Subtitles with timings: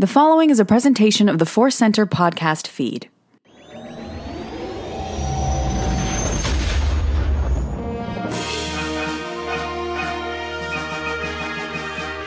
[0.00, 3.08] The following is a presentation of the Force Center podcast feed.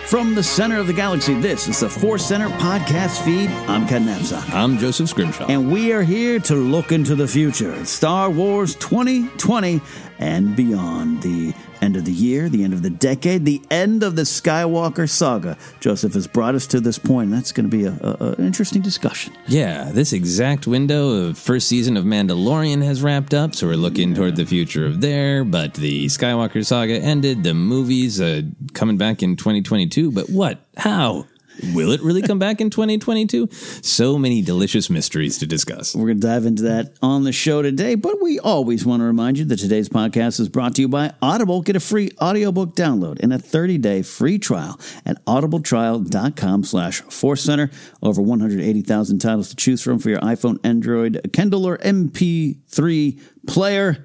[0.05, 3.49] From the center of the galaxy, this is the Force Center podcast feed.
[3.69, 4.53] I'm Ken Napzok.
[4.53, 5.45] I'm Joseph Scrimshaw.
[5.47, 7.85] And we are here to look into the future.
[7.85, 9.79] Star Wars 2020
[10.19, 11.21] and beyond.
[11.21, 15.09] The end of the year, the end of the decade, the end of the Skywalker
[15.09, 15.57] saga.
[15.79, 19.33] Joseph has brought us to this point, and that's going to be an interesting discussion.
[19.47, 24.13] Yeah, this exact window of first season of Mandalorian has wrapped up, so we're looking
[24.13, 25.43] toward the future of there.
[25.43, 28.43] But the Skywalker saga ended, the movies uh,
[28.73, 30.11] coming back in 2022.
[30.11, 30.59] But what?
[30.77, 31.25] How?
[31.73, 33.49] Will it really come back in 2022?
[33.51, 35.95] So many delicious mysteries to discuss.
[35.95, 39.05] We're going to dive into that on the show today, but we always want to
[39.05, 41.61] remind you that today's podcast is brought to you by Audible.
[41.61, 47.69] Get a free audiobook download and a 30-day free trial at audibletrial.com slash force center.
[48.01, 54.03] Over 180,000 titles to choose from for your iPhone, Android, Kindle, or MP3 player.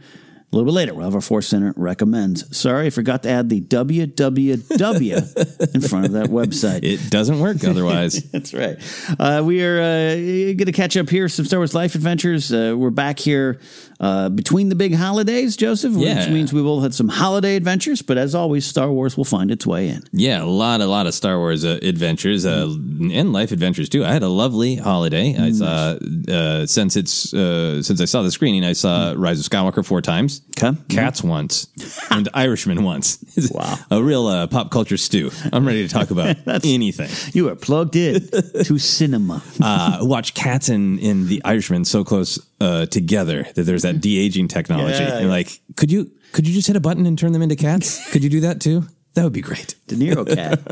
[0.53, 2.57] A little bit later, we'll have our Force Center recommends.
[2.57, 6.85] Sorry, I forgot to add the www in front of that website.
[6.85, 8.23] It doesn't work otherwise.
[8.31, 8.77] That's right.
[9.19, 11.29] Uh, we are uh, going to catch up here.
[11.29, 12.53] Some Star Wars Life Adventures.
[12.53, 13.59] Uh, we're back here
[13.99, 16.21] uh, between the big holidays, Joseph, Yeah.
[16.21, 18.01] which means we will have some holiday adventures.
[18.03, 20.05] But as always, Star Wars will find its way in.
[20.13, 22.69] Yeah, a lot, a lot of Star Wars uh, adventures uh,
[23.13, 24.05] and life adventures too.
[24.05, 25.37] I had a lovely holiday.
[25.37, 25.99] I saw
[26.33, 30.01] uh, since it's uh, since I saw the screening, I saw Rise of Skywalker four
[30.01, 30.36] times.
[30.41, 30.79] Times.
[30.81, 30.95] Okay.
[30.95, 31.69] Cats once,
[32.11, 33.19] and Irishman once.
[33.51, 33.77] Wow.
[33.91, 35.31] a real uh, pop culture stew.
[35.53, 37.09] I'm ready to talk about anything.
[37.33, 38.29] You are plugged in
[38.65, 39.43] to cinema.
[39.63, 44.19] Uh, watch Cats and in the Irishman so close uh, together that there's that de
[44.19, 45.03] aging technology.
[45.03, 45.29] Yeah, You're yeah.
[45.29, 48.11] like, could you could you just hit a button and turn them into cats?
[48.11, 48.85] could you do that too?
[49.15, 49.75] That would be great.
[49.87, 50.63] De Niro cat.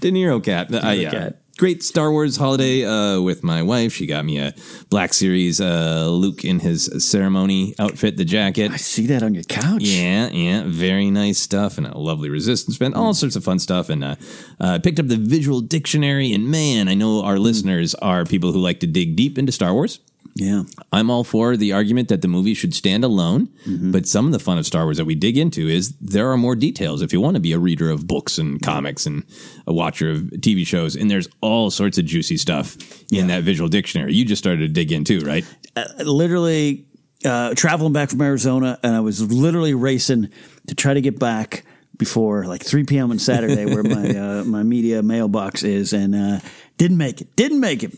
[0.00, 0.72] De Niro cat.
[0.74, 1.10] Uh, yeah.
[1.10, 1.41] cat.
[1.58, 3.92] Great Star Wars holiday uh, with my wife.
[3.92, 4.54] She got me a
[4.88, 8.72] Black Series uh, Luke in his ceremony outfit, the jacket.
[8.72, 9.82] I see that on your couch.
[9.82, 13.90] Yeah, yeah, very nice stuff, and a lovely resistance band, all sorts of fun stuff.
[13.90, 14.16] And uh,
[14.60, 18.58] uh, picked up the visual dictionary, and man, I know our listeners are people who
[18.58, 20.00] like to dig deep into Star Wars.
[20.34, 20.62] Yeah.
[20.92, 24.38] I'm all for the argument that the movie should stand alone, but some of the
[24.38, 27.20] fun of Star Wars that we dig into is there are more details if you
[27.20, 29.24] want to be a reader of books and comics and
[29.66, 32.76] a watcher of TV shows, and there's all sorts of juicy stuff
[33.12, 34.14] in that visual dictionary.
[34.14, 35.44] You just started to dig into, right?
[35.76, 36.86] Uh, literally
[37.24, 40.30] uh, traveling back from Arizona, and I was literally racing
[40.66, 41.64] to try to get back
[41.98, 43.10] before like 3 p.m.
[43.10, 44.08] on Saturday, where my
[44.40, 46.40] uh, my media mailbox is, and uh,
[46.82, 47.36] didn't make it.
[47.36, 47.92] Didn't make it.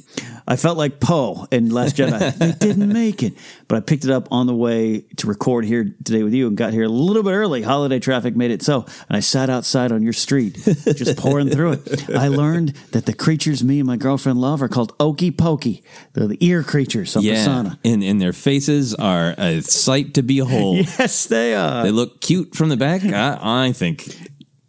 [0.47, 2.35] I felt like Poe in Last Jedi.
[2.39, 3.33] they didn't make it,
[3.67, 6.55] but I picked it up on the way to record here today with you, and
[6.55, 7.63] got here a little bit early.
[7.63, 11.73] Holiday traffic made it so, and I sat outside on your street, just pouring through
[11.73, 12.11] it.
[12.11, 15.83] I learned that the creatures me and my girlfriend love are called Okie Pokey.
[16.13, 17.79] They're the ear creatures of Pasaana.
[17.87, 20.87] and and their faces are a sight to behold.
[20.99, 21.83] Yes, they are.
[21.83, 23.03] They look cute from the back.
[23.05, 24.15] I, I think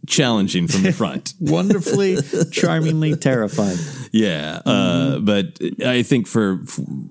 [0.07, 1.33] challenging from the front.
[1.39, 2.17] Wonderfully,
[2.51, 3.77] charmingly terrifying.
[4.11, 6.61] Yeah, uh, but I think for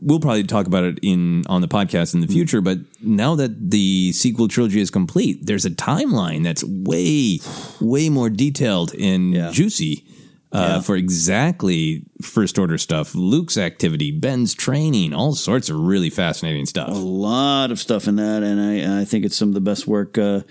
[0.00, 2.61] we'll probably talk about it in on the podcast in the future.
[2.61, 7.41] But now that the sequel trilogy is complete, there's a timeline that's way,
[7.81, 9.50] way more detailed and Yeah.
[9.50, 10.05] juicy.
[10.52, 16.64] Uh, For exactly first order stuff, Luke's activity, Ben's training, all sorts of really fascinating
[16.64, 16.91] stuff.
[16.91, 19.88] A lot of stuff in that, and I, I think it's some of the best
[19.88, 20.43] work uh,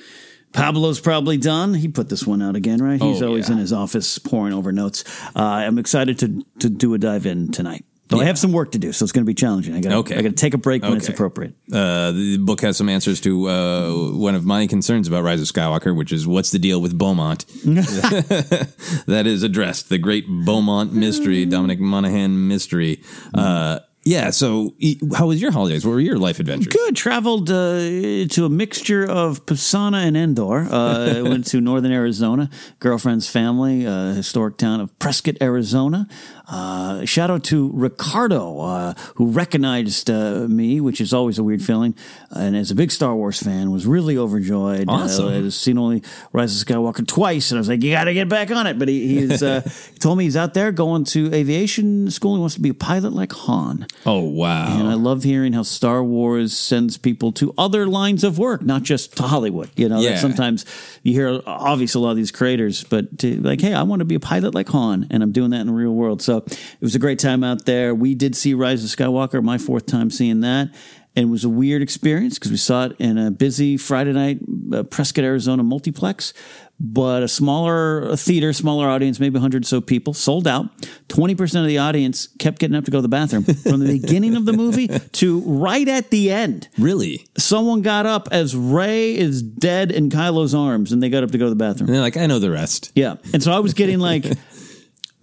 [0.53, 1.73] Pablo's probably done.
[1.73, 3.01] He put this one out again, right?
[3.01, 3.53] He's Oh, always yeah.
[3.55, 5.03] in his office pouring over notes.
[5.35, 7.85] Uh, I'm excited to to do a dive in tonight.
[8.09, 9.73] Though I have some work to do, so it's going to be challenging.
[9.73, 10.15] I got Okay.
[10.15, 11.53] I got to take a break when it's appropriate.
[11.71, 15.47] Uh, the book has some answers to uh, one of my concerns about Rise of
[15.47, 17.45] Skywalker, which is what's the deal with Beaumont?
[17.65, 19.89] that is addressed.
[19.89, 23.01] The great Beaumont mystery, Dominic Monaghan mystery.
[23.33, 24.29] Uh, yeah.
[24.31, 24.75] So,
[25.15, 25.85] how was your holidays?
[25.85, 26.73] What were your life adventures?
[26.73, 26.95] Good.
[26.95, 30.67] Traveled uh, to a mixture of Pasaana and Endor.
[30.69, 32.49] Uh, I went to northern Arizona.
[32.79, 36.07] Girlfriend's family, uh, historic town of Prescott, Arizona.
[36.47, 41.61] Uh, shout out to Ricardo, uh, who recognized uh, me, which is always a weird
[41.63, 41.95] feeling.
[42.31, 44.85] And as a big Star Wars fan, was really overjoyed.
[44.89, 45.27] Awesome.
[45.27, 46.03] Uh, I'd seen only
[46.33, 48.77] Rise of Skywalker twice, and I was like, "You got to get back on it."
[48.77, 49.61] But he, he's uh,
[49.93, 52.35] he told me he's out there going to aviation school.
[52.35, 53.87] He wants to be a pilot like Han.
[54.05, 54.77] Oh wow!
[54.79, 58.83] And I love hearing how Star Wars sends people to other lines of work, not
[58.83, 59.69] just to Hollywood.
[59.77, 60.17] You know, Yeah.
[60.17, 60.65] sometimes
[61.03, 64.05] you hear obviously a lot of these creators, but to, like, hey, I want to
[64.05, 66.21] be a pilot like Han, and I'm doing that in the real world.
[66.21, 67.93] So it was a great time out there.
[67.93, 70.69] We did see Rise of Skywalker, my fourth time seeing that.
[71.15, 74.39] And it was a weird experience because we saw it in a busy Friday night
[74.73, 76.33] uh, Prescott, Arizona multiplex,
[76.79, 80.65] but a smaller theater, smaller audience, maybe 100 or so people, sold out.
[81.09, 84.35] 20% of the audience kept getting up to go to the bathroom from the beginning
[84.35, 86.67] of the movie to right at the end.
[86.79, 87.27] really?
[87.37, 91.37] Someone got up as Rey is dead in Kylo's arms and they got up to
[91.37, 91.89] go to the bathroom.
[91.89, 92.91] And they're like, I know the rest.
[92.95, 93.15] Yeah.
[93.33, 94.25] And so I was getting like,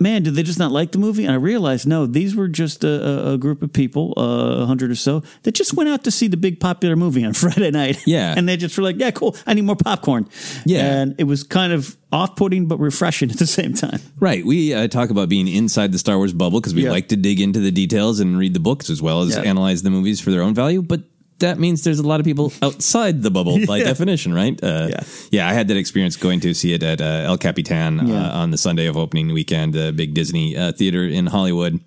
[0.01, 1.25] man, did they just not like the movie?
[1.25, 4.91] And I realized, no, these were just a, a, group of people, uh, a hundred
[4.91, 8.03] or so, that just went out to see the big popular movie on Friday night.
[8.07, 8.35] Yeah.
[8.37, 9.37] And they just were like, yeah, cool.
[9.47, 10.29] I need more popcorn.
[10.65, 10.85] Yeah.
[10.85, 14.01] And it was kind of off putting, but refreshing at the same time.
[14.19, 14.45] Right.
[14.45, 16.91] We uh, talk about being inside the Star Wars bubble because we Yeah.
[16.91, 19.43] like to dig into the details and read the books as well as Yeah.
[19.43, 20.83] analyze the movies for their own value.
[20.83, 21.03] But
[21.41, 23.85] that means there's a lot of people outside the bubble by Yeah.
[23.85, 24.59] definition, right?
[24.63, 25.01] Uh, Yeah.
[25.31, 25.49] yeah.
[25.49, 28.29] I had that experience going to see it at uh, El Capitan Yeah.
[28.31, 31.81] uh, on the Sunday of opening weekend, the big Disney uh, theater in Hollywood.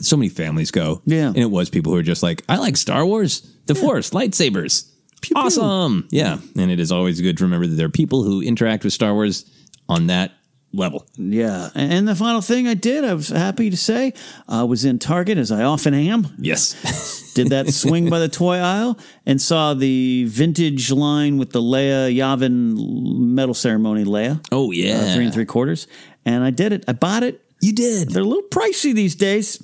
[0.00, 1.02] So many families go.
[1.06, 1.28] Yeah.
[1.28, 4.90] And it was people who are just like, I like Star Wars, the Force, lightsabers.
[5.22, 5.34] pew.
[5.36, 6.06] awesome.
[6.10, 6.38] Yeah.
[6.58, 9.14] And it is always good to remember that there are people who interact with Star
[9.14, 9.44] Wars
[9.88, 10.32] on that
[10.72, 11.06] level.
[11.16, 11.70] Yeah.
[11.76, 14.12] And the final thing I did, I was happy to say,
[14.48, 16.26] I was in Target, as I often am.
[16.38, 16.74] Yes.
[17.34, 22.14] Did that swing by the toy aisle and saw the vintage line with the Leia
[22.14, 22.76] Yavin
[23.18, 24.44] medal ceremony Leia.
[24.52, 24.98] Oh, yeah.
[24.98, 25.86] Uh, three and three quarters.
[26.24, 26.84] And I did it.
[26.88, 27.44] I bought it.
[27.60, 28.10] You did.
[28.10, 29.62] They're a little pricey these days.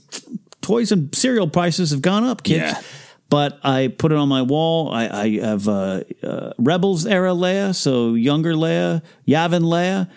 [0.61, 2.73] Toys and cereal prices have gone up, kids.
[2.73, 2.83] Yeah.
[3.29, 4.93] But I put it on my wall.
[4.93, 10.11] I, I have uh, uh, Rebels era Leia, so younger Leia, Yavin Leia.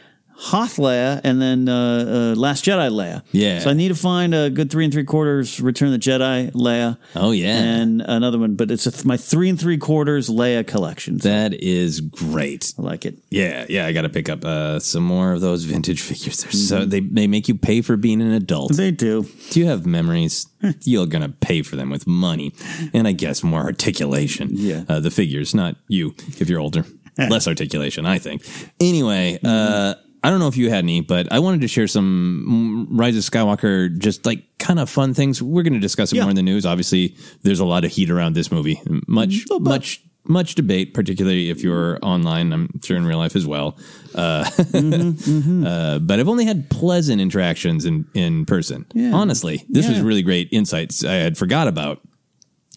[0.45, 3.23] Hoth Leia, and then uh, uh, Last Jedi Leia.
[3.31, 3.59] Yeah.
[3.59, 6.51] So I need to find a good three and three quarters Return of the Jedi
[6.51, 6.97] Leia.
[7.15, 7.57] Oh, yeah.
[7.57, 11.19] And another one, but it's a th- my three and three quarters Leia collection.
[11.19, 12.73] So That is great.
[12.77, 13.19] I like it.
[13.29, 16.43] Yeah, yeah, I got to pick up uh, some more of those vintage figures.
[16.43, 16.81] They're Mm-hmm.
[16.81, 18.75] so they they make you pay for being an adult.
[18.75, 19.25] They do.
[19.51, 20.47] Do you have memories?
[20.83, 22.53] You're gonna pay for them with money,
[22.93, 24.49] and I guess more articulation.
[24.51, 24.83] Yeah.
[24.89, 26.15] uh, the figures, not you.
[26.39, 26.85] If you're older,
[27.17, 28.45] less articulation, I think.
[28.79, 32.87] Anyway, uh, I don't know if you had any, but I wanted to share some
[32.89, 35.41] Rise of Skywalker, just like kind of fun things.
[35.41, 36.23] We're going to discuss it Yeah.
[36.23, 36.65] more in the news.
[36.65, 38.81] Obviously, there's a lot of heat around this movie.
[39.07, 40.01] Much, much.
[40.25, 42.53] Much debate, particularly if you're online.
[42.53, 43.77] I'm sure in real life as well.
[44.15, 48.85] Uh, uh, but I've only had pleasant interactions in in person.
[49.13, 51.99] Honestly, this was really great insights I had forgot about.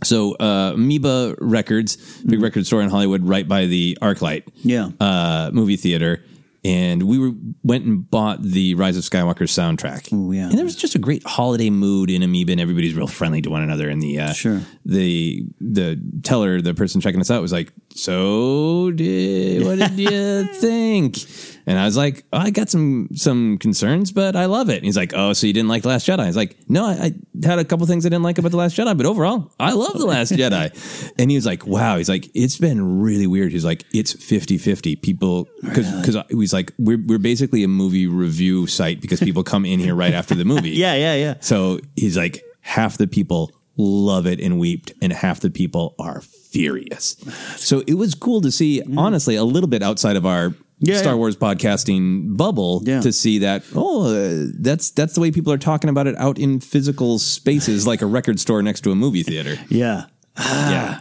[0.04, 4.90] So, uh, Amoeba Records, big record store in Hollywood, right by the ArcLight Yeah.
[5.00, 6.22] uh, movie theater,
[6.66, 7.32] and we were
[7.62, 10.08] went and bought the Rise of Skywalker soundtrack.
[10.12, 10.48] Oh, yeah.
[10.48, 13.50] and there was just a great holiday mood in Amoeba, and everybody's real friendly to
[13.50, 13.88] one another.
[13.88, 14.60] And the uh, Sure.
[14.84, 20.44] the the teller, the person checking us out, was like, "So, did, what did you
[20.60, 21.18] think?"
[21.66, 24.84] And I was like, oh, "I got some some concerns, but I love it." And
[24.84, 26.92] he's like, "Oh, so you didn't like the Last Jedi?" I was like, "No, I,
[26.92, 29.72] I had a couple things I didn't like about the Last Jedi, but overall, I
[29.72, 30.72] love the Last Jedi."
[31.18, 35.02] And he was like, "Wow," he's like, "It's been really weird." He's like, "It's 50-50.
[35.02, 39.64] people because because he's like, we're we're basically a movie review site because people come
[39.64, 41.34] in here right after the movie, Yeah, yeah, yeah.
[41.40, 46.20] so he's like, half the people love it and weeped, and half the people are
[46.20, 47.16] furious.
[47.56, 48.96] So it was cool to see, mm.
[48.98, 51.18] honestly, a little bit outside of our Yeah, Star yeah.
[51.18, 53.00] Wars podcasting bubble Yeah.
[53.00, 53.64] to see that.
[53.74, 57.86] Oh, uh, that's that's the way people are talking about it out in physical spaces,
[57.86, 59.56] like a record store next to a movie theater.
[59.70, 60.06] Yeah.
[60.38, 61.00] yeah.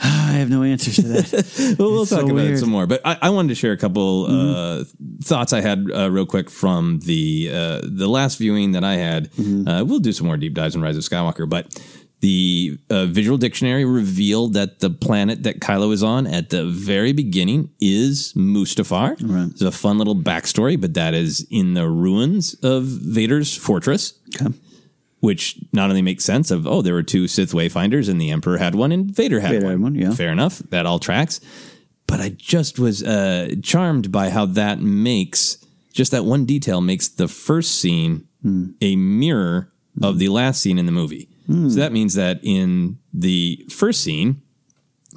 [0.00, 1.76] I have no answers to that.
[1.78, 2.48] Well, we'll It's talk so about it weird.
[2.54, 2.60] Mm-hmm.
[2.60, 2.86] some more.
[2.86, 4.84] But I, I wanted to share a couple uh,
[5.22, 9.30] thoughts I had uh, real quick from the uh, the last viewing that I had.
[9.32, 9.68] Mm-hmm.
[9.68, 11.66] Uh, we'll do some more deep dives in Rise of Skywalker, but
[12.20, 17.12] the uh, visual dictionary revealed that the planet that Kylo is on at the very
[17.12, 19.16] beginning is Mustafar.
[19.22, 19.50] Right.
[19.50, 24.52] It's a fun little backstory, but that is in the ruins of Vader's fortress Okay.
[25.20, 28.58] which not only makes sense of oh there were two Sith wayfinders and the Emperor
[28.58, 29.72] had one and Vader had Vader one.
[29.72, 30.10] had one, yeah.
[30.12, 30.58] fair enough.
[30.70, 31.40] That all tracks.
[32.08, 35.58] But I just was uh, charmed by how that makes
[35.92, 38.66] just that one detail makes the first scene Hmm.
[38.80, 41.28] a mirror of the last scene in the movie.
[41.48, 41.68] Hmm.
[41.70, 44.42] So that means that in the first scene,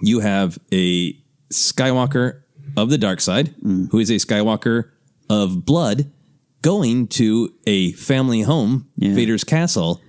[0.02, 1.14] you have a
[1.52, 2.42] Skywalker
[2.78, 3.86] of the dark side, Hmm.
[3.92, 4.86] who is a Skywalker
[5.30, 6.10] of blood,
[6.62, 10.00] going to a family home, Vader's castle,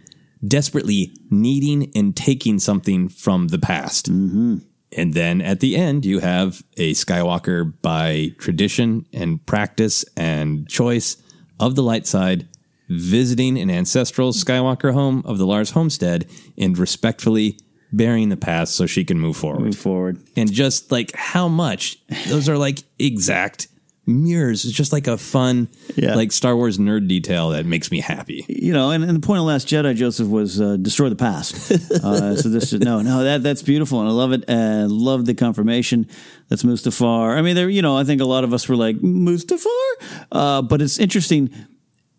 [0.47, 4.09] desperately needing and taking something from the past.
[4.09, 11.17] And then at the end, you have a Skywalker by tradition and practice and choice
[11.59, 12.47] of the light side
[12.92, 17.58] visiting an ancestral Skywalker home of the Lars homestead and respectfully
[17.92, 19.61] burying the past so she can move forward.
[19.62, 20.18] Move forward.
[20.37, 23.68] And just like how much those are like exact
[24.04, 24.64] mirrors.
[24.64, 26.14] It's just like a fun, Yeah.
[26.16, 28.44] like Star Wars nerd detail that makes me happy.
[28.49, 31.70] You know, and, and the point of Last Jedi, Joseph, was uh, destroy the past.
[31.92, 34.44] uh, so this is no, no, that that's beautiful, and I love it.
[34.49, 36.08] And love the confirmation.
[36.49, 37.37] That's Mustafar.
[37.37, 40.62] I mean, there, you know, I think a lot of us were like Mustafar, uh,
[40.62, 41.50] but it's interesting.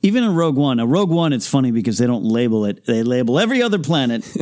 [0.06, 3.04] Even in Rogue One, a Rogue One, it's funny because they don't label it; they
[3.04, 4.24] label every other planet.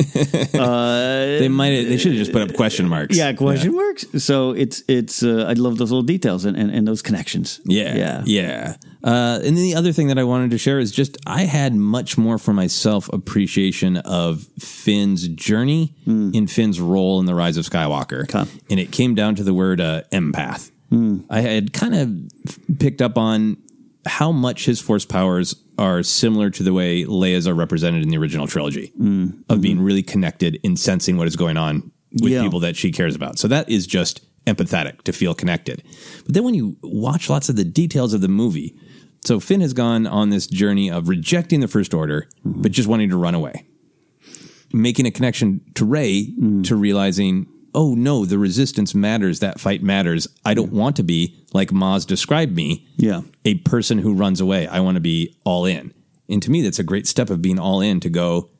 [0.52, 3.16] They might they should have just put up question marks.
[3.16, 4.04] yeah, question marks.
[4.22, 5.22] So it's it's.
[5.22, 7.60] Uh, I love those little details and, and, and those connections.
[7.64, 8.76] Yeah, yeah, yeah.
[9.02, 11.74] Uh, and then the other thing that I wanted to share is just I had
[11.74, 17.64] much more for myself appreciation of Finn's journey in Finn's role in the Rise of
[17.68, 18.48] Skywalker, Okay.
[18.70, 20.70] and it came down to the word uh, empath.
[21.30, 23.56] I had kind of picked up on
[24.06, 28.18] how much his force powers are similar to the way Leia's are represented in the
[28.18, 29.40] original trilogy mm-hmm.
[29.48, 31.90] of being really connected in sensing what is going on
[32.20, 32.42] with Yeah.
[32.42, 33.38] people that she cares about.
[33.38, 35.82] So that is just empathetic to feel connected.
[36.24, 38.74] But then when you watch lots of the details of the movie,
[39.24, 42.62] so Finn has gone on this journey of rejecting the First Order, mm-hmm.
[42.62, 43.66] but just wanting to run away,
[44.72, 46.62] making a connection to Rey mm-hmm.
[46.62, 49.40] to realizing, oh no, the resistance matters.
[49.40, 50.28] That fight matters.
[50.44, 53.22] I don't want to be like Maz described me, Yeah.
[53.44, 54.66] a person who runs away.
[54.66, 55.92] I want to be all in.
[56.28, 58.50] And to me, that's a great step of being all in to go,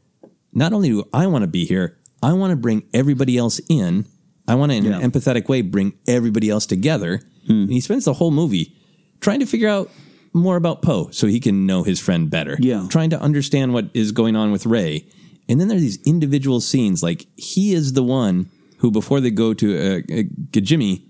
[0.53, 4.07] not only do I want to be here, I want to bring everybody else in.
[4.47, 4.99] I want to, in Yeah.
[4.99, 7.23] an empathetic way, bring everybody else together.
[7.47, 7.53] Hmm.
[7.63, 8.75] And he spends the whole movie
[9.21, 9.91] trying to figure out
[10.35, 12.57] more about Poe so he can know his friend better.
[12.61, 12.87] Yeah.
[12.91, 15.07] Trying to understand what is going on with Rey.
[15.49, 18.49] And then there are these individual scenes like he is the one
[18.83, 21.03] who, before they go to uh, uh, Kijimi,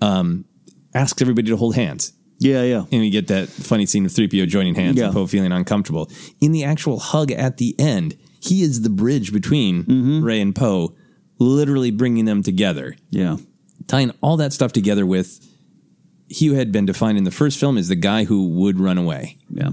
[0.00, 0.44] um,
[0.94, 2.12] asks everybody to hold hands.
[2.38, 2.84] Yeah, yeah.
[2.90, 5.06] And we get that funny scene of 3PO joining hands Yeah.
[5.06, 6.10] and Poe feeling uncomfortable.
[6.40, 10.24] In the actual hug at the end, he is the bridge between Mm-hmm.
[10.24, 10.94] Rey and Poe,
[11.38, 12.96] literally bringing them together.
[13.10, 13.36] Yeah.
[13.88, 15.46] Tying all that stuff together with
[16.28, 18.96] he who had been defined in the first film as the guy who would run
[18.98, 19.36] away.
[19.50, 19.70] Yeah.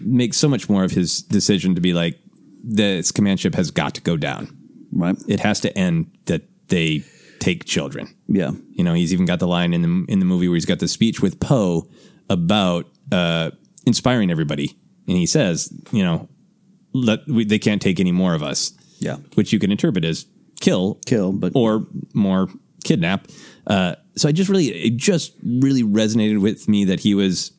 [0.00, 2.18] Makes so much more of his decision to be like,
[2.64, 4.48] this command ship has got to go down.
[4.90, 5.16] Right.
[5.28, 7.04] It has to end that they
[7.38, 8.08] take children.
[8.26, 8.50] Yeah.
[8.72, 10.78] You know, he's even got the line in the in the movie where he's got
[10.80, 11.88] the speech with Poe
[12.30, 13.50] about uh,
[13.86, 16.28] inspiring everybody, and he says, you know,
[16.92, 18.72] let we, they can't take any more of us.
[19.00, 19.16] Yeah.
[19.34, 20.26] which you can interpret as
[20.60, 22.48] kill, Kill, but or more
[22.82, 23.28] kidnap.
[23.64, 27.52] Uh, so I just really, it just really resonated with me that he was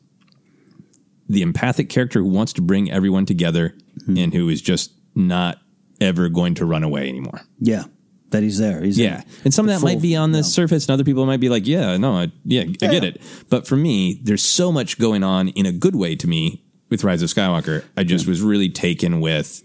[1.30, 3.74] the empathic character who wants to bring everyone together
[4.04, 4.16] Hmm.
[4.18, 5.58] and who is just not
[6.00, 7.40] ever going to run away anymore.
[7.58, 7.84] yeah,
[8.30, 8.82] that he's there.
[8.82, 10.42] He's Yeah, in and some of the that might be on the no.
[10.42, 13.66] surface, and other people might be like, "Yeah, no, I, yeah, I get it." But
[13.66, 17.22] for me, there's so much going on in a good way to me with Rise
[17.22, 17.84] of Skywalker.
[17.96, 19.62] I just was really taken with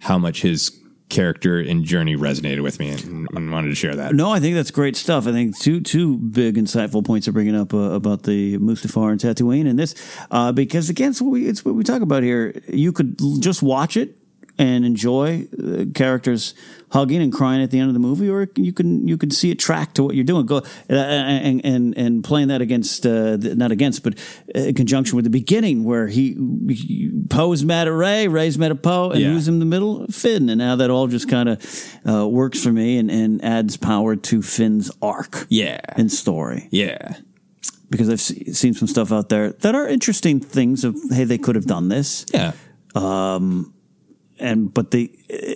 [0.00, 0.70] how much his
[1.08, 4.14] character and journey resonated with me, and, and wanted to share that.
[4.14, 5.26] No, I think that's great stuff.
[5.26, 9.20] I think two two big insightful points are bringing up uh, about the Mustafar and
[9.20, 9.94] Tatooine and this
[10.30, 12.60] uh, because again, it's what, we, it's what we talk about here.
[12.68, 14.17] You could just watch it
[14.58, 16.54] and enjoy uh, characters
[16.90, 19.50] hugging and crying at the end of the movie, or you can you can see
[19.50, 20.46] it track to what you're doing.
[20.46, 24.18] Go uh, and and and playing that against uh, not against, but
[24.54, 26.34] in conjunction with the beginning where he,
[26.68, 29.28] he Poe's mad at Rey, Rey's mad at Poe, and Yeah.
[29.32, 30.06] who's in the middle?
[30.08, 31.58] Finn, and now that all just kind of
[32.08, 37.16] uh, works for me and, and adds power to Finn's arc Yeah, and story yeah,
[37.90, 41.54] because I've seen some stuff out there that are interesting things of hey they could
[41.54, 42.52] have done this yeah.
[44.40, 45.10] And but they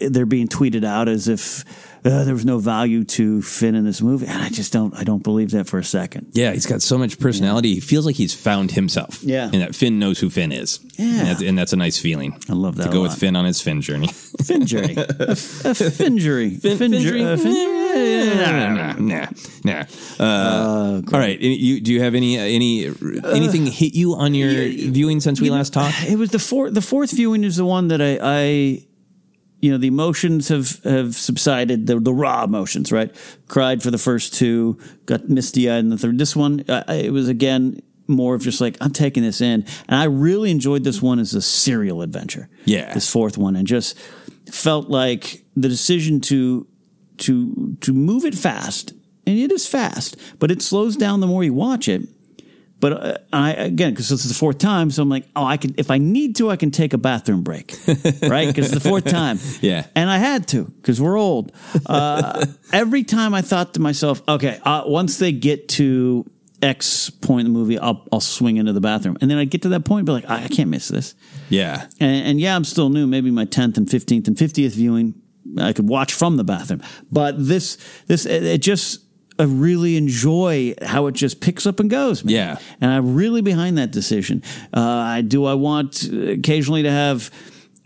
[0.08, 1.64] they're being tweeted out as if
[2.04, 5.04] uh, there was no value to Finn in this movie and I just don't I
[5.04, 6.28] don't believe that for a second.
[6.32, 7.74] Yeah, he's got so much personality.
[7.74, 9.22] He feels like he's found himself.
[9.22, 9.44] Yeah.
[9.52, 10.80] and that Finn knows who Finn is.
[10.98, 11.06] Yeah.
[11.06, 12.36] and that's, and that's a nice feeling.
[12.48, 13.14] I love that to go with.
[13.16, 14.08] Finn on his Finn journey.
[14.42, 15.34] Finjury, a, a
[15.74, 19.26] finjury, Finjury, uh, fin- nah,
[19.64, 19.84] nah.
[20.18, 21.38] Uh, all right.
[21.38, 22.86] You, do you have any any
[23.24, 24.50] anything hit you on your
[24.90, 26.02] viewing since we last talked?
[26.04, 26.74] It was the fourth.
[26.74, 28.84] The fourth viewing is the one that I, I
[29.62, 31.86] you know, the emotions have have subsided.
[31.86, 33.14] The the raw emotions, right?
[33.48, 36.18] Cried for the first two, got misty eyed in the third.
[36.18, 40.00] This one, I- it was again more of just like I'm taking this in, and
[40.00, 42.48] I really enjoyed this one as a serial adventure.
[42.66, 42.92] Yeah.
[42.92, 43.96] this fourth one, and just
[44.50, 46.66] felt like the decision to
[47.18, 48.92] to to move it fast,
[49.26, 52.08] and it is fast, but it slows down the more you watch it.
[52.82, 55.56] But uh, I again, because this is the fourth time, so I'm like, oh, I
[55.56, 57.72] can if I need to, I can take a bathroom break,
[58.22, 58.48] right?
[58.48, 59.86] Because it's the fourth time, Yeah.
[59.94, 61.52] and I had to because we're old.
[61.86, 66.26] Uh, every time I thought to myself, okay, uh, once they get to
[66.60, 69.62] X point in the movie, I'll I'll swing into the bathroom, and then I get
[69.62, 71.14] to that point, and be like, I, I can't miss this.
[71.50, 73.06] Yeah, And, and yeah, I'm still new.
[73.06, 75.14] Maybe my tenth and fifteenth and fiftieth viewing,
[75.56, 76.82] I could watch from the bathroom.
[77.12, 79.01] But this, this, it, it just,
[79.38, 82.24] I really enjoy how it just picks up and goes.
[82.24, 82.34] Man.
[82.34, 82.58] Yeah.
[82.80, 84.42] and I'm really behind that decision.
[84.74, 85.46] Uh, I do.
[85.46, 87.30] I want occasionally to have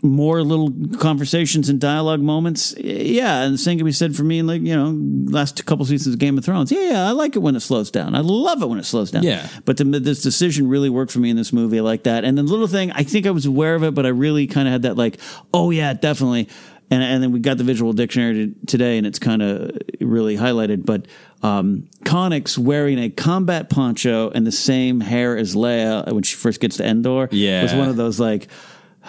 [0.03, 2.75] more little conversations and dialogue moments.
[2.77, 4.95] Yeah, and the same can be said for me in like you know
[5.31, 6.71] last couple seasons of Game of Thrones.
[6.71, 8.15] Yeah, yeah, I like it when it slows down.
[8.15, 9.23] I love it when it slows down.
[9.23, 9.47] Yeah.
[9.65, 11.79] But the, this decision really worked for me in this movie.
[11.79, 12.23] I like that.
[12.23, 14.67] And the little thing, I think I was aware of it, but I really kind
[14.67, 15.17] of had that like,
[15.53, 16.47] oh yeah, definitely.
[16.89, 20.37] And and then we got the visual dictionary to, today, and it's kind of really
[20.37, 20.85] highlighted.
[20.85, 21.07] But
[21.43, 26.59] um, Connix wearing a combat poncho and the same hair as Leia when she first
[26.59, 27.63] gets to Endor, Yeah.
[27.63, 28.47] was one of those like.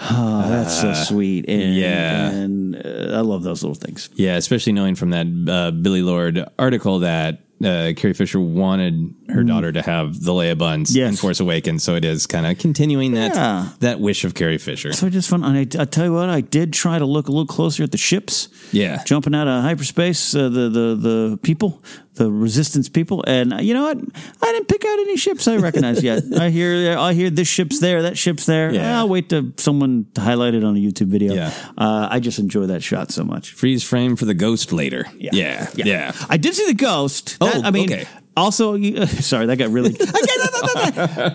[0.01, 1.49] Oh, that's so sweet.
[1.49, 2.31] And, yeah.
[2.31, 4.09] And uh, I love those little things.
[4.15, 4.37] yeah.
[4.37, 9.73] Especially knowing from that uh, Billie Lourd article that uh, Carrie Fisher wanted her daughter
[9.73, 10.97] to have the Leia buns Mm.
[10.97, 11.11] Yes.
[11.11, 13.71] in Force Awakens, so it is kind of continuing that Yeah.
[13.81, 14.93] that wish of Carrie Fisher.
[14.93, 15.43] So I just fun.
[15.43, 17.91] And I, I tell you what, I did try to look a little closer at
[17.91, 18.47] the ships.
[18.71, 19.03] Yeah.
[19.05, 21.83] jumping out of hyperspace, uh, the the the people,
[22.19, 23.99] the resistance people, and you know what?
[24.43, 26.23] I didn't pick out any ships I recognize yet.
[26.39, 28.73] I hear I hear this ship's there, that ship's there.
[28.73, 28.99] Yeah.
[28.99, 31.33] I'll wait to someone to highlight it on a YouTube video.
[31.35, 31.53] Yeah.
[31.79, 33.53] uh, I just enjoy that shot so much.
[33.55, 35.07] Freeze frame for the ghost later.
[35.17, 36.13] Yeah, yeah.
[36.29, 37.39] I did see the ghost.
[37.41, 37.91] That- Oh, I mean.
[37.91, 38.07] okay.
[38.39, 39.91] Also, you- sorry, that got really.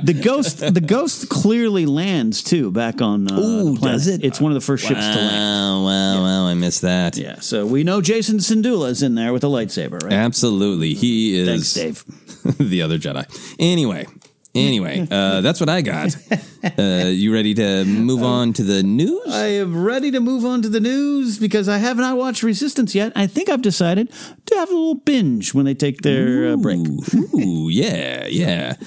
[0.04, 3.32] the ghost, the ghost clearly lands too back on.
[3.32, 3.98] Uh, Ooh, the planet.
[4.00, 4.24] does it?
[4.24, 5.36] It's one of the first ships to land.
[5.36, 6.48] Wow, wow, wow!
[6.48, 7.18] I missed that.
[7.18, 10.14] Yeah, so we know Jacen Syndulla is in there with a lightsaber, right?
[10.14, 11.48] Absolutely, he is.
[11.48, 12.58] Thanks, is Dave.
[12.70, 13.26] the other Jedi.
[13.60, 14.06] Anyway,
[14.56, 16.16] Anyway, uh, that's what I got.
[16.78, 19.28] Uh, you ready to move on to the news?
[19.30, 22.94] I am ready to move on to the news because I have not watched Resistance
[22.94, 23.12] yet.
[23.16, 24.12] I think I've decided
[24.46, 26.80] to have a little binge when they take their uh, break.
[27.36, 28.76] Ooh, yeah, yeah.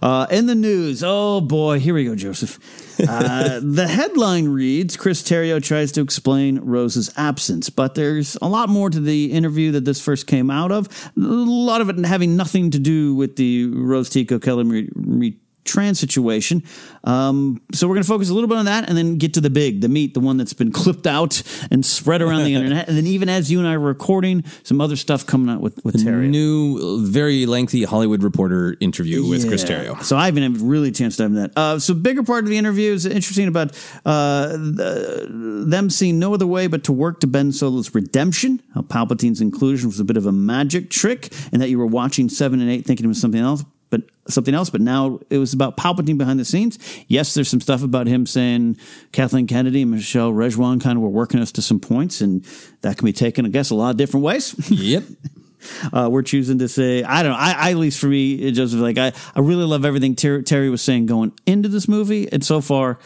[0.00, 2.58] Uh, in the news, oh boy, here we go, Joseph.
[3.00, 8.68] Uh, the headline reads Chris Terrio tries to explain Rose's absence, but there's a lot
[8.68, 10.88] more to the interview that this first came out of.
[11.16, 16.00] A lot of it having nothing to do with the Rose Tico Kelly Marie Tran's
[16.00, 16.62] situation.
[17.04, 19.40] Um, so we're going to focus a little bit on that and then get to
[19.40, 22.88] the big, the meat, the one that's been clipped out and spread around the internet.
[22.88, 25.84] And then even as you and I are recording, some other stuff coming out with,
[25.84, 26.28] with Terrio.
[26.28, 30.02] New, very lengthy Hollywood Reporter interview with Chris Terrio.
[30.02, 31.52] So I haven't had really a chance to have that.
[31.56, 33.72] Uh, so bigger part of the interview is interesting about
[34.04, 38.62] uh, the, them seeing no other way but to work to Ben Solo's redemption.
[38.74, 42.28] How Palpatine's inclusion was a bit of a magic trick, and that you were watching
[42.28, 43.64] seven and eight thinking it was something else.
[43.90, 46.78] But something else, but now it was about Palpatine behind the scenes.
[47.08, 48.76] Yes, there's some stuff about him saying
[49.12, 52.44] Kathleen Kennedy and Michelle Rejwan kind of were working us to some points, and
[52.82, 54.54] that can be taken, I guess, a lot of different ways.
[54.70, 55.04] Yep.
[55.92, 57.38] uh, we're choosing to say I don't know.
[57.38, 60.42] I, I at least for me, it just like I I really love everything Ter-
[60.42, 62.98] Terry was saying going into this movie, and so far,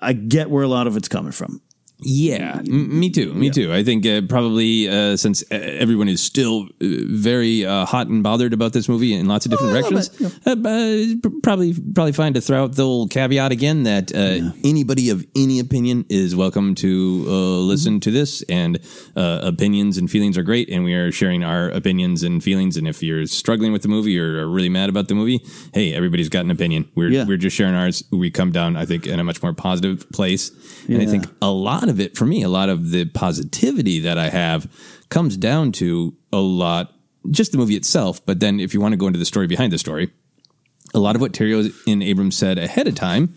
[0.00, 1.60] I get where a lot of it's coming from.
[2.00, 3.34] Yeah, m- me too.
[3.34, 3.72] Me too.
[3.72, 8.22] I think uh, probably uh, since uh, everyone is still uh, very uh, hot and
[8.22, 10.50] bothered about this movie in lots of different Oh, a little directions, uh,
[11.26, 15.26] uh, probably probably fine to throw out the old caveat again that uh, anybody of
[15.34, 18.78] any opinion is welcome to uh, listen to this, and
[19.16, 22.76] uh, opinions and feelings are great, and we are sharing our opinions and feelings.
[22.76, 25.92] And if you're struggling with the movie or are really mad about the movie, hey,
[25.94, 26.88] everybody's got an opinion.
[26.94, 27.24] We're Yeah.
[27.24, 28.04] we're just sharing ours.
[28.12, 30.52] We come down, I think, in a much more positive place,
[30.86, 34.18] and I think a lot of it for me, a lot of the positivity that
[34.18, 34.70] I have
[35.08, 36.92] comes down to a lot
[37.30, 38.24] just the movie itself.
[38.24, 40.10] But then if you want to go into the story behind the story,
[40.94, 43.34] a lot of what Terrio and Abrams said ahead of time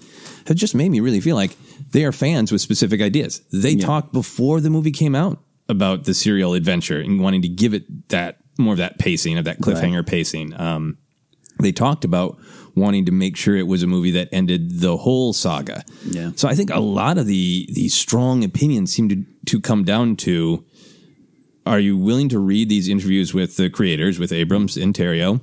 [0.47, 1.55] has just made me really feel like
[1.91, 3.41] they are fans with specific ideas.
[3.51, 7.73] They talked before the movie came out about the serial adventure and wanting to give
[7.73, 10.59] it that more of that pacing of that cliffhanger pacing.
[10.59, 10.97] Um,
[11.61, 12.37] they talked about
[12.75, 15.83] wanting to make sure it was a movie that ended the whole saga.
[16.05, 16.31] Yeah.
[16.35, 20.15] So I think a lot of the the strong opinions seem to to come down
[20.17, 20.65] to
[21.65, 25.41] are you willing to read these interviews with the creators, with Abrams and Terrio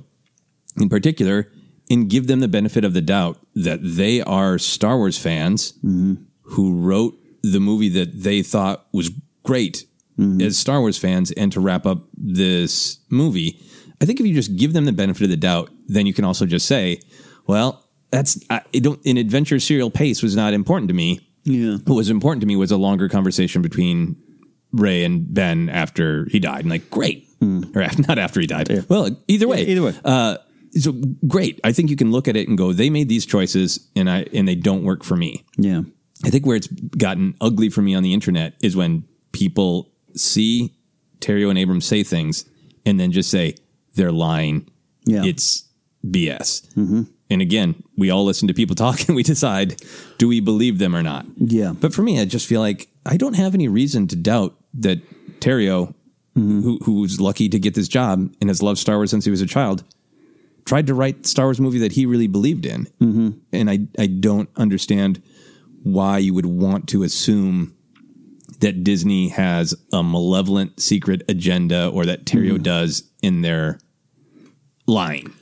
[0.77, 1.51] in particular,
[1.89, 6.15] and give them the benefit of the doubt that they are Star Wars fans mm-hmm.
[6.41, 9.11] who wrote the movie that they thought was
[9.43, 9.85] great
[10.17, 10.41] mm-hmm.
[10.41, 13.59] as Star Wars fans, and to wrap up this movie.
[14.01, 16.23] I think if you just give them the benefit of the doubt, then you can
[16.25, 17.01] also just say,
[17.47, 21.27] well, that's I don't an adventure serial pace was not important to me.
[21.43, 21.77] Yeah.
[21.85, 24.15] What was important to me was a longer conversation between
[24.71, 26.61] Rey and Ben after he died.
[26.61, 27.27] And like, great.
[27.41, 28.85] Or af- not after he died.
[28.89, 29.63] Well, either way.
[29.63, 29.71] Hmm.
[29.71, 29.93] either way.
[30.05, 30.37] Uh,
[30.71, 30.93] so
[31.27, 31.59] great.
[31.63, 34.25] I think you can look at it and go, they made these choices and I
[34.33, 35.45] and they don't work for me.
[35.57, 35.81] Yeah.
[36.23, 40.75] I think where it's gotten ugly for me on the internet is when people see
[41.19, 42.45] Terrio and Abrams say things
[42.85, 43.55] and then just say
[43.95, 44.69] they're lying.
[45.05, 45.23] Yeah.
[45.23, 45.63] It's
[46.11, 46.73] BS.
[46.73, 47.03] Mm-hmm.
[47.29, 49.81] And again, we all listen to people talk and we decide
[50.17, 51.25] do we believe them or not.
[51.37, 51.73] Yeah.
[51.79, 54.99] But for me, I just feel like I don't have any reason to doubt that
[55.39, 55.93] Terrio,
[56.35, 59.41] who, who's lucky to get this job and has loved Star Wars since he was
[59.41, 59.83] a child,
[60.65, 62.85] tried to write Star Wars movie that he really believed in.
[63.01, 63.29] Mm-hmm.
[63.51, 65.21] And I, I don't understand
[65.83, 67.75] why you would want to assume
[68.59, 73.79] that Disney has a malevolent secret agenda or that Terrio does in their
[74.85, 75.33] line.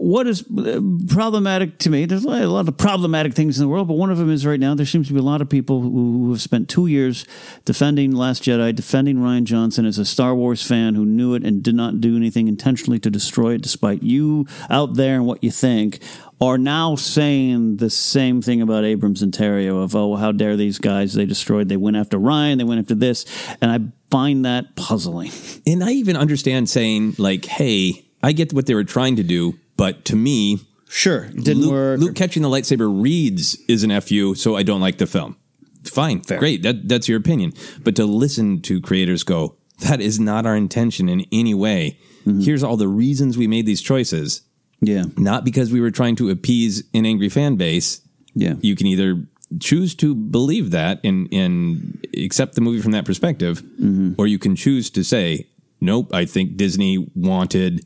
[0.00, 3.88] What is uh, problematic to me there's a lot of problematic things in the world
[3.88, 5.80] but one of them is right now there seems to be a lot of people
[5.80, 7.24] who, have spent two years
[7.64, 11.62] defending last jedi defending rian johnson as a star wars fan who knew it and
[11.62, 15.50] did not do anything intentionally to destroy it despite you out there and what you
[15.50, 16.00] think
[16.40, 20.78] are now saying the same thing about abrams and terrio of oh how dare these
[20.78, 23.24] guys they destroyed they went after rian they went after this
[23.60, 23.78] and i
[24.10, 25.30] find that puzzling.
[25.66, 29.58] And I even understand saying, like, hey, I get what they were trying to do,
[29.78, 30.58] but to me,
[30.90, 34.82] sure didn't Luke, work Luke catching the lightsaber reads is an FU, so I don't
[34.82, 35.36] like the film.
[35.84, 36.62] Fine, great.
[36.62, 37.52] That that's your opinion.
[37.82, 41.98] But to listen to creators go, that is not our intention in any way.
[42.26, 42.40] Mm-hmm.
[42.40, 44.42] Here's all the reasons we made these choices.
[44.82, 48.02] yeah Not because we were trying to appease an angry fan base.
[48.34, 49.24] yeah You can either
[49.60, 54.12] choose to believe that and and accept the movie from that perspective, mm-hmm.
[54.18, 55.46] or you can choose to say,
[55.80, 56.12] nope.
[56.12, 57.80] I think Disney wanted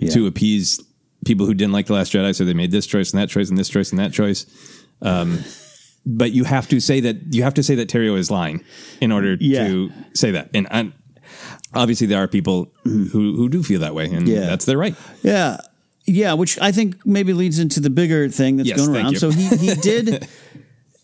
[0.00, 0.10] Yeah.
[0.14, 0.80] to appease
[1.24, 3.48] people who didn't like the Last Jedi, so they made this choice and that choice
[3.48, 4.46] and this choice and that choice.
[5.02, 5.40] Um,
[6.06, 8.64] but you have to say that you have to say that Terrio is lying
[9.00, 9.66] in order Yeah.
[9.68, 10.90] to say that, and i
[11.74, 13.04] obviously there are people who
[13.36, 14.46] who do feel that way, and Yeah.
[14.46, 14.94] that's their right.
[15.22, 15.58] Yeah.
[16.06, 19.12] Yeah, which I think maybe leads into the bigger thing that's Yes, going around.
[19.12, 19.18] you.
[19.18, 20.26] So he he did.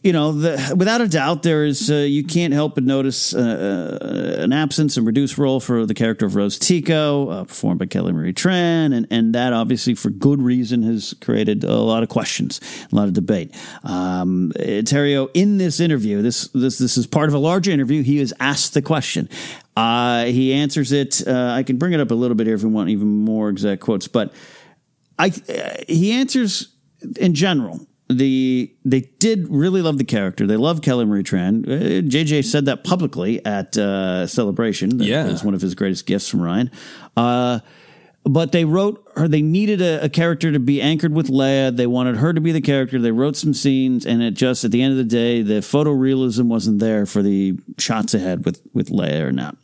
[0.04, 3.38] You know, the, without a doubt, there is uh, you can't help but notice uh,
[3.40, 7.86] uh, an absence and reduced role for the character of Rose Tico, uh, performed by
[7.86, 12.10] Kelly Marie Tran, and and that obviously for good reason has created a lot of
[12.10, 12.60] questions,
[12.92, 13.56] a lot of debate.
[13.82, 18.02] Um, uh, Terrio, in this interview, this this this is part of a larger interview.
[18.02, 19.30] He is asked the question.
[19.74, 21.26] Uh, he answers it.
[21.26, 23.80] I can bring it up a little bit here if we want even more exact
[23.80, 24.34] quotes, but
[25.18, 25.30] I
[25.88, 26.68] he answers
[27.16, 27.86] in general.
[28.08, 30.46] The they did really love the character.
[30.46, 31.66] They love Kelly Marie Tran.
[31.66, 34.98] Uh, JJ said that publicly at uh, Celebration.
[34.98, 35.26] That Yeah.
[35.26, 36.70] was one of his greatest gifts from Rian.
[37.16, 37.60] Uh,
[38.26, 39.26] but they wrote her.
[39.26, 41.74] They needed a, a character to be anchored with Leia.
[41.74, 42.98] They wanted her to be the character.
[43.00, 46.46] They wrote some scenes, and it just at the end of the day, the photorealism
[46.46, 49.56] wasn't there for the shots ahead with with Leia or not.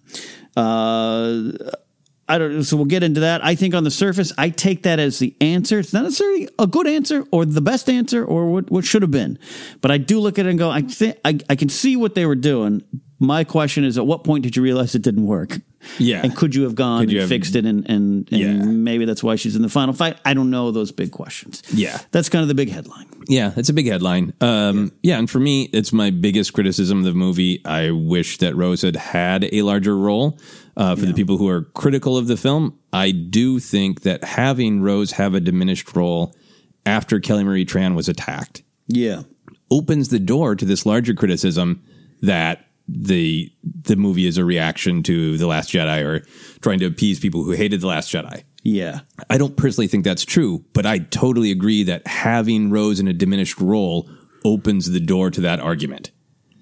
[0.56, 1.52] Uh,
[2.30, 2.62] I don't.
[2.62, 3.44] So we'll get into that.
[3.44, 5.80] I think on the surface, I take that as the answer.
[5.80, 9.10] It's not necessarily a good answer or the best answer or what, what should have
[9.10, 9.36] been,
[9.80, 12.14] but I do look at it and go, I think I, I can see what
[12.14, 12.84] they were doing.
[13.18, 15.58] My question is, at what point did you realize it didn't work?
[15.98, 16.20] Yeah.
[16.22, 18.52] and could you have gone you and have- fixed it and and, and Yeah.
[18.64, 20.18] maybe that's why she's in the final fight?
[20.24, 21.62] I don't know those big questions.
[21.72, 21.98] Yeah.
[22.10, 23.06] that's kind of the big headline.
[23.28, 24.32] Yeah, it's a big headline.
[24.40, 25.18] Um, yeah.
[25.18, 27.62] and for me, it's my biggest criticism of the movie.
[27.64, 30.38] I wish that Rose had had a larger role.
[30.76, 34.80] Uh, for the people who are critical of the film, I do think that having
[34.80, 36.34] Rose have a diminished role
[36.86, 39.22] after Kelly Marie Tran was attacked Yeah,
[39.70, 41.82] opens the door to this larger criticism
[42.22, 43.50] that the
[43.82, 46.26] the movie is a reaction to the Last Jedi or
[46.60, 48.42] trying to appease people who hated the Last Jedi.
[48.62, 53.08] yeah, I don't personally think that's true, but I totally agree that having Rose in
[53.08, 54.08] a diminished role
[54.44, 56.10] opens the door to that argument.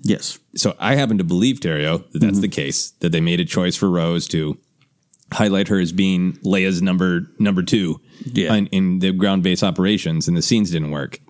[0.03, 2.41] yes, So I happen to believe, Terrio, that that's mm-hmm.
[2.43, 4.59] the case, that they made a choice for Rose to
[5.33, 8.55] highlight her as being Leia's number number two Yeah.
[8.55, 11.21] in, in the ground base operations, and the scenes didn't work.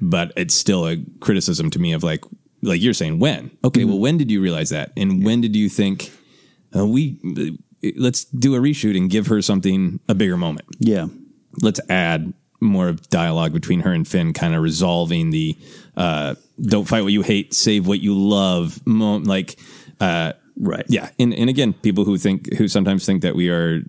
[0.00, 2.22] But it's still a criticism to me of like,
[2.62, 3.50] like you're saying, when?
[3.64, 6.12] Okay, well, when did you realize that, and when did you think
[6.76, 7.18] uh, we
[7.96, 10.66] let's do a reshoot and give her something a bigger moment?
[10.78, 11.06] yeah,
[11.62, 15.56] let's add more of dialogue between her and Finn, kind of resolving the
[15.96, 19.58] uh, "don't fight what you hate, save what you love." Mo- like,
[20.00, 20.84] uh, right.
[20.88, 23.82] yeah, and and again, people who think who sometimes think that we are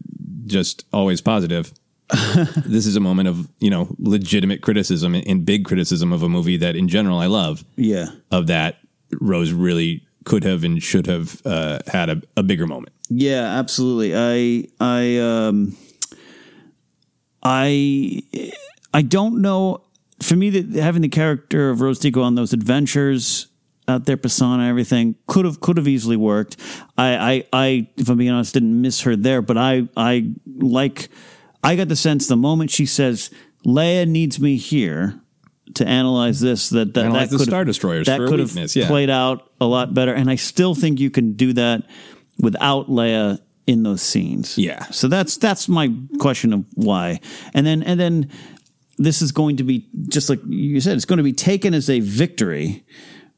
[0.45, 1.73] just always positive.
[2.65, 6.57] this is a moment of you know legitimate criticism and big criticism of a movie
[6.57, 7.63] that in general I love.
[7.75, 8.07] yeah.
[8.31, 8.79] Of that,
[9.21, 12.93] Rose really could have and should have uh, had a, a bigger moment.
[13.09, 14.15] Yeah, absolutely.
[14.15, 15.75] I I um
[17.43, 18.21] I
[18.93, 19.83] I don't know.
[20.21, 23.47] For me, that having the character of Rose Tico on those adventures
[23.87, 26.57] out there, Pasaana, everything could have could have easily worked.
[26.97, 31.09] I I, I if I'm being honest, didn't miss her there, but I I like.
[31.63, 33.29] I got the sense the moment she says
[33.65, 35.19] Leia needs me here
[35.75, 38.87] to analyze this that that, Analyze that the could Star Destroyers that could have yeah.
[38.87, 41.83] played out a lot better, and I still think you can do that
[42.39, 44.57] without Leia in those scenes.
[44.57, 44.85] Yeah.
[44.85, 47.19] So that's that's my question of why,
[47.53, 48.29] and then and then
[48.97, 51.89] this is going to be just like you said, it's going to be taken as
[51.89, 52.83] a victory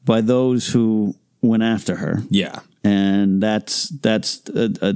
[0.04, 2.60] by those who went after her, Yeah.
[2.82, 4.94] and that's that's a, a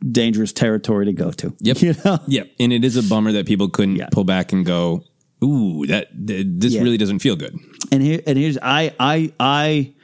[0.00, 1.54] dangerous territory to go to.
[1.60, 1.76] Yep.
[1.82, 2.18] You know?
[2.26, 2.50] Yep.
[2.60, 4.08] And it is a bummer that people couldn't Yeah.
[4.12, 5.02] pull back and go,
[5.42, 6.82] "Ooh, that th- this Yeah.
[6.82, 7.56] really doesn't feel good."
[7.92, 9.94] And here and here's I I I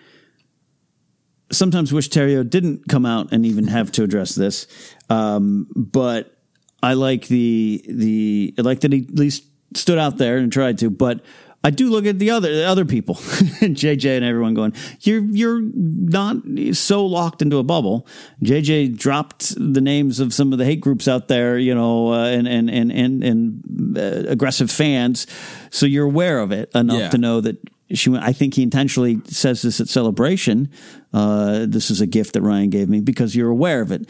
[1.50, 4.66] sometimes wish Terrio didn't come out and even have to address this.
[5.10, 6.36] Um, but
[6.82, 10.78] I like the the I like that he at least stood out there and tried
[10.78, 11.22] to, but
[11.64, 13.14] I do look at the other the other people,
[13.62, 16.36] JJ and everyone going, you're you're not
[16.72, 18.06] so locked into a bubble.
[18.42, 22.24] JJ dropped the names of some of the hate groups out there, you know, uh,
[22.26, 25.26] and and and and, and uh, aggressive fans,
[25.70, 27.08] so you're aware of it enough Yeah.
[27.10, 27.58] to know that
[27.94, 28.10] she.
[28.10, 30.68] went- I think he intentionally says this at celebration.
[31.12, 34.08] Uh, this is a gift that Rian gave me because you're aware of it.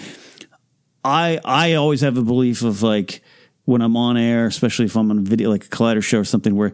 [1.04, 3.22] I I always have a belief of like
[3.64, 6.24] when I'm on air, especially if I'm on a video like a Collider show or
[6.24, 6.72] something, where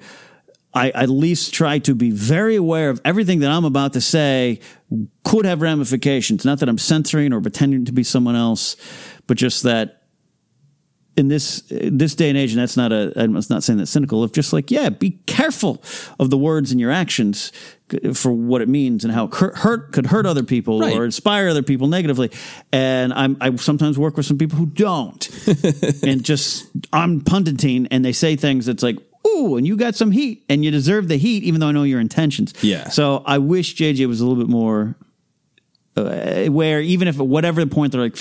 [0.75, 4.61] I at least try to be very aware of everything that I'm about to say
[5.25, 6.45] could have ramifications.
[6.45, 8.77] Not that I'm censoring or pretending to be someone else,
[9.27, 9.95] but just that
[11.17, 14.23] in this this day and age, and that's not a I'm not saying that cynical.
[14.23, 15.83] Of just like yeah, be careful
[16.21, 17.51] of the words and your actions
[18.15, 20.95] for what it means and how it hurt, hurt could hurt other people Right.
[20.95, 22.31] or inspire other people negatively.
[22.73, 25.29] And I'm I sometimes work with some people who don't,
[26.05, 28.99] and just I'm punditing, and they say things that's like.
[29.27, 31.83] Ooh, and you got some heat, and you deserve the heat, even though I know
[31.83, 32.55] your intentions.
[32.63, 32.89] Yeah.
[32.89, 34.97] So I wish JJ was a little bit more
[35.97, 38.17] Uh, where even if at whatever the point they're like,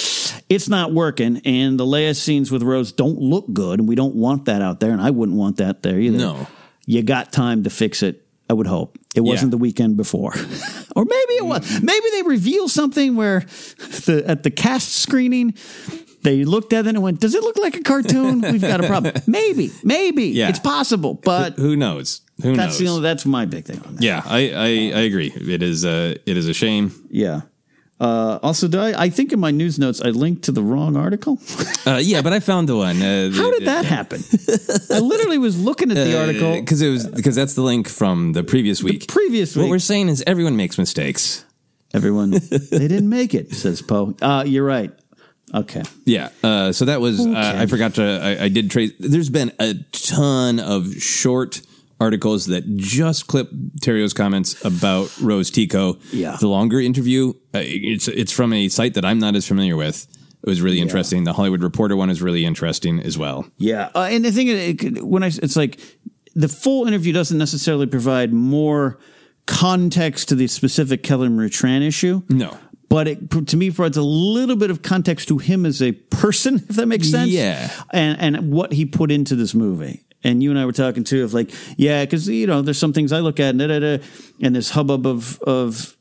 [0.49, 4.15] it's not working, and the Leia scenes with Rose don't look good, and we don't
[4.15, 6.17] want that out there, and I wouldn't want that there either.
[6.17, 6.47] No.
[6.88, 8.23] you got time to fix it.
[8.49, 10.33] I would hope it wasn't the weekend before,
[10.95, 11.81] or maybe it was.
[11.81, 13.41] Maybe they reveal something where
[14.05, 15.53] the at the cast screening.
[16.28, 18.42] They looked at it and went, "Does it look like a cartoon?
[18.42, 20.50] We've got a problem." maybe, maybe Yeah.
[20.50, 22.22] it's possible, but Who knows?
[22.44, 22.80] Who that's knows?
[22.80, 24.04] the only, that's my big thing on that.
[24.04, 24.68] yeah, I, I
[25.00, 25.32] I agree.
[25.56, 26.92] It is a it is a shame.
[27.10, 27.42] Yeah.
[28.00, 30.96] Uh, also, did I, I think in my news notes I linked to the wrong
[30.98, 31.40] article.
[31.88, 33.02] Uh, yeah, but I found the one.
[33.02, 34.20] Uh, How did that happen?
[34.92, 36.60] I literally was looking at the article.
[36.60, 39.08] because it was because that's the link from the previous week.
[39.08, 41.46] previous What we're saying is everyone makes mistakes.
[41.94, 44.13] Everyone, they didn't make it, says Poe.
[44.22, 44.92] Uh, you're right.
[45.53, 45.83] Okay.
[46.05, 46.29] Yeah.
[46.43, 49.75] Uh, so that was, uh, I forgot to, I, I did trace, there's been a
[49.91, 51.62] ton of short
[51.99, 53.49] articles that just clip
[53.81, 55.97] Terrio's comments about Rose Tico.
[56.12, 56.36] Yeah.
[56.39, 60.07] The longer interview, uh, it's, it's from a site that I'm not as familiar with.
[60.43, 61.23] It was really interesting.
[61.23, 63.47] The Hollywood Reporter one is really interesting as well.
[63.57, 65.79] Yeah, uh, and the thing is, it could, when I it's like
[66.36, 68.99] the full interview doesn't necessarily provide more
[69.45, 71.49] context to the specific Kelly Marie
[71.86, 72.21] issue.
[72.29, 72.57] No.
[72.89, 76.56] But it to me provides a little bit of context to him as a person,
[76.69, 77.32] if that makes sense.
[77.32, 77.69] Yeah.
[77.91, 80.04] and and what he put into this movie.
[80.23, 82.91] And you and I were talking too of like, yeah, because you know, there's some
[82.91, 84.04] things I look at and, da, da, da,
[84.41, 85.95] and this hubbub of of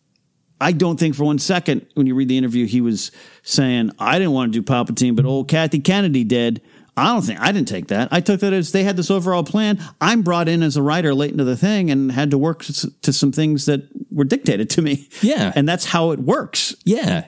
[0.61, 3.11] I don't think for one second when you read the interview he was
[3.43, 6.63] saying I didn't want to do Palpatine, but old Kathy Kennedy did.
[6.97, 8.09] I don't think I didn't take that.
[8.11, 9.79] I took that as they had this overall plan.
[10.01, 13.13] I'm brought in as a writer late into the thing and had to work to
[13.13, 15.09] some things that were dictated to me.
[15.21, 15.53] Yeah.
[15.55, 16.75] and that's how it works.
[16.85, 17.27] Yeah.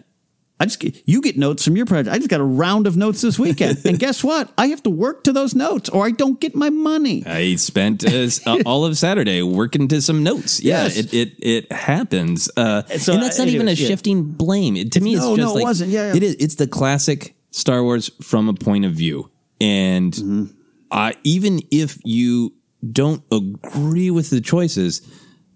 [0.60, 2.12] I just you get notes from your project.
[2.12, 4.50] I just got a round of notes this weekend, and guess what?
[4.58, 7.22] I have to work to those notes, or I don't get my money.
[7.24, 8.28] I spent uh,
[8.66, 10.60] all of Saturday working to some notes.
[10.60, 10.96] Yeah, Yes.
[10.96, 13.86] it, it it happens, uh, So, and that's not uh, even a yeah.
[13.86, 14.74] shifting blame.
[14.76, 15.90] It, to me, it's No, just no, it wasn't.
[15.92, 16.16] Yeah, yeah.
[16.16, 16.34] it is.
[16.40, 20.44] It's the classic Star Wars from a point of view, and Mm-hmm.
[20.90, 22.54] uh, even if you
[22.92, 25.02] don't agree with the choices,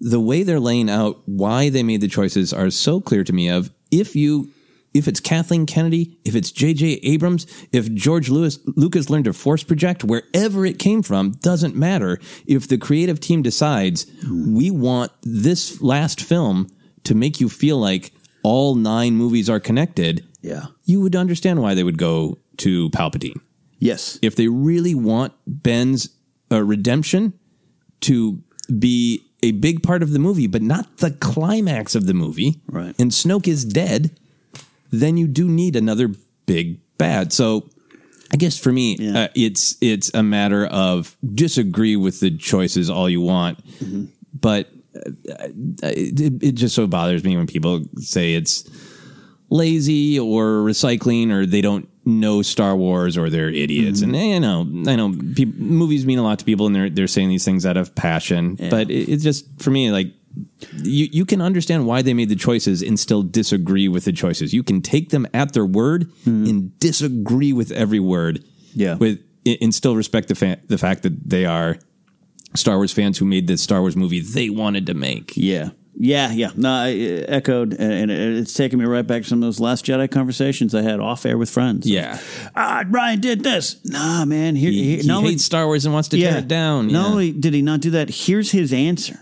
[0.00, 3.48] the way they're laying out why they made the choices are so clear to me.
[3.48, 4.50] Of if you.
[4.94, 7.00] If it's Kathleen Kennedy, if it's J.J.
[7.02, 12.18] Abrams, if George Lewis, Lucas learned to force project, wherever it came from, doesn't matter.
[12.46, 16.68] If the creative team decides we want this last film
[17.04, 18.12] to make you feel like
[18.42, 20.66] all nine movies are connected, Yeah.
[20.84, 23.40] you would understand why they would go to Palpatine.
[23.82, 24.18] Yes.
[24.22, 26.08] If they really want Ben's
[26.50, 27.32] uh, redemption
[28.02, 28.40] to
[28.78, 32.94] be a big part of the movie, but not the climax of the movie, Right.
[33.00, 34.10] and Snoke is dead,
[34.90, 36.08] then you do need another
[36.46, 37.32] big bad.
[37.32, 37.68] So
[38.32, 39.18] I guess for me, Yeah.
[39.24, 44.04] uh, it's it's a matter of disagree with the choices all you want, Mm-hmm.
[44.40, 45.48] but uh,
[45.82, 48.62] it, it just so bothers me when people say it's
[49.50, 54.00] lazy or recycling or they don't know Star Wars or they're idiots.
[54.00, 54.14] Mm-hmm.
[54.14, 56.90] And eh, I know, I know, peop movies mean a lot to people, and they're
[56.90, 58.56] they're saying these things out of passion.
[58.70, 60.12] But it, it's just for me, like
[60.82, 64.52] you you can understand why they made the choices and still disagree with the choices.
[64.52, 68.38] You can take them at their word and disagree with every word.
[68.38, 68.80] Mm-hmm.
[68.80, 68.94] Yeah.
[68.94, 71.78] with and still respect the fa- the fact that they are
[72.54, 75.32] Star Wars fans who made this Star Wars movie they wanted to make.
[75.36, 75.70] Yeah.
[75.94, 76.50] Yeah, yeah.
[76.56, 76.90] No, I
[77.28, 80.82] echoed, and it's taken me right back to some of those Last Jedi conversations I
[80.82, 81.88] had off air with friends.
[81.88, 82.18] Yeah.
[82.56, 83.76] Ah, Rian did this.
[83.84, 84.56] Nah, man.
[84.56, 86.86] Here, He, he hates Star Wars and wants to tear it down.
[86.88, 87.06] Not Yeah.
[87.06, 89.18] only did he not do that, here's his answer.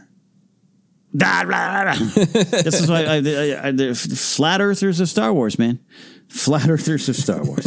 [1.14, 2.06] Da, blah, blah, blah.
[2.14, 5.80] this is why I, I, I, the flat earthers of Star Wars, man.
[6.28, 7.66] Flat earthers of Star Wars.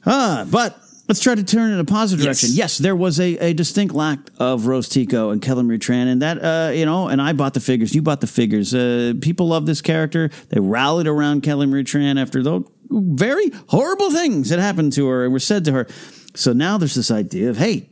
[0.06, 2.40] ah, but let's try to turn in a positive Yes.
[2.40, 2.56] direction.
[2.56, 6.22] Yes, there was a, a distinct lack of Rose Tico and Kelly Marie Tran, and
[6.22, 7.94] that uh, you know, and I bought the figures.
[7.94, 8.74] You bought the figures.
[8.74, 10.30] Uh, people love this character.
[10.50, 15.24] They rallied around Kelly Marie Tran after those very horrible things that happened to her
[15.24, 15.86] and were said to her.
[16.34, 17.88] So now there's this idea of hey.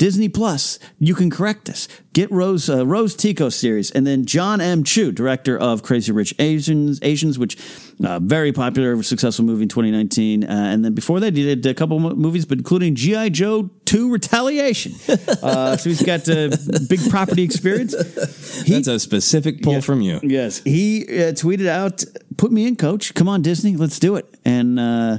[0.00, 1.86] Disney Plus, you can correct this.
[2.14, 4.82] Get Rose uh, Rose Tico series, and then John M.
[4.82, 7.58] Chu, director of Crazy Rich Asians, Asians, which
[8.02, 10.44] uh, very popular, successful movie in 2019.
[10.44, 14.10] Uh, and then before that, he did a couple movies, but including GI Joe 2
[14.10, 14.92] Retaliation.
[15.42, 16.48] uh, so he's got uh,
[16.88, 17.94] big property experience.
[18.64, 19.80] He- That's a specific pull Yeah.
[19.80, 20.18] from you.
[20.22, 22.02] Yes, he uh, tweeted out,
[22.38, 23.12] "Put me in, coach.
[23.12, 25.18] Come on, Disney, let's do it." And uh,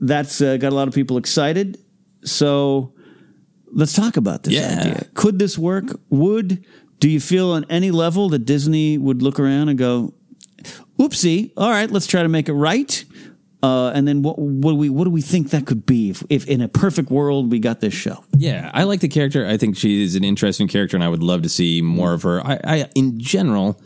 [0.00, 1.78] that's uh, got a lot of people excited.
[2.24, 2.92] So
[3.76, 4.80] let's talk about this Yeah.
[4.80, 5.06] idea.
[5.14, 5.84] Could this work?
[6.10, 6.64] Would
[6.98, 10.14] do you feel on any level that Disney would look around and go,
[10.98, 11.50] "Oopsie!
[11.56, 13.04] All right, let's try to make it right."
[13.62, 16.22] Uh, and then what, what do we what do we think that could be if,
[16.28, 18.24] if in a perfect world we got this show?
[18.36, 19.46] Yeah, I like the character.
[19.46, 22.22] I think she is an interesting character, and I would love to see more of
[22.22, 22.46] her.
[22.46, 23.80] I, I in general,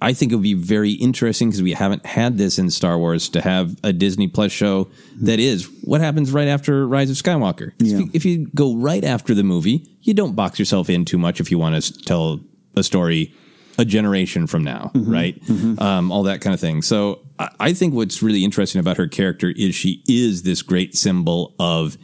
[0.00, 3.28] I think it would be very interesting because we haven't had this in Star Wars
[3.30, 4.88] to have a Disney Plus show
[5.20, 7.72] that is what happens right after Rise of Skywalker.
[7.78, 7.96] Yeah.
[7.96, 11.18] If, you, if you go right after the movie, you don't box yourself in too
[11.18, 12.40] much if you want to tell
[12.74, 13.34] a story
[13.78, 15.38] a generation from now, right?
[15.78, 16.80] Um, all that kind of thing.
[16.80, 20.96] So I, I think what's really interesting about her character is she is this great
[20.96, 21.98] symbol of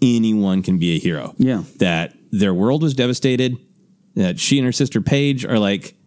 [0.00, 1.34] anyone can be a hero.
[1.36, 1.64] Yeah.
[1.76, 3.58] That their world was devastated,
[4.14, 5.97] that she and her sister Paige are like,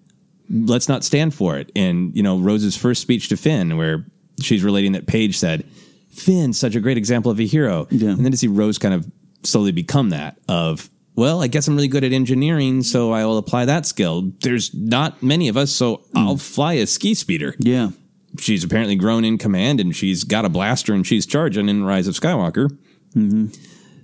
[0.51, 1.71] let's not stand for it.
[1.75, 4.05] And, you know, Rose's first speech to Finn, where
[4.41, 5.65] she's relating that Paige said,
[6.09, 7.87] Finn's such a great example of a hero.
[7.89, 8.09] Yeah.
[8.09, 9.09] And then to see Rose kind of
[9.43, 13.37] slowly become that of, well, I guess I'm really good at engineering, so I will
[13.37, 14.31] apply that skill.
[14.41, 16.17] There's not many of us, so hmm.
[16.17, 17.55] I'll fly a ski speeder.
[17.59, 17.91] Yeah.
[18.39, 22.07] She's apparently grown in command and she's got a blaster and she's charging in Rise
[22.07, 22.69] of Skywalker.
[23.13, 23.47] Mm-hmm.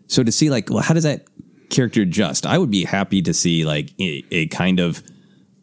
[0.07, 1.27] So to see like, well, how does that
[1.69, 2.45] character adjust?
[2.45, 5.01] I would be happy to see like a, a kind of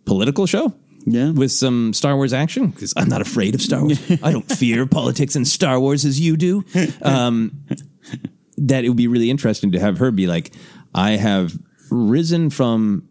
[0.04, 0.74] political show.
[1.06, 1.32] Yeah.
[1.32, 4.00] With some Star Wars action, because I'm not afraid of Star Wars.
[4.22, 6.64] I don't fear politics and Star Wars as you do.
[7.02, 7.66] Um,
[8.56, 10.52] that it would be really interesting to have her be like,
[10.94, 11.52] I have
[11.90, 13.06] risen from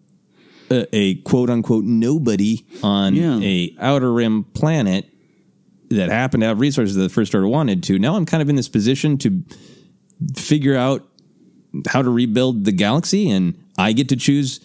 [0.72, 3.40] a, a quote unquote nobody on Yeah.
[3.44, 5.08] a outer rim planet
[5.90, 8.00] that happened to have resources that the First Order wanted to.
[8.00, 9.44] Now I'm kind of in this position to
[10.36, 11.08] figure out
[11.88, 14.60] how to rebuild the galaxy, and I get to choose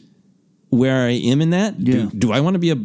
[0.71, 1.79] where I am in that.
[1.81, 1.93] Yeah.
[1.95, 2.77] Do, do I want to be a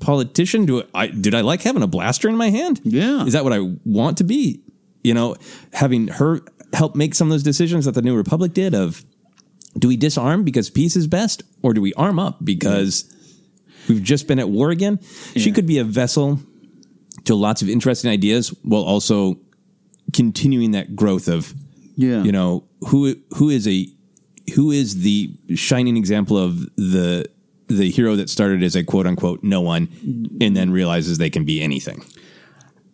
[0.00, 0.66] politician?
[0.66, 2.80] Do I did I like having a blaster in my hand?
[2.84, 3.24] Yeah.
[3.24, 4.62] Is that what I want to be?
[5.02, 5.36] You know,
[5.72, 6.40] having her
[6.72, 9.04] help make some of those decisions that the New Republic did of
[9.78, 13.04] do we disarm because peace is best, or do we arm up because
[13.88, 14.98] we've just been at war again?
[15.36, 16.40] She could be a vessel
[17.24, 19.38] to lots of interesting ideas while also
[20.12, 21.54] continuing that growth of
[21.96, 22.22] Yeah.
[22.24, 23.86] you know who who is a
[24.50, 27.26] who is the shining example of the
[27.68, 29.88] the hero that started as a quote unquote no one
[30.40, 32.04] and then realizes they can be anything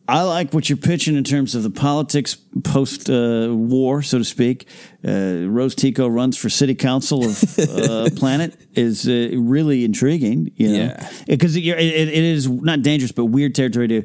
[0.09, 4.25] I like what you're pitching in terms of the politics post uh, war, so to
[4.25, 4.69] speak.
[5.05, 10.53] Uh, Rose Tico runs for city council of uh, planet is uh, really intriguing.
[10.55, 10.79] You know?
[10.79, 11.11] Yeah.
[11.27, 14.03] because it, it, it is not dangerous, but weird territory to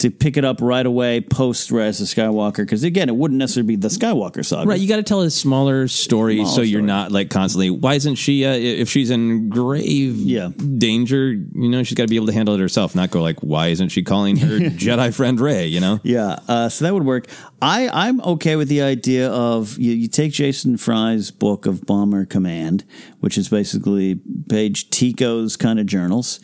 [0.00, 2.58] to pick it up right away post Rise of Skywalker.
[2.58, 4.68] Because again, it wouldn't necessarily be the Skywalker saga.
[4.68, 7.94] right you got to tell a smaller story Small so you're not like constantly why
[7.94, 10.50] isn't she uh, if she's in grave Yeah.
[10.78, 13.38] danger you know she's got to be able to handle it herself not go like
[13.40, 17.04] why isn't she calling her jedi friend Rey you know Yeah, uh, so that would
[17.04, 17.26] work.
[17.62, 22.24] I I'm okay with the idea of you, you take Jason Fry's book of Bomber
[22.24, 22.84] Command,
[23.20, 26.40] which is basically Paige Tico's kind of journals.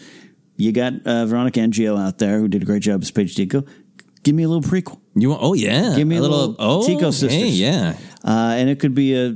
[0.57, 3.65] You got uh, Veronica Ngo out there who did a great job as Paige Tico.
[4.23, 7.07] Give me a little prequel, you want oh yeah Give me a little oh Tico
[7.07, 7.61] hey, sisters.
[7.61, 9.29] yeah uh, and it could be a,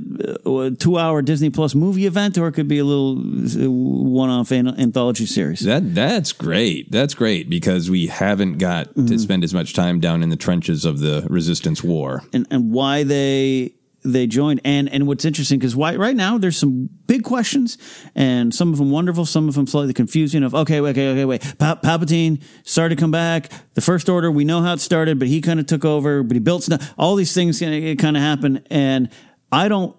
[0.45, 4.77] a two-hour Disney Plus movie event, or it could be a little uh, one-off an-
[4.77, 5.61] anthology series.
[5.61, 6.91] That that's great.
[6.91, 9.05] That's great because we haven't got Mm-hmm.
[9.05, 12.21] to spend as much time down in the trenches of the resistance war.
[12.33, 14.61] and, and why they they joined.
[14.65, 17.77] And and what's interesting because right now there's some big questions
[18.15, 21.41] and some of them wonderful some of them slightly confusing of okay okay okay wait.
[21.57, 23.49] Pa- Palpatine started to come back.
[23.73, 26.35] The first order we know how it started but he kind of took over but
[26.35, 26.93] he built stuff.
[26.97, 29.09] All these things kind of happen and
[29.51, 29.95] I don't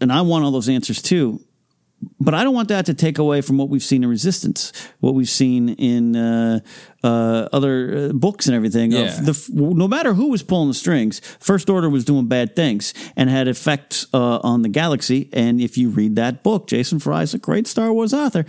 [0.00, 1.40] and I want all those answers too
[2.20, 5.14] but I don't want that to take away from what we've seen in Resistance, what
[5.14, 6.60] we've seen in uh,
[7.02, 8.92] uh, other uh, books and everything.
[8.94, 9.20] of Yeah.
[9.20, 13.30] the, no matter who was pulling the strings, First Order was doing bad things and
[13.30, 15.30] had effects uh, on the galaxy.
[15.32, 18.44] And if you read that book, Jason Fry is a great Star Wars author.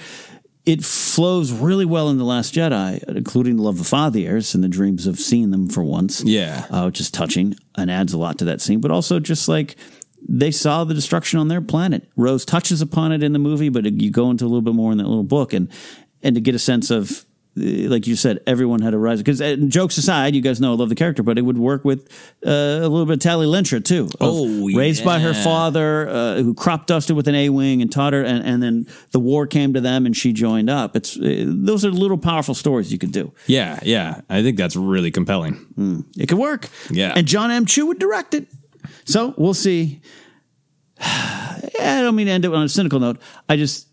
[0.66, 4.68] It flows really well in The Last Jedi, including the love of fathers and the
[4.68, 6.22] dreams of seeing them for once.
[6.22, 6.66] Yeah.
[6.70, 9.78] Uh, which is touching and adds a lot to that scene, but also just like
[10.28, 12.08] they saw the destruction on their planet.
[12.16, 14.92] Rose touches upon it in the movie, but you go into a little bit more
[14.92, 15.70] in that little book, and
[16.22, 17.26] and to get a sense of,
[17.58, 19.20] uh, like you said, everyone had a rise.
[19.20, 21.86] Because uh, jokes aside, you guys know I love the character, but it would work
[21.86, 22.10] with
[22.46, 24.10] uh, a little bit of Tallie Lintra too.
[24.20, 28.14] Oh, raised by her father, uh, who crop dusted with an A wing and taught
[28.14, 30.96] her, and, and then the war came to them, and she joined up.
[30.96, 33.32] It's uh, those are little powerful stories you could do.
[33.46, 34.22] Yeah, yeah.
[34.30, 36.04] I think that's really compelling.
[36.18, 36.68] It could work.
[36.90, 37.14] Yeah.
[37.16, 37.66] And John M.
[37.66, 38.48] Chu would direct it.
[39.08, 40.02] So we'll see.
[41.00, 43.20] I don't mean to end it on a cynical note.
[43.48, 43.88] I just,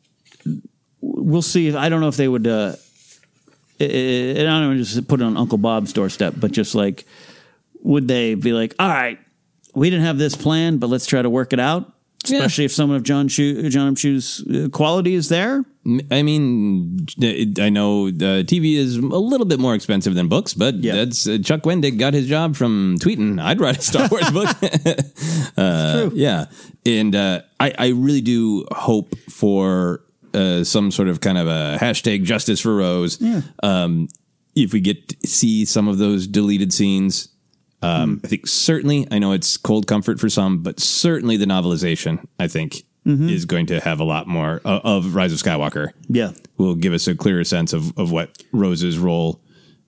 [1.01, 1.69] we'll see.
[1.69, 2.75] If, I don't know if they would, uh,
[3.79, 7.07] and I don't want to just put it on Uncle Bob's doorstep, but just like,
[7.83, 9.19] would they be like, all right,
[9.75, 11.93] we didn't have this plan, but let's try to work it out?
[12.27, 12.39] Yeah.
[12.39, 13.95] Especially if someone of John Chu, John.
[13.95, 15.65] Chu's uh, quality is there.
[16.11, 17.07] I mean,
[17.61, 20.95] I know the TV is a little bit more expensive than books, but Yeah.
[20.95, 23.39] that's uh, Chuck Wendig got his job from tweeting.
[23.43, 24.49] I'd write a Star Wars book.
[25.59, 26.47] uh, yeah,
[26.87, 31.77] and uh, I, I really do hope for uh, some sort of kind of a
[31.81, 33.21] hashtag justice for Rose.
[33.21, 33.43] Yeah.
[33.63, 34.09] Um,
[34.55, 37.29] if we get to see some of those deleted scenes,
[37.83, 42.25] um, I think certainly, I know it's cold comfort for some, but certainly the novelization,
[42.39, 45.93] I think, is going to have a lot more uh, of Rise of Skywalker.
[46.09, 46.33] Yeah.
[46.57, 49.41] Will give us a clearer sense of, of what Rose's role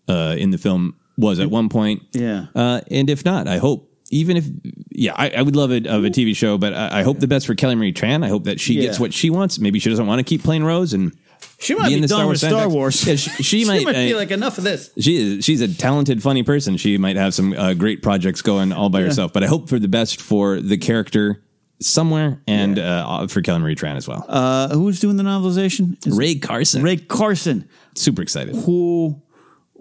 [0.09, 2.03] uh, in the film was at one point.
[2.13, 2.47] Yeah.
[2.55, 4.45] Uh, and if not, I hope, even if,
[4.91, 7.27] yeah, I, I would love it of a TV show, but I, I hope the
[7.27, 8.25] best for Kelly Marie Tran.
[8.25, 9.59] I hope that she gets what she wants.
[9.59, 11.17] Maybe she doesn't want to keep playing Rose and
[11.59, 12.71] She might be, in the done with Star soundtracks.
[12.71, 13.07] Wars.
[13.07, 14.91] Yeah, she, she might, be uh, like enough of this.
[15.01, 16.77] she is she's a talented, funny person.
[16.77, 19.33] She might have some uh, great projects going all by herself.
[19.33, 21.43] But I hope for the best for the character
[21.81, 24.25] somewhere and uh, for Kelly Marie Tran as well.
[24.29, 26.05] Uh, who's doing the novelization?
[26.07, 28.55] Is Rae Carson, Rae Carson, super excited.
[28.57, 29.21] who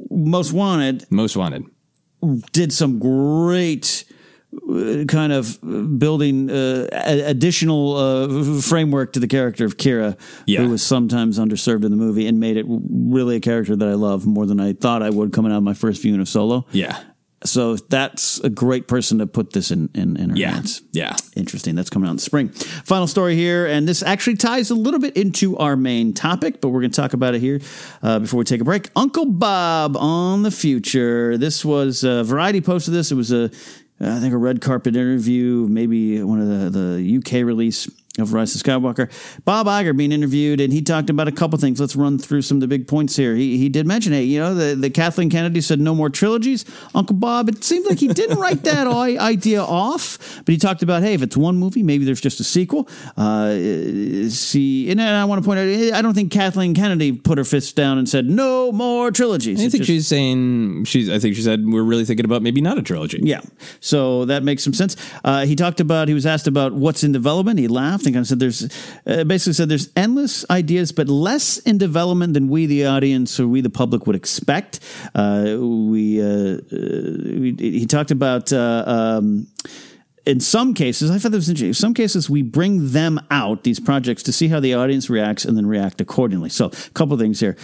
[0.09, 1.63] Most Wanted Most wanted.
[2.51, 4.03] did some great
[4.69, 5.59] uh, kind of
[5.99, 10.61] building uh, additional uh, framework to the character of Qi'ra, Yeah.
[10.63, 13.93] who was sometimes underserved in the movie, and made it really a character that I
[13.93, 16.65] love more than I thought I would coming out of my first viewing of Solo.
[16.71, 16.97] Yeah,
[17.45, 20.81] So that's a great person to put this in in, in her yeah, hands.
[20.91, 21.15] yeah.
[21.35, 21.75] Interesting.
[21.75, 22.49] That's coming out in the spring.
[22.49, 26.69] Final story here, and this actually ties a little bit into our main topic, but
[26.69, 27.59] we're going to talk about it here
[28.01, 28.89] uh, before we take a break.
[28.95, 31.37] Uncle Bob on the future.
[31.37, 33.11] This was uh, Variety posted this.
[33.11, 33.49] It was a,
[33.99, 37.89] I think, a red carpet interview, maybe one of the the UK release
[38.19, 39.11] of Rise of Skywalker.
[39.43, 41.79] Bob Iger being interviewed, and he talked about a couple things.
[41.79, 43.35] Let's run through some of the big points here.
[43.35, 46.65] He he did mention, hey, you know, the, the Kathleen Kennedy said no more trilogies.
[46.93, 48.87] Uncle Bob, it seems like he didn't write that
[49.19, 52.43] idea off, but he talked about, hey, if it's one movie, maybe there's just a
[52.43, 52.87] sequel.
[53.17, 53.55] Uh,
[54.29, 57.73] see, and I want to point out, I don't think Kathleen Kennedy put her fists
[57.73, 59.59] down and said no more trilogies.
[59.59, 61.09] I think just- she's saying she's.
[61.09, 63.19] I think she said we're really thinking about maybe not a trilogy.
[63.23, 63.41] Yeah.
[63.79, 64.95] So that makes some sense.
[65.23, 67.59] Uh, he talked about, he was asked about what's in development.
[67.59, 68.63] He laughed kind of said there's,
[69.05, 73.47] uh, basically said there's endless ideas, but less in development than we, the audience, or
[73.47, 74.79] we, the public, would expect.
[75.13, 79.47] Uh, we, uh, uh, we, he talked about, uh, um,
[80.25, 81.69] in some cases, I thought that was interesting.
[81.69, 85.45] In some cases, we bring them out, these projects, to see how the audience reacts
[85.45, 86.49] and then react accordingly.
[86.49, 87.55] So, a couple things here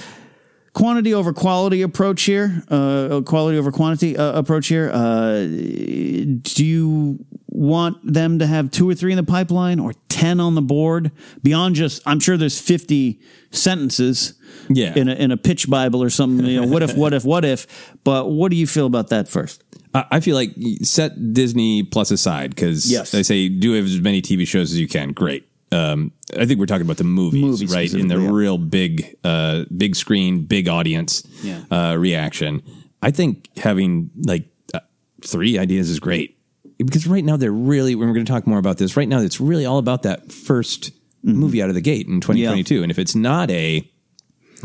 [0.74, 4.90] quantity over quality approach here, uh, quality over quantity uh, approach here.
[4.94, 10.40] Uh, do you want them to have two or three in the pipeline or 10
[10.40, 11.12] on the board
[11.44, 13.20] beyond just, I'm sure there's 50
[13.52, 14.34] sentences
[14.70, 14.94] Yeah.
[14.96, 17.44] in a, in a pitch Bible or something, you know, what if, what if, what
[17.44, 17.68] if,
[18.04, 19.64] but what do you feel about that first?
[19.94, 20.52] I I feel like
[20.84, 23.14] set Disney Plus aside because Yes.
[23.14, 25.12] I say do have as many TV shows as you can.
[25.12, 25.46] Great.
[25.72, 27.94] Um, I think we're talking about the movies, Movies right?
[27.94, 28.30] In the yeah.
[28.32, 31.62] real big, uh, big screen, big audience Yeah.
[31.72, 32.62] uh, reaction.
[33.02, 34.80] I think having like uh,
[35.26, 36.38] three ideas is great
[36.78, 37.96] because right now they're really.
[37.96, 38.98] We're going to talk more about this.
[38.98, 40.92] Right now, it's really all about that 1st
[41.24, 41.38] Mm-hmm.
[41.40, 43.88] movie out of the gate in 2022, and if it's not a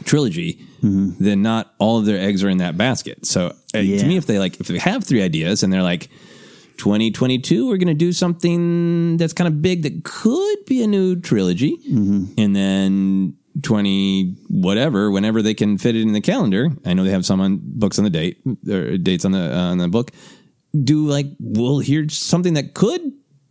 [0.04, 1.22] trilogy, Mm-hmm.
[1.24, 3.26] then not all of their eggs are in that basket.
[3.26, 3.98] So uh, Yeah.
[3.98, 6.08] to me, if they like, if they have three ideas and they're like,
[6.78, 11.16] 2022, we're going to do something that's kind of big that could be a new
[11.20, 12.34] trilogy, Mm-hmm.
[12.38, 16.70] and then 20 whatever, whenever they can fit it in the calendar.
[16.84, 19.70] I know they have some on books on the date or dates on the uh,
[19.72, 20.10] on the book.
[20.78, 23.00] Do like, we'll hear something that could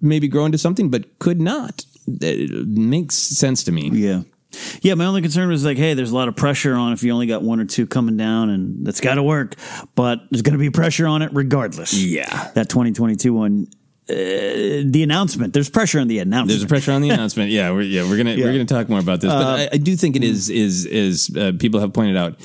[0.01, 1.83] maybe grow into something, but could not.
[2.07, 3.89] It makes sense to me.
[3.93, 4.21] Yeah.
[4.81, 7.11] Yeah, my only concern was like, hey, there's a lot of pressure on if you
[7.11, 9.55] only got one or two coming down, and that's got to work.
[9.95, 11.93] But there's going to be pressure on it regardless.
[11.93, 12.51] Yeah.
[12.55, 13.67] that 2022 one,
[14.07, 15.53] uh, the announcement.
[15.53, 16.49] There's pressure on the announcement.
[16.49, 17.49] There's a pressure on the announcement.
[17.51, 18.45] Yeah, we're yeah we're gonna Yeah.
[18.45, 21.35] we're gonna talk more about this, but I, I do think it is is is
[21.35, 22.39] uh, people have pointed out.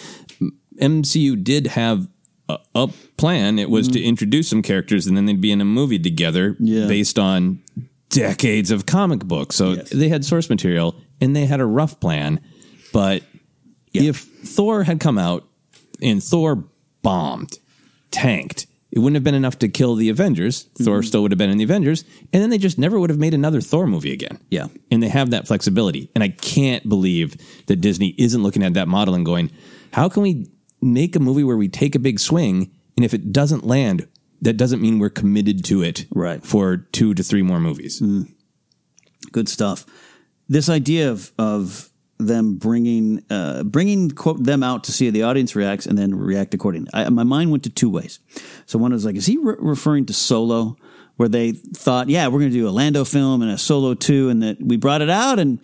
[0.81, 2.09] MCU did have
[2.49, 2.89] a, a
[3.19, 3.59] plan.
[3.59, 6.87] It was to introduce some characters, and then they'd be in a movie together Yeah.
[6.87, 7.61] based on
[8.09, 9.57] decades of comic books.
[9.57, 9.91] So Yes.
[9.91, 12.41] they had source material, and they had a rough plan.
[12.93, 13.23] But
[13.93, 15.47] if Thor had come out
[16.03, 16.65] and Thor
[17.03, 17.59] bombed,
[18.11, 18.67] tanked.
[18.91, 20.65] It wouldn't have been enough to kill the Avengers.
[20.77, 21.07] Thor mm-hmm.
[21.07, 23.35] still would have been in the Avengers, and then they just never would have made
[23.35, 24.41] another Thor movie again.
[24.51, 24.67] Yeah.
[24.91, 28.89] and they have that flexibility, and I can't believe that Disney isn't looking at that
[28.89, 29.51] model and going,
[29.93, 30.49] "How can we
[30.83, 34.09] make a movie where we take a big swing, and if it doesn't land,
[34.43, 36.45] that doesn't mean we're committed to it, Right.
[36.45, 38.29] For two to three more movies." Mm.
[39.33, 39.87] good stuff.
[40.51, 41.91] This idea of of
[42.21, 46.15] them bringing uh, bringing quote them out to see how the audience reacts and then
[46.15, 46.91] react accordingly.
[46.93, 48.21] I, my mind went to two ways.
[48.67, 50.77] So one was like, is he re- referring to Solo,
[51.17, 54.29] where they thought, yeah, we're going to do a Lando film and a Solo two,
[54.29, 55.59] and that we brought it out and.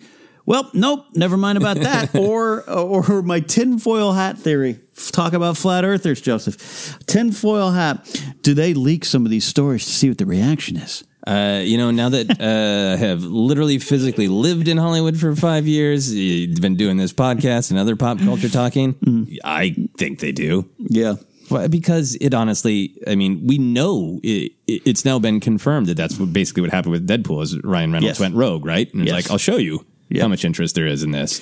[0.45, 2.15] Well, nope, never mind about that.
[2.15, 4.79] or or my tinfoil hat theory.
[5.11, 6.97] Talk about flat earthers, Joseph.
[7.05, 8.23] Tinfoil hat.
[8.43, 11.03] Do they leak some of these stories to see what the reaction is?
[11.27, 15.67] Uh, you know, now that uh, I have literally physically lived in Hollywood for five
[15.67, 18.95] years, been doing this podcast and other pop culture talking.
[19.43, 20.69] I think they do.
[20.79, 21.15] Yeah.
[21.49, 25.95] Well, because it honestly, I mean, we know it, it- it's now been confirmed that
[25.97, 28.19] that's what basically what happened with Deadpool is Ryan Reynolds Yes.
[28.19, 28.91] went rogue, right?
[28.93, 30.23] And it's like, I'll show you Yeah.
[30.23, 31.39] how much interest there is in this.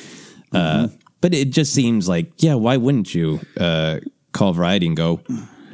[0.52, 0.58] Uh,
[0.88, 0.96] Mm-hmm.
[1.22, 4.00] but it just seems like, yeah, why wouldn't you uh,
[4.32, 5.22] call Variety and go,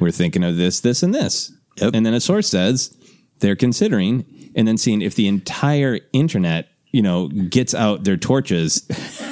[0.00, 1.52] we're thinking of this, this, and this?
[1.80, 1.94] Yep.
[1.94, 2.94] And then a source says
[3.42, 4.24] they're considering,
[4.54, 8.86] and then seeing if the entire internet, you know, gets out their torches,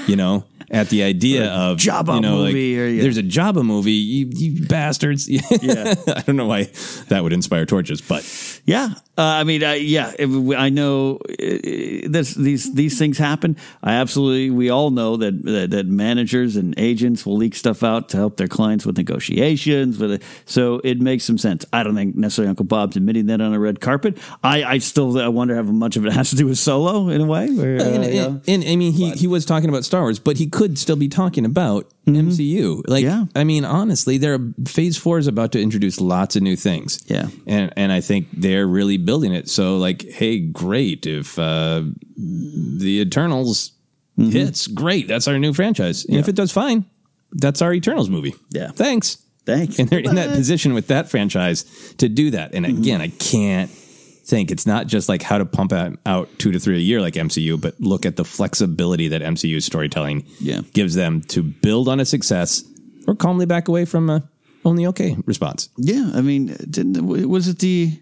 [0.07, 3.03] you know, at the idea of Jabba you know, like, movie or, yeah.
[3.03, 5.29] there's a Jabba movie, you, you bastards.
[5.61, 5.95] Yeah.
[6.07, 6.71] I don't know why
[7.09, 8.25] that would inspire torches, but
[8.65, 11.35] Yeah, uh, I mean, uh, yeah, if- I know uh,
[12.09, 13.57] this, these these things happen.
[13.83, 18.09] I absolutely, we all know that, that that managers and agents will leak stuff out
[18.11, 19.99] to help their clients with negotiations.
[19.99, 21.67] With so it makes some sense.
[21.73, 24.17] I don't think necessarily Uncle Bob's admitting that on a red carpet.
[24.43, 27.21] I, I still, I wonder how much of it has to do with Solo in
[27.21, 27.51] a way.
[27.51, 30.39] Where, uh, and, and, and, I mean, he, he was talking about Star Wars, but
[30.39, 32.83] he could still be talking about MCU.
[32.89, 33.21] Like, Mm-hmm.
[33.21, 33.41] Yeah.
[33.41, 37.03] I mean, honestly, there are, Phase Four is about to introduce lots of new things.
[37.07, 37.29] Yeah.
[37.47, 39.49] and and I think they're really building it.
[39.49, 41.83] So, like, hey, great if uh,
[42.17, 43.73] the Eternals
[44.19, 44.31] Mm-hmm.
[44.33, 45.09] hits, great.
[45.09, 46.05] That's our new franchise.
[46.05, 46.85] And if it does fine,
[47.33, 48.35] that's our Eternals movie.
[48.51, 48.71] Yeah.
[48.73, 49.17] thanks.
[49.47, 49.79] Thanks.
[49.79, 51.65] And they're in that position with that franchise
[51.99, 52.53] to do that.
[52.55, 52.83] And Mm-hmm.
[52.83, 53.71] again, I can't
[54.31, 57.15] think it's not just like how to pump out, two to three a year like
[57.15, 60.61] MCU, but look at the flexibility that MCU storytelling Yeah.
[60.73, 62.63] gives them to build on a success
[63.07, 64.23] or calmly back away from a
[64.65, 65.69] only okay response.
[65.79, 67.99] Yeah, I mean, didn't was it the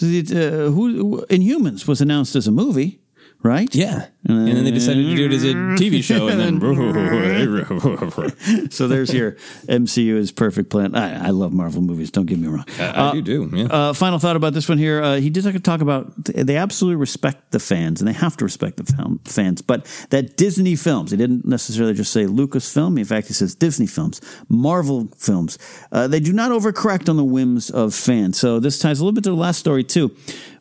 [0.00, 3.00] it uh, who Inhumans was announced as a movie,
[3.42, 3.72] right?
[3.74, 4.06] Yeah.
[4.24, 6.60] And then they decided to do it as a TV show and then
[8.70, 9.32] So there's your
[9.68, 10.94] MCU is perfect plan.
[10.94, 12.10] I, I love Marvel movies.
[12.10, 12.64] Don't get me wrong.
[12.78, 13.50] I do do.
[13.54, 13.64] Yeah.
[13.66, 15.02] Uh, final thought about this one here.
[15.02, 18.44] Uh, he did talk- talk about they absolutely respect the fans, and they have to
[18.44, 19.62] respect the fam- fans.
[19.62, 22.98] But that Disney films, he didn't necessarily just say Lucasfilm.
[22.98, 25.58] In fact, he says Disney films, Marvel films.
[25.90, 28.38] Uh, they do not overcorrect on the whims of fans.
[28.38, 30.14] So this ties a little bit to the last story too.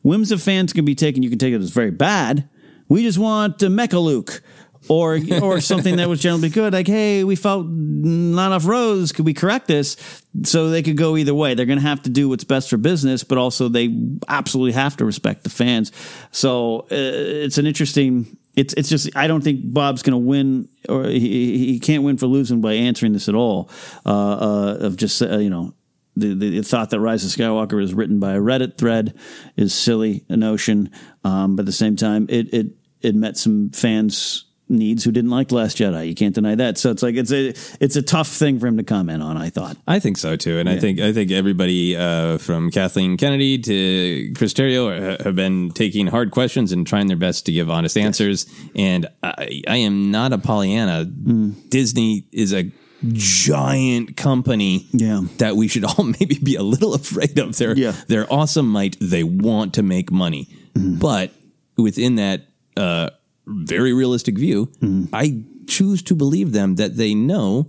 [0.04, 1.22] Whims of fans can be taken.
[1.22, 2.48] You can take it as very bad.
[2.88, 4.42] We just want uh, Mecha Luke.
[4.90, 9.12] Or, or something that was generally good, like, hey, we felt not enough rows.
[9.12, 9.98] Could we correct this?
[10.44, 11.56] So they could go either way.
[11.56, 13.94] They're going to have to do what's best for business, but also they
[14.30, 15.92] absolutely have to respect the fans.
[16.32, 18.38] So uh, it's an interesting.
[18.56, 22.18] It's it's just I don't think Bob's going to win, or he he can't win
[22.18, 23.70] for losing by answering this at all.
[24.06, 25.74] Uh, uh, of just uh, you know
[26.18, 29.14] the, the thought that Rise of Skywalker is written by a Reddit thread
[29.56, 30.90] is silly a notion,
[31.24, 32.68] um, but at the same time, it it
[33.02, 36.10] it met some fans' needs who didn't like Last Jedi.
[36.10, 36.78] You can't deny that.
[36.78, 39.38] So it's like it's a it's a tough thing for him to comment on.
[39.38, 39.78] I thought.
[39.88, 44.34] I think so too, and I think I think everybody uh, from Kathleen Kennedy to
[44.36, 48.46] Chris Terrio have been taking hard questions and trying their best to give honest answers.
[48.76, 51.06] And I, I am not a Pollyanna.
[51.06, 52.70] Disney is a
[53.14, 55.22] giant company Yeah.
[55.38, 57.56] that we should all maybe be a little afraid of.
[57.58, 57.94] Their Yeah.
[58.08, 58.98] their awesome might.
[59.00, 61.32] They want to make money, but
[61.78, 62.42] within that
[62.78, 63.10] uh,
[63.46, 65.14] very realistic view, mm-hmm.
[65.14, 67.68] I choose to believe them that they know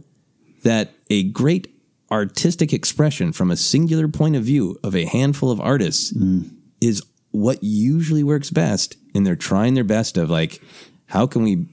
[0.63, 1.75] that a great
[2.11, 6.51] artistic expression from a singular point of view of a handful of artists mm.
[6.81, 8.97] is what usually works best.
[9.15, 10.63] And they're trying their best of like,
[11.07, 11.67] how can we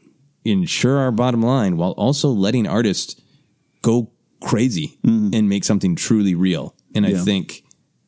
[0.44, 3.20] ensure our bottom line while also letting artists
[3.82, 4.12] go
[4.42, 5.34] crazy mm-hmm.
[5.34, 6.76] and make something truly real?
[6.94, 7.64] And I think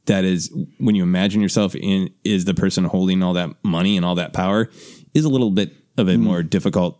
[0.05, 4.05] that is when you imagine yourself in is the person holding all that money and
[4.05, 4.69] all that power
[5.13, 6.99] is a little bit of a more difficult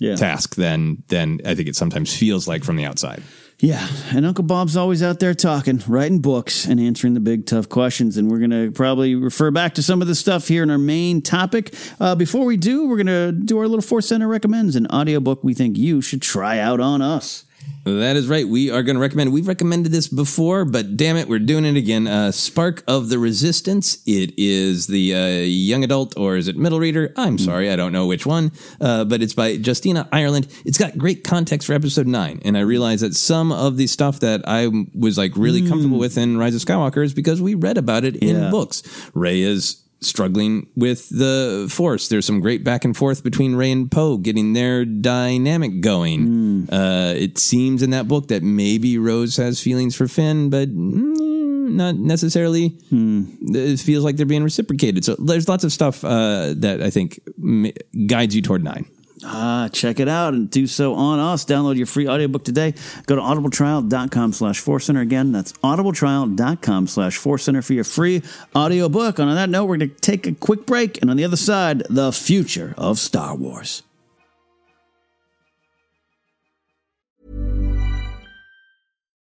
[0.00, 0.16] Yeah.
[0.16, 3.22] task than than I think it sometimes feels like from the outside.
[3.60, 7.68] Yeah, and Uncle Bob's always out there talking, writing books, and answering the big tough
[7.68, 8.16] questions.
[8.16, 10.78] And we're going to probably refer back to some of the stuff here in our
[10.78, 11.72] main topic.
[12.00, 15.44] Uh, before we do, we're going to do our little Force Center recommends an audiobook
[15.44, 17.44] we think you should try out on us.
[17.84, 18.46] That is right.
[18.46, 19.32] We are going to recommend.
[19.32, 22.06] We've recommended this before, but damn it, we're doing it again.
[22.06, 23.98] Uh, Spark of the Resistance.
[24.06, 27.12] It is the uh, young adult, or is it middle reader?
[27.16, 28.52] I'm sorry, I don't know which one.
[28.80, 30.46] Uh, but it's by Justina Ireland.
[30.64, 34.20] It's got great context for episode nine, and I realize that some of the stuff
[34.20, 37.78] that I was like really comfortable with in Rise of Skywalker is because we read
[37.78, 38.44] about it Yeah.
[38.46, 38.84] in books.
[39.12, 42.08] Rey is struggling with the force.
[42.08, 46.68] There's some great back and forth between Rey and Poe getting their dynamic going.
[46.72, 51.70] Uh, it seems in that book that maybe Rose has feelings for Finn, but mm,
[51.72, 52.76] not necessarily.
[52.90, 55.04] It feels like they're being reciprocated.
[55.04, 57.72] So there's lots of stuff uh, that I think m-
[58.06, 58.86] guides you toward nine.
[59.24, 61.44] Ah, check it out and do so on us.
[61.44, 62.74] Download your free audiobook today.
[63.06, 65.00] Go to audibletrial.com slash forcecenter.
[65.00, 68.22] Again, that's audibletrial.com slash forcecenter for your free
[68.54, 69.18] audiobook.
[69.18, 71.00] And on that note, we're going to take a quick break.
[71.00, 73.82] And on the other side, the future of Star Wars.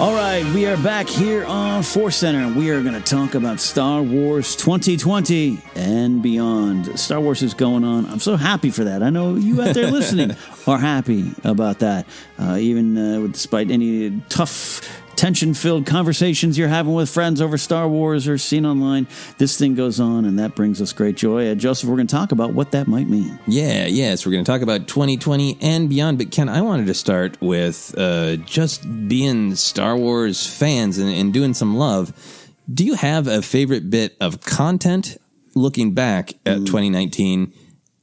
[0.00, 3.34] All right, we are back here on Force Center, and we are going to talk
[3.34, 6.98] about Star Wars 2020 and beyond.
[6.98, 8.06] Star Wars is going on.
[8.06, 9.02] I'm so happy for that.
[9.02, 10.34] I know you out there listening
[10.66, 12.06] are happy about that,
[12.38, 14.80] uh, even uh, despite any tough
[15.20, 19.06] tension filled conversations you're having with friends over Star Wars or seen online.
[19.36, 21.50] This thing goes on, and that brings us great joy.
[21.50, 23.38] Uh, Joseph, we're going to talk about what that might mean.
[23.46, 26.16] Yeah, yes, we're going to talk about 2020 and beyond.
[26.16, 31.34] But Ken, I wanted to start with uh, just being Star Wars fans and, and
[31.34, 32.14] doing some love.
[32.72, 35.18] Do you have a favorite bit of content
[35.54, 37.52] looking back at 2019?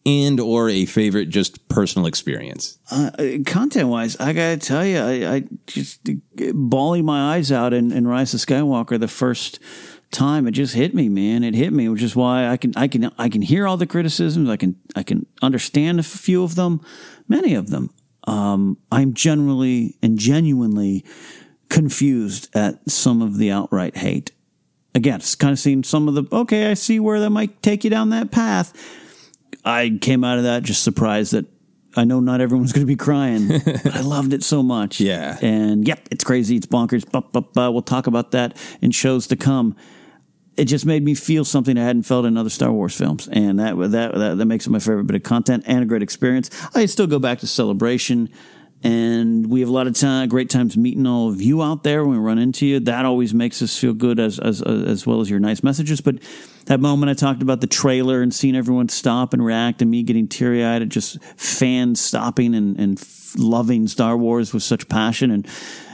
[0.08, 2.80] And or a favorite just personal experience?
[2.90, 3.12] Uh,
[3.46, 6.00] content wise, I gotta tell you, I, I just
[6.54, 9.60] bawling my eyes out in, in Rise of Skywalker the first
[10.12, 10.48] time.
[10.48, 11.44] It just hit me man.
[11.44, 13.86] It hit me which is why i can i can i can hear all the
[13.86, 14.50] criticisms.
[14.50, 16.80] I can i can understand a few of them
[17.28, 17.90] many of them.
[18.24, 21.04] Um, i'm generally and genuinely
[21.70, 24.32] confused at some of the outright hate.
[24.96, 27.84] Again it's kind of seeing some of the okay i see where that might take
[27.84, 28.74] you down that path
[29.66, 31.46] I came out of that just surprised that
[31.98, 35.00] I know not everyone's going to be crying, but I loved it so much.
[35.00, 35.38] Yeah.
[35.42, 36.56] And yep, it's crazy.
[36.56, 37.10] It's bonkers.
[37.10, 39.76] But, but, but we'll talk about that in shows to come.
[40.56, 43.60] It just made me feel something I hadn't felt in other Star Wars films, and
[43.60, 46.50] that that that, that makes it my favorite bit of content and a great experience.
[46.74, 48.28] I still go back to Celebration,
[48.82, 52.04] and we have a lot of time, great times meeting all of you out there
[52.04, 52.80] when we run into you.
[52.80, 56.02] That always makes us feel good, as as as well as your nice messages.
[56.02, 56.16] But
[56.68, 60.04] that moment I talked about the trailer and seeing everyone stop and react, and me
[60.04, 63.04] getting teary eyed at just fans stopping and and
[63.38, 65.48] loving Star Wars with such passion and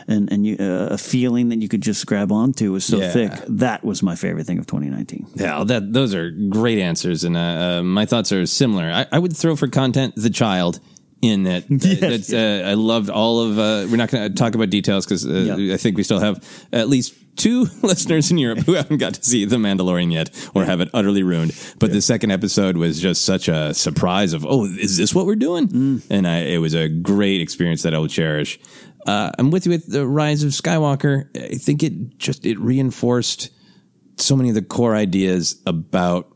[0.08, 3.12] and and you, uh, a feeling that you could just grab onto was so Yeah.
[3.12, 3.32] thick.
[3.48, 5.28] That was my favorite thing of 2019.
[5.36, 7.40] Yeah, that those are great answers, and uh,
[7.80, 8.84] uh, my thoughts are similar.
[8.92, 10.80] I, I would throw for content the child
[11.24, 11.64] in that.
[11.70, 13.58] Yes, that's, uh, I loved all of.
[13.58, 16.44] Uh, we're not going to talk about details because uh, I think we still have
[16.72, 20.66] at least two listeners in Europe who haven't got to see The Mandalorian yet or
[20.66, 21.54] have it utterly ruined.
[21.80, 25.36] But the second episode was just such a surprise of, oh, is this what we're
[25.36, 25.68] doing?
[25.68, 26.04] Mm.
[26.10, 28.60] And I, it was a great experience that I will cherish.
[29.08, 31.28] Uh, I'm with you with the Rise of Skywalker.
[31.36, 33.50] I think it just it reinforced
[34.18, 36.28] so many of the core ideas about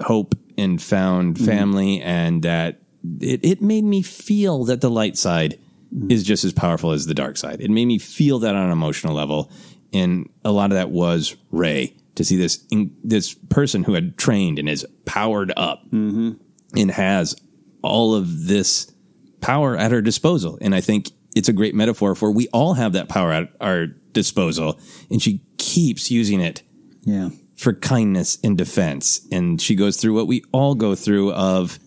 [0.00, 1.44] hope and found Mm-hmm.
[1.46, 2.80] family and that
[3.20, 5.58] it, it made me feel that the light side
[5.94, 6.10] Mm-hmm.
[6.10, 7.62] is just as powerful as the dark side.
[7.62, 9.50] It made me feel that on an emotional level.
[9.90, 14.18] And a lot of that was Rey to see this, in, this person who had
[14.18, 16.32] trained and is powered up Mm-hmm.
[16.76, 17.36] and has
[17.80, 18.92] all of this
[19.40, 20.58] power at her disposal.
[20.60, 23.86] And I think it's a great metaphor for we all have that power at our
[24.12, 24.78] disposal.
[25.10, 26.62] And she keeps using it
[27.04, 27.30] Yeah.
[27.56, 29.26] for kindness and defense.
[29.32, 31.78] And she goes through what we all go through of,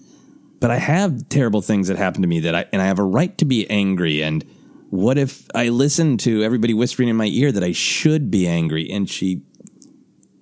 [0.62, 3.04] but I have terrible things that happen to me that I, and I have a
[3.04, 4.24] right to be angry.
[4.24, 4.46] And
[4.92, 8.90] what if I listen to everybody whispering in my ear that I should be angry?
[8.90, 9.42] And she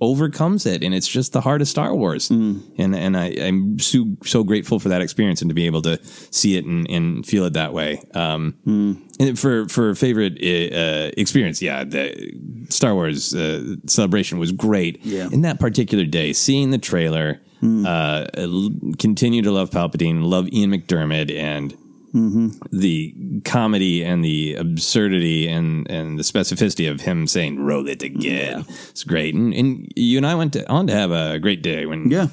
[0.01, 0.83] overcomes it.
[0.83, 2.29] And it's just the heart of Star Wars.
[2.77, 5.99] And, and I, I'm so, so grateful for that experience and to be able to
[6.31, 8.01] see it and, and feel it that way.
[8.13, 8.55] Um,
[9.19, 12.33] and for, for favorite uh, experience, yeah, the
[12.69, 15.05] Star Wars uh, celebration was great.
[15.05, 15.27] Yeah.
[15.31, 18.25] In that particular day, seeing the trailer, uh,
[18.99, 21.75] continue to love Palpatine, love Ian McDiarmid, and
[22.13, 23.13] the
[23.45, 29.03] comedy and the absurdity and, and the specificity of him saying "roll it again." It's
[29.03, 32.09] great, and, and you and I went to, on to have a great day when
[32.09, 32.27] Yeah.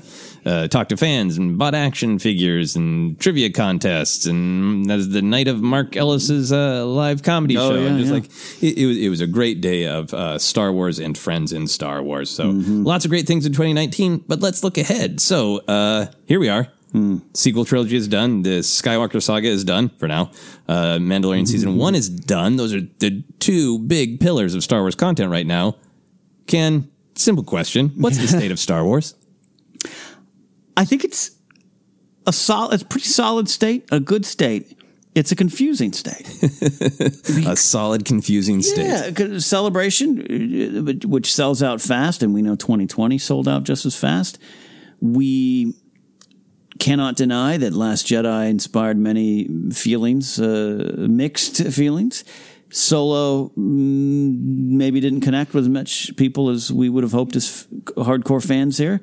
[0.45, 5.23] uh, talked to fans and bought action figures and trivia contests, and that was the
[5.23, 7.81] night of Mark Ellis's uh, live comedy Oh, show.
[7.81, 8.15] yeah, and just yeah.
[8.15, 8.25] like
[8.63, 11.67] it, it was, it was a great day of uh, Star Wars and friends in
[11.67, 12.31] Star Wars.
[12.31, 12.85] So Mm-hmm.
[12.85, 14.25] lots of great things in 2019.
[14.29, 15.21] But let's look ahead.
[15.21, 16.69] So uh, here we are.
[16.93, 17.19] Hmm.
[17.35, 18.43] Sequel trilogy is done.
[18.43, 20.31] The Skywalker saga is done for now.
[20.69, 21.45] Uh, Mandalorian Mm-hmm.
[21.47, 22.57] season one is done.
[22.57, 25.77] Those are the two big pillars of Star Wars content right now.
[26.47, 29.15] Ken, simple question: What's the state of Star Wars?
[30.77, 31.33] I think it's
[32.27, 34.79] a solid, it's a pretty solid state, a good state.
[35.15, 36.29] It's a confusing state.
[37.47, 39.17] a solid, confusing state.
[39.19, 40.21] Yeah, celebration,
[41.03, 44.39] uh, which sells out fast, and we know 2020 sold out just as fast.
[45.01, 45.75] We
[46.79, 52.25] cannot deny that Last Jedi inspired many feelings, uh, mixed feelings.
[52.71, 57.67] Solo mm, maybe didn't connect with as much people as we would have hoped as
[57.71, 59.01] f- hardcore fans here.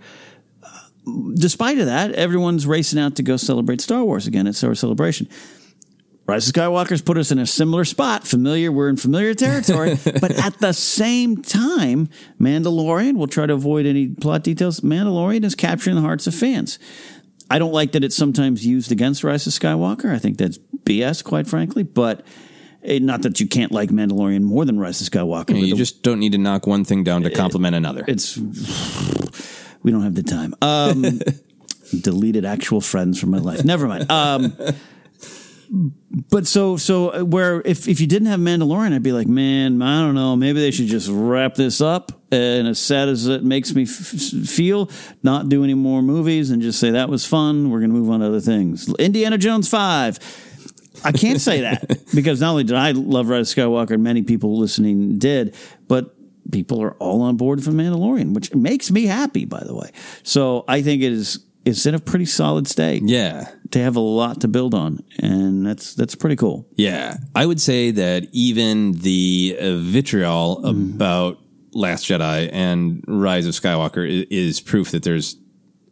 [1.36, 4.80] Despite of that, everyone's racing out to go celebrate Star Wars again at Star Wars
[4.80, 5.28] Celebration.
[6.26, 8.26] Rise of Skywalker's put us in a similar spot.
[8.26, 9.97] Familiar, we're in familiar territory.
[10.21, 12.07] but at the same time,
[12.39, 14.80] Mandalorian, we'll try to avoid any plot details.
[14.80, 16.80] Mandalorian is capturing the hearts of fans.
[17.54, 20.12] I don't like that it's sometimes used against Rise of Skywalker.
[20.12, 21.84] I think that's BS, quite frankly.
[21.84, 22.26] But
[22.84, 25.51] eh, not that you can't like Mandalorian more than Rise of Skywalker.
[25.51, 28.04] You, you the- just don't need to knock one thing down to compliment another.
[28.08, 28.38] it's
[29.84, 30.56] we don't have the time.
[30.64, 31.20] Um,
[32.01, 33.64] deleted actual friends from my life.
[33.64, 34.10] Never mind.
[34.10, 34.58] Um,
[36.30, 39.82] but so so uh, where if if you didn't have Mandalorian, I'd be like, man,
[39.82, 40.36] I don't know.
[40.36, 42.11] Maybe they should just wrap this up.
[42.32, 44.89] And as sad as it makes me f- feel,
[45.24, 47.71] not do any more movies and just say that was fun.
[47.71, 48.93] We're gonna move on to other things.
[48.99, 50.19] Indiana Jones five.
[51.03, 54.21] I can't say that because not only did I love Rise of Skywalker, and many
[54.21, 55.55] people listening did,
[55.88, 56.15] but
[56.51, 59.89] people are all on board for Mandalorian, which makes me happy, by the way.
[60.21, 63.03] So I think it is it's in a pretty solid state.
[63.05, 63.49] Yeah.
[63.72, 66.68] They have a lot to build on, and that's that's pretty cool.
[66.76, 70.93] Yeah, I would say that even the uh, vitriol Mm.
[70.95, 71.39] about
[71.74, 75.38] Last Jedi and Rise of Skywalker is, is proof that there's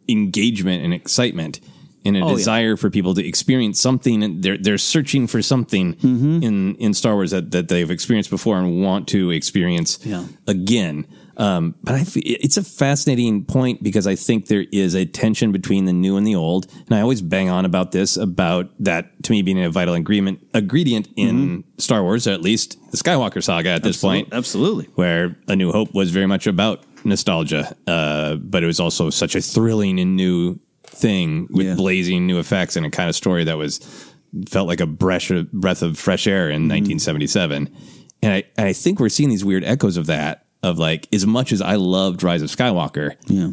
[0.08, 1.60] engagement and excitement
[2.04, 2.36] and a Oh, yeah.
[2.36, 4.22] desire for people to experience something.
[4.22, 6.42] And they're they're searching for something Mm-hmm.
[6.42, 10.24] in in Star Wars that that they've experienced before and want to experience Yeah.
[10.46, 11.06] again.
[11.36, 15.86] Um, but I, it's a fascinating point because I think there is a tension between
[15.86, 19.32] the new and the old, and I always bang on about this about that to
[19.32, 23.70] me being a vital ingredient ingredient in Star Wars, or at least the Skywalker saga
[23.70, 24.84] at this Absolute- point, absolutely.
[24.94, 29.34] where A New Hope was very much about nostalgia, uh, but it was also such
[29.34, 31.74] a thrilling and new thing with Yeah.
[31.74, 33.80] blazing new effects and a kind of story that was
[34.48, 37.68] felt like a breath of, breath of fresh air in 1977.
[38.22, 40.46] And I, and I think we're seeing these weird echoes of that.
[40.62, 43.50] Of like, as much as I loved Rise of Skywalker, Yeah.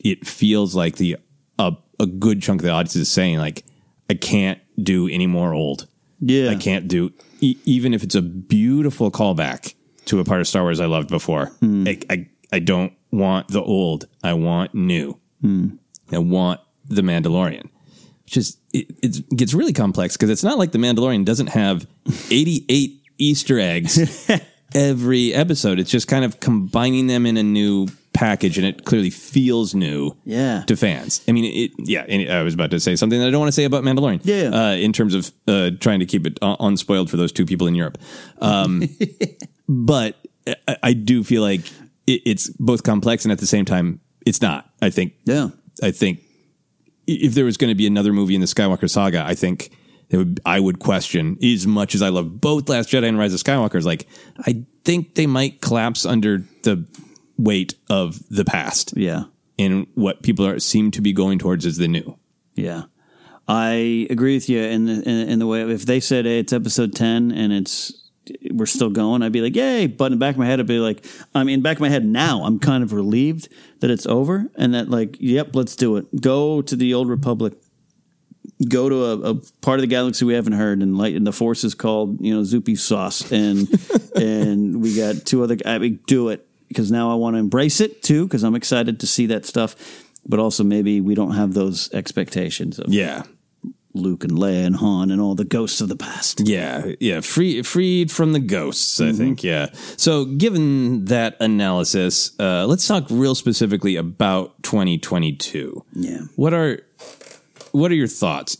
[0.00, 1.16] it feels like the
[1.58, 3.64] a, a good chunk of the audience is saying like,
[4.10, 5.86] I can't do any more old.
[6.20, 6.50] Yeah.
[6.50, 9.74] I can't do e- even if it's a beautiful callback
[10.06, 11.46] to a part of Star Wars I loved before.
[11.60, 11.86] Hmm.
[11.86, 14.06] I, I I don't want the old.
[14.22, 15.18] I want new.
[15.40, 15.76] Hmm.
[16.12, 17.68] I want the Mandalorian.
[18.24, 21.86] Which is it, it gets really complex because it's not like the Mandalorian doesn't have
[22.30, 24.28] 88 Easter eggs
[24.74, 25.78] every episode.
[25.78, 30.16] It's just kind of combining them in a new package and it clearly feels new
[30.24, 30.62] Yeah.
[30.66, 31.20] to fans.
[31.26, 33.48] I mean, it, yeah, and I was about to say something that I don't want
[33.48, 34.20] to say about Mandalorian.
[34.22, 34.50] Yeah.
[34.50, 37.66] Uh, in terms of uh, trying to keep it un- unspoiled for those two people
[37.66, 37.98] in Europe.
[38.40, 38.84] Um,
[39.68, 40.16] but
[40.68, 41.62] I, I do feel like
[42.06, 44.70] it, it's both complex and at the same time, it's not.
[44.80, 45.14] I think.
[45.24, 45.48] Yeah.
[45.82, 46.20] I think
[47.06, 49.70] if there was going to be another movie in the Skywalker saga, I think
[50.16, 53.40] would, I would question as much as I love both Last Jedi and Rise of
[53.40, 53.76] Skywalker.
[53.76, 54.06] Is like
[54.40, 56.86] I think they might collapse under the
[57.36, 58.94] weight of the past.
[58.96, 59.24] Yeah.
[59.58, 62.18] And what people are seem to be going towards is the new.
[62.54, 62.84] Yeah.
[63.46, 66.52] I agree with you in the, in, in the way if they said hey, it's
[66.52, 67.92] episode 10 and it's
[68.50, 69.86] we're still going, I'd be like, yay.
[69.86, 71.04] But in the back of my head, I'd be like,
[71.34, 73.48] I mean, back of my head now, I'm kind of relieved
[73.80, 76.20] that it's over and that, like, yep, let's do it.
[76.20, 77.54] Go to the old Republic.
[78.68, 81.32] Go to a, a part of the galaxy we haven't heard, and light and the
[81.32, 83.68] force is called, you know, Zupi sauce, and
[84.16, 85.56] and we got two other.
[85.66, 89.00] I mean, do it because now I want to embrace it too, because I'm excited
[89.00, 89.74] to see that stuff.
[90.26, 93.24] But also, maybe we don't have those expectations of Yeah.
[93.96, 96.40] Luke and Leia and Han and all the ghosts of the past.
[96.48, 99.00] Yeah, yeah, free, freed from the ghosts.
[99.00, 99.68] I think, yeah.
[99.96, 105.84] So, given that analysis, uh, let's talk real specifically about 2022.
[105.92, 106.22] Yeah.
[106.34, 106.80] What are
[107.74, 108.56] what are your thoughts?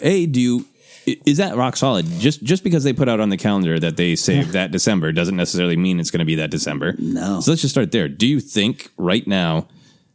[0.00, 0.66] A, do you
[1.06, 2.06] is that rock solid?
[2.18, 5.36] Just just because they put out on the calendar that they saved that December doesn't
[5.36, 6.94] necessarily mean it's going to be that December.
[6.98, 7.40] No.
[7.40, 8.08] So let's just start there.
[8.08, 9.68] Do you think right now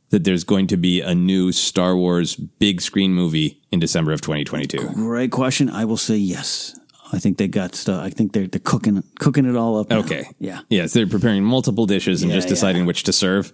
[0.10, 4.22] that there's going to be a new Star Wars big screen movie in December of
[4.22, 4.90] 2022?
[4.94, 5.70] Great question.
[5.70, 6.78] I will say yes.
[7.12, 8.04] I think they got stuff.
[8.04, 9.90] I think they're they're cooking cooking it all up.
[9.90, 10.00] now.
[10.00, 10.26] Okay.
[10.40, 10.62] Yeah.
[10.70, 13.52] Yes, they're preparing multiple dishes and Yeah, just deciding which to serve.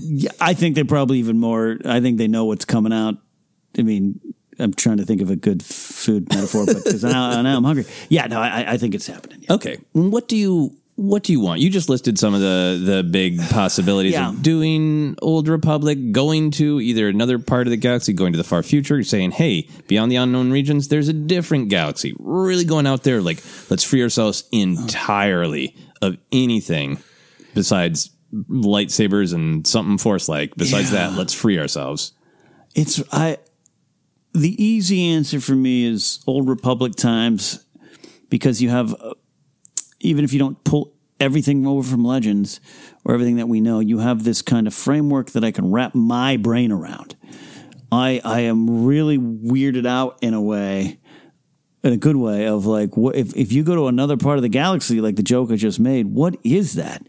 [0.00, 0.30] Yeah.
[0.40, 1.76] I think they're probably even more.
[1.84, 3.16] I think they know what's coming out.
[3.78, 4.20] I mean,
[4.58, 7.84] I'm trying to think of a good food metaphor, but because now, now I'm hungry.
[8.08, 8.26] Yeah.
[8.26, 9.44] No, I, I think it's happening.
[9.50, 9.78] Okay.
[9.92, 11.60] What do you what do you want?
[11.60, 14.30] You just listed some of the the big possibilities Yeah.
[14.30, 18.44] of doing Old Republic, going to either another part of the galaxy, going to the
[18.44, 23.02] far future, saying, "Hey, beyond the unknown regions, there's a different galaxy." Really going out
[23.02, 26.98] there like, let's free ourselves entirely of anything
[27.54, 28.08] besides
[28.48, 30.54] lightsabers and something force like.
[30.56, 31.10] Besides Yeah.
[31.10, 32.12] that, let's free ourselves.
[32.74, 33.36] It's I.
[34.36, 37.64] The easy answer for me is Old Republic times,
[38.28, 39.14] because you have, uh,
[40.00, 42.60] even if you don't pull everything over from Legends
[43.02, 45.94] or everything that we know, you have this kind of framework that I can wrap
[45.94, 47.16] my brain around.
[47.90, 51.00] I I am really weirded out in a way,
[51.82, 54.42] in a good way of like, what if if you go to another part of
[54.42, 56.08] the galaxy like the joke I just made?
[56.08, 57.06] What is that?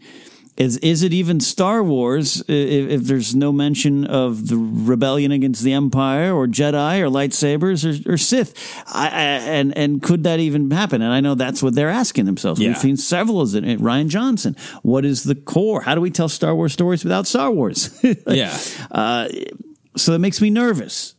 [0.58, 5.62] Is is it even Star Wars if, if there's no mention of the rebellion against
[5.62, 8.54] the Empire or Jedi or lightsabers or, or Sith?
[8.88, 11.00] I, I, and and could that even happen?
[11.00, 12.60] And I know that's what they're asking themselves.
[12.60, 12.70] Yeah.
[12.70, 13.62] We've seen several of it.
[13.62, 14.56] Rian Johnson.
[14.82, 15.82] What is the core?
[15.82, 17.96] How do we tell Star Wars stories without Star Wars?
[18.28, 18.56] Yeah.
[18.90, 19.28] Uh,
[19.96, 21.14] so that makes me nervous.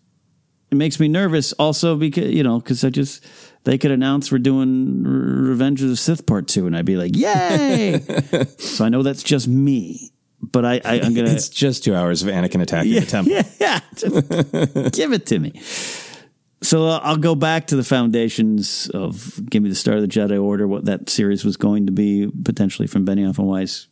[0.72, 3.24] It makes me nervous also because you know because I just
[3.64, 7.16] they could announce we're doing Revenge of the Sith Part Two, and I'd be like,
[7.16, 7.99] yay!
[8.57, 12.24] so I know that's just me, but I, I I'm gonna It's just two hours
[12.24, 13.34] of Anakin attacking yeah, the temple.
[13.34, 15.60] yeah, yeah, just give it to me.
[16.62, 20.07] So uh, I'll go back to the foundations of give me the start of the
[20.07, 23.88] Jedi Order, what that series was going to be potentially from Benioff and Weiss,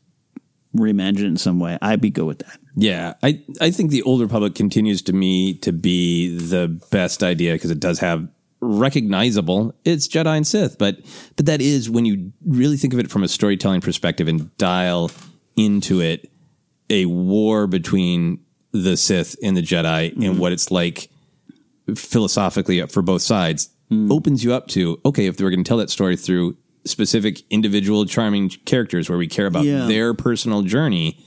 [0.76, 1.78] reimagine it in some way.
[1.82, 2.60] I'd be good with that.
[2.76, 7.54] Yeah, I I think the Old Republic continues to me to be the best idea
[7.54, 8.28] because it does have
[8.60, 10.98] recognizable it's Jedi and Sith, but
[11.36, 15.12] but that is when you really think of it from a storytelling perspective and dial
[15.56, 16.32] into it
[16.90, 18.40] a war between
[18.72, 21.10] the Sith and the Jedi and what it's like
[21.96, 23.70] philosophically for both sides
[24.10, 27.42] opens you up to okay if they were going to tell that story through specific
[27.50, 29.88] individual charming characters where we care about Yeah.
[29.88, 31.18] their personal journey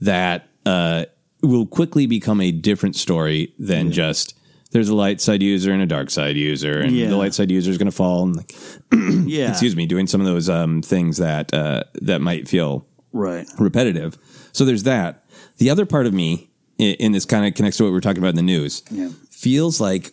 [0.00, 1.04] that uh,
[1.42, 4.34] will quickly become a different story than just
[4.72, 7.08] there's a light side user and a dark side user, and Yeah.
[7.08, 8.24] the light side user is going to fall.
[8.24, 8.54] And like,
[9.26, 9.50] Yeah.
[9.50, 13.46] excuse me, doing some of those um, things that uh, that might feel Right.
[13.58, 14.16] repetitive.
[14.52, 15.24] So there's that.
[15.58, 18.22] The other part of me, in this kind of connects to what we are talking
[18.22, 19.10] about in the news, Yeah.
[19.30, 20.12] feels like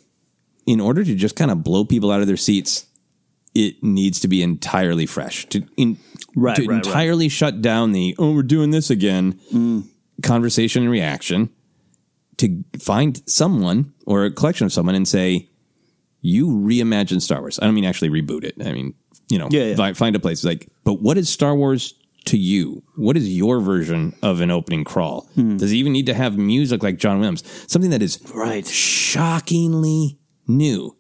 [0.66, 2.86] in order to just kind of blow people out of their seats,
[3.56, 5.46] it needs to be entirely fresh.
[5.50, 5.98] To, in,
[6.36, 6.86] Right, to right, right.
[6.86, 9.40] entirely shut down the, oh, we're doing this again
[10.24, 11.50] conversation and reaction,
[12.38, 15.50] to find someone or a collection of someone and say,
[16.22, 17.60] you reimagine Star Wars.
[17.62, 18.56] I don't mean actually reboot it.
[18.64, 18.94] I mean,
[19.30, 19.94] you know, Yeah, yeah.
[19.94, 21.94] find a place like, but what is Star Wars
[22.26, 22.84] to you?
[22.96, 25.30] What is your version of an opening crawl?
[25.36, 25.58] Hmm.
[25.58, 27.44] Does it even need to have music like John Williams?
[27.72, 28.66] Something that is Right.
[28.68, 30.18] shockingly
[30.48, 30.96] new.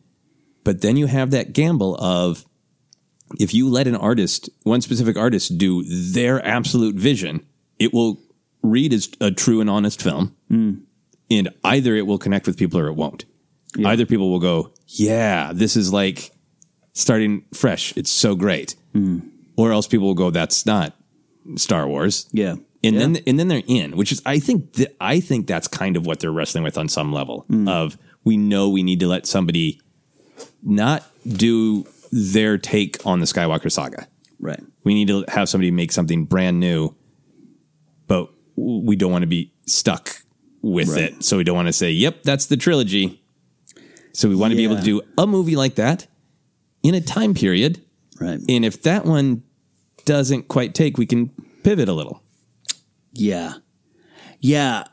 [0.64, 2.46] But then you have that gamble of
[3.40, 7.46] if you let an artist, one specific artist, do their absolute vision,
[7.80, 8.22] it will
[8.64, 10.36] read as a true and honest film.
[11.30, 13.26] And either it will connect with people or it won't.
[13.86, 16.32] Either people will go, yeah, this is like
[16.94, 17.96] starting fresh.
[17.96, 18.76] It's so great.
[18.94, 19.20] Hmm.
[19.56, 20.96] Or else people will go, that's not
[21.56, 22.28] Star Wars.
[22.32, 22.56] Yeah.
[22.84, 25.98] And then and then they're in, which is I think that I think that's kind
[25.98, 27.68] of what they're wrestling with on some level hmm.
[27.68, 29.82] of we know we need to let somebody
[30.64, 34.08] not do their take on the Skywalker saga.
[34.40, 34.62] Right.
[34.84, 36.96] We need to have somebody make something brand new,
[38.06, 40.22] but we don't want to be stuck
[40.62, 41.04] with Right.
[41.14, 41.24] it.
[41.24, 43.22] So we don't want to say, "Yep, that's the trilogy."
[44.14, 46.08] So we want to be able to do a movie like that
[46.84, 47.82] in a time period.
[48.20, 48.40] Right.
[48.50, 49.44] And if that one
[50.06, 51.30] doesn't quite take, we can
[51.64, 52.24] pivot a little.
[53.14, 53.56] Yeah,
[54.40, 54.86] yeah.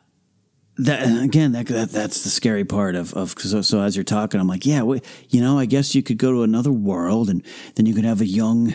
[0.77, 4.41] That again, that, that that's the scary part of of so, so as you're talking,
[4.41, 4.83] I'm like, yeah,
[5.31, 7.45] you know, I guess you could go to another world, and
[7.77, 8.75] then you could have a young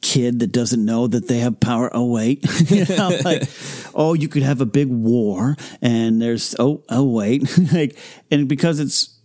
[0.00, 1.90] kid that doesn't know that they have power.
[1.92, 3.48] Oh wait, you know, like,
[3.94, 7.96] oh, you could have a big war, and there's oh oh wait, like,
[8.30, 9.18] and because it's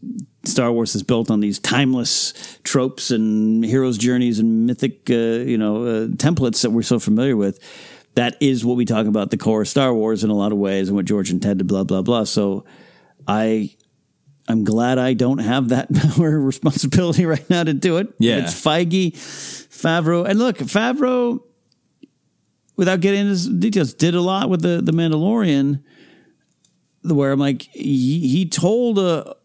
[0.43, 5.57] Star Wars is built on these timeless tropes and heroes' journeys and mythic, uh, you
[5.57, 7.59] know, uh, templates that we're so familiar with.
[8.15, 10.57] That is what we talk about the core of Star Wars in a lot of
[10.57, 11.67] ways, and what George intended.
[11.67, 12.23] Blah blah blah.
[12.23, 12.65] So,
[13.27, 13.75] I,
[14.47, 18.13] I'm glad I don't have that power responsibility right now to do it.
[18.19, 18.37] Yeah.
[18.37, 19.15] it's Feige,
[19.85, 21.39] Favreau, and look, Favreau.
[22.77, 25.81] Without getting into details, did a lot with the the Mandalorian.
[27.03, 29.35] Where I'm like, he, he told a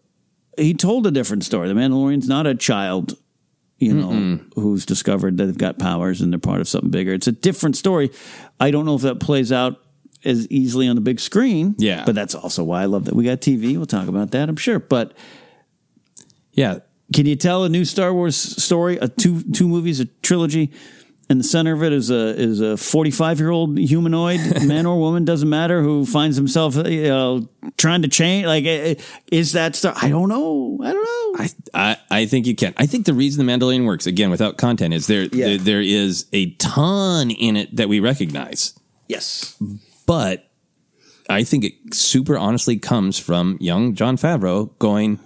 [0.57, 1.69] he told a different story.
[1.69, 3.17] The Mandalorian's not a child,
[3.79, 7.13] you know, who's discovered that they've got powers and they're part of something bigger.
[7.13, 8.11] It's a different story.
[8.59, 9.77] I don't know if that plays out
[10.25, 11.75] as easily on the big screen.
[11.79, 12.05] Yeah.
[12.05, 13.77] But that's also why I love that we got TV.
[13.77, 14.79] We'll talk about that, I'm sure.
[14.81, 15.13] But
[16.53, 16.81] Yeah.
[17.15, 20.71] Can you tell a new Star Wars story, a two two movies, a trilogy?
[21.29, 24.85] And the center of it is a is a forty five year old humanoid man
[24.85, 28.47] or woman doesn't matter who finds himself you know, trying to change.
[28.47, 29.95] Like, eh, eh, is that Star?
[30.01, 30.79] I don't know.
[30.83, 31.45] I don't know.
[31.45, 32.75] I, I I think you can.
[32.77, 35.47] I think the reason the Mandalorian works again without content is there, Yeah.
[35.47, 38.75] there there is a ton in it that we recognize,
[39.07, 39.57] yes,
[40.07, 40.51] but
[41.29, 45.21] I think it super honestly comes from young Jon Favreau going,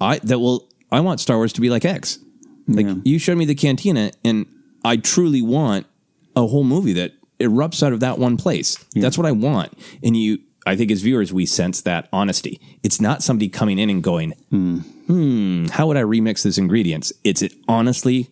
[0.00, 2.18] I that will I want Star Wars to be like X.
[2.66, 4.46] Like you showed me the cantina, and
[4.84, 5.86] I truly want
[6.34, 8.76] a whole movie that erupts out of that one place.
[8.94, 9.76] That's what I want.
[10.02, 12.58] And you, I think as viewers, we sense that honesty.
[12.82, 17.12] It's not somebody coming in and going, hmm, how would I remix this ingredients?
[17.22, 18.30] It's it honestly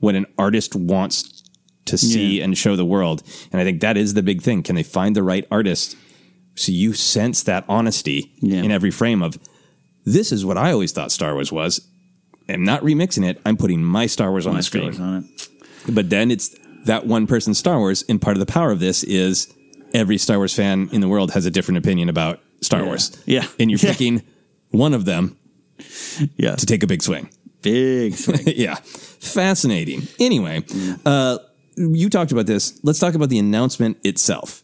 [0.00, 1.42] what an artist wants
[1.86, 3.22] to see and show the world.
[3.52, 4.62] And I think that is the big thing.
[4.62, 5.96] Can they find the right artist?
[6.54, 8.62] So you sense that honesty Yeah.
[8.62, 9.36] in every frame of
[10.06, 11.86] this is what I always thought Star Wars was.
[12.48, 13.40] I'm not remixing it.
[13.46, 14.84] I'm putting my Star Wars on My the Star screen.
[14.92, 15.48] Wars on it.
[15.94, 19.02] But then it's that one person Star Wars, and part of the power of this
[19.04, 19.52] is
[19.94, 23.16] every Star Wars fan in the world has a different opinion about Star Wars.
[23.26, 23.46] Yeah.
[23.58, 23.92] And you're Yeah.
[23.92, 24.22] picking
[24.70, 25.36] one of them
[26.36, 27.28] Yeah, to take a big swing.
[27.62, 28.42] big swing.
[28.46, 28.74] yeah.
[29.20, 30.06] Fascinating.
[30.20, 30.62] Anyway,
[31.06, 31.38] uh,
[31.76, 32.78] you talked about this.
[32.82, 34.62] Let's talk about the announcement itself.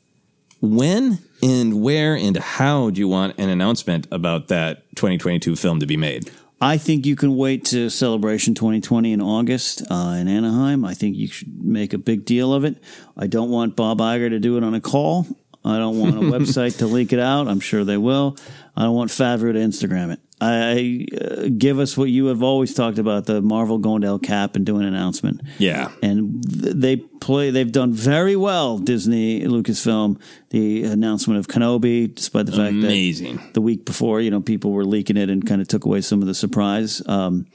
[0.61, 5.87] When and where and how do you want an announcement about that 2022 film to
[5.87, 6.31] be made?
[6.63, 10.85] I think you can wait to Celebration 2020 in August uh, in Anaheim.
[10.85, 12.77] I think you should make a big deal of it.
[13.17, 15.27] I don't want Bob Iger to do it on a call.
[15.65, 17.49] I don't want a website to leak it out.
[17.49, 18.37] I'm sure they will.
[18.77, 20.21] I don't want Favreau to Instagram it.
[20.41, 24.19] I uh, give us what you have always talked about: the Marvel going to El
[24.19, 25.43] Cap and doing an announcement.
[25.59, 25.91] Yeah.
[26.03, 27.51] and th- they play.
[27.51, 28.79] They've done very well.
[28.79, 30.21] Disney, Lucasfilm,
[30.51, 33.37] the announcement of Kenobi, despite the fact Amazing.
[33.37, 36.01] that the week before, you know, people were leaking it and kind of took away
[36.01, 37.03] some of the surprise.
[37.07, 37.47] Um,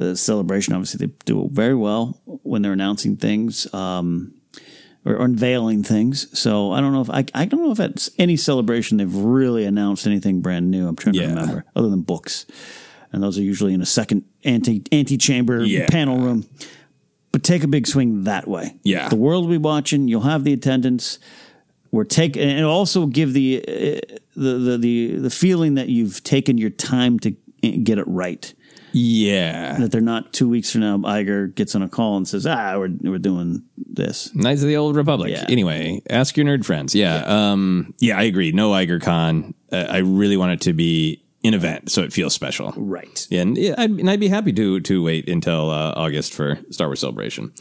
[0.00, 0.72] uh, celebration.
[0.74, 3.72] Obviously, they do it very well when they're announcing things.
[3.74, 4.34] Um,
[5.04, 6.26] or, unveiling things.
[6.38, 9.64] So I don't know if I, I don't know if at any celebration they've really
[9.64, 10.88] announced anything brand new.
[10.88, 12.46] I'm trying to remember other than books,
[13.12, 15.86] and those are usually in a second anti antechamber Yeah.
[15.88, 16.46] panel room.
[17.32, 18.76] But take a big swing that way.
[18.84, 19.08] Yeah.
[19.08, 20.06] the world will be watching.
[20.06, 21.18] You'll have the attendance.
[21.90, 26.56] We're take and also give the, uh, the the the the feeling that you've taken
[26.58, 27.30] your time to
[27.62, 28.52] get it right.
[28.92, 29.78] Yeah.
[29.78, 30.98] That they're not two weeks from now.
[30.98, 34.76] Iger gets on a call and says, "Ah, we're we're doing this." Knights of the
[34.76, 35.30] Old Republic.
[35.30, 35.44] Yeah.
[35.48, 36.94] Anyway, ask your nerd friends.
[36.94, 37.20] Yeah.
[37.20, 37.52] Yeah.
[37.52, 38.52] Um, yeah, I agree.
[38.52, 39.54] No Iger Con.
[39.70, 42.72] Uh, I really want it to be an event so it feels special.
[42.76, 43.26] Right.
[43.30, 46.58] Yeah, and, yeah, I'd, and I'd be happy to to wait until uh, August for
[46.70, 47.52] Star Wars Celebration.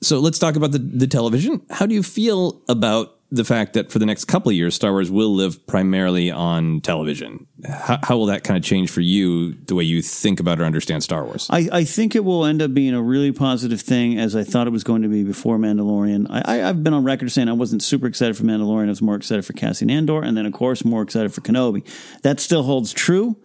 [0.00, 1.62] So let's talk about the, the television.
[1.70, 4.92] How do you feel about the fact that for the next couple of years, Star
[4.92, 7.46] Wars will live primarily on television?
[7.68, 10.64] How, how will that kind of change for you, the way you think about or
[10.64, 11.48] understand Star Wars?
[11.50, 14.66] I, I think it will end up being a really positive thing, as I thought
[14.66, 16.26] it was going to be before Mandalorian.
[16.30, 18.86] I, I've been on record saying I wasn't super excited for Mandalorian.
[18.86, 21.84] I was more excited for Cassian Andor, and then, of course, more excited for Kenobi.
[22.22, 23.36] That still holds true.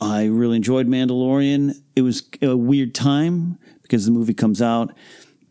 [0.00, 1.74] I really enjoyed Mandalorian.
[1.96, 4.94] It was a weird time because the movie comes out.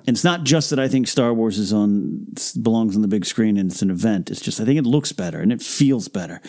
[0.08, 2.28] And it's not just that I think Star Wars is on
[2.62, 4.32] belongs on the big screen and it's an event.
[4.32, 6.42] It's just I think it looks better and it feels better.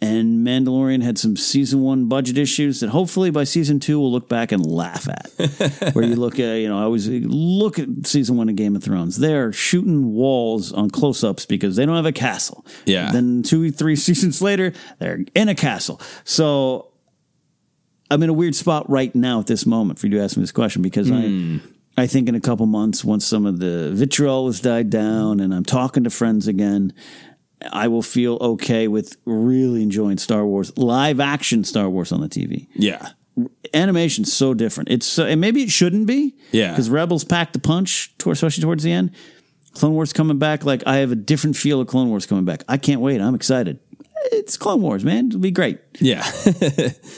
[0.00, 4.28] And Mandalorian had some season one budget issues that hopefully by season two we'll look
[4.28, 5.94] back and laugh at.
[5.94, 8.82] Where you look at, you know, I always look at season one of Game of
[8.82, 9.18] Thrones.
[9.18, 12.66] They're shooting walls on close ups because they don't have a castle.
[12.84, 13.12] Yeah.
[13.12, 16.00] Then two, three seasons later, they're in a castle.
[16.24, 16.90] So
[18.10, 20.42] I'm in a weird spot right now at this moment for you to ask me
[20.42, 21.58] this question because I hmm.
[21.96, 25.54] I think in a couple months, once some of the vitriol has died down and
[25.54, 26.92] I'm talking to friends again,
[27.72, 32.28] I will feel okay with really enjoying Star Wars, live action Star Wars on the
[32.28, 32.68] TV.
[32.74, 33.10] Yeah.
[33.72, 34.90] Animation's so different.
[34.90, 36.34] It's so, and maybe it shouldn't be.
[36.52, 36.70] Yeah.
[36.70, 39.12] Because Rebels packed the punch, especially towards the end.
[39.72, 42.62] Clone Wars coming back, like I have a different feel of Clone Wars coming back.
[42.68, 43.20] I can't wait.
[43.20, 43.80] I'm excited.
[44.32, 45.28] It's Clone Wars, man.
[45.28, 45.78] It'll be great.
[46.00, 46.24] Yeah.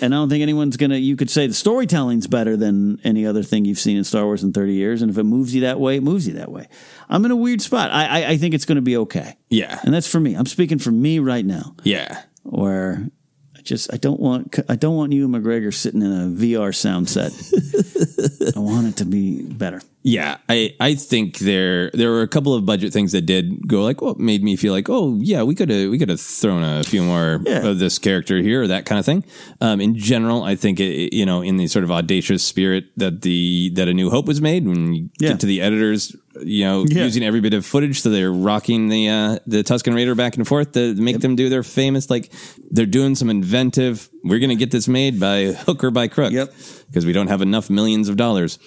[0.02, 0.96] And I don't think anyone's gonna.
[0.96, 4.42] You could say the storytelling's better than any other thing you've seen in Star Wars
[4.42, 6.68] in thirty years, and if it moves you that way, it moves you that way.
[7.08, 7.90] I'm in a weird spot.
[7.92, 9.80] I I, I think it's going to be okay, yeah.
[9.84, 10.34] and that's for me.
[10.34, 12.22] I'm speaking for me right now, Yeah.
[12.42, 13.08] where
[13.56, 17.08] I just I don't want I don't want Ewan McGregor sitting in a VR sound
[17.08, 17.32] set.
[18.56, 19.80] I want it to be better.
[20.08, 23.82] Yeah, I, I think there there were a couple of budget things that did go
[23.82, 26.62] like, well, made me feel like, oh yeah, we could have we could have thrown
[26.62, 27.66] a few more Yeah.
[27.66, 29.24] of this character here or that kind of thing.
[29.60, 33.22] Um, in general, I think it, you know in the sort of audacious spirit that
[33.22, 35.30] the that A New Hope was made when you Yeah.
[35.30, 37.02] get to the editors, you know, Yeah.
[37.02, 40.46] using every bit of footage, so they're rocking the uh, the Tusken Raider back and
[40.46, 42.30] forth to make them do their famous like
[42.70, 44.08] they're doing some inventive.
[44.22, 46.54] We're gonna get this made by hook or by crook, Yep.
[46.86, 48.60] because we don't have enough millions of dollars.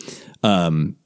[0.44, 0.98] Um,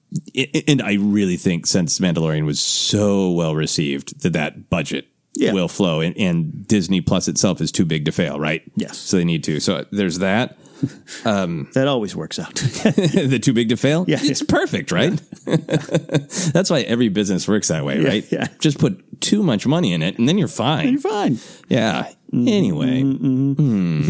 [0.68, 5.54] And I really think since Mandalorian was so well received that that budget Yeah.
[5.54, 8.62] will flow and, and Disney Plus itself is too big to fail, right?
[8.76, 8.98] Yes.
[8.98, 9.60] So they need to.
[9.60, 10.58] So there's that.
[11.24, 12.54] That always works out.
[12.56, 14.06] the too big to fail?
[14.08, 14.20] Yeah.
[14.22, 15.20] It's perfect, right?
[15.46, 18.32] That's why every business works that way, Yeah, right?
[18.32, 18.48] yeah.
[18.60, 20.90] Just put too much money in it and then you're fine.
[20.90, 21.40] You're fine.
[21.70, 22.12] Yeah.
[22.34, 24.02] Anyway, Hmm.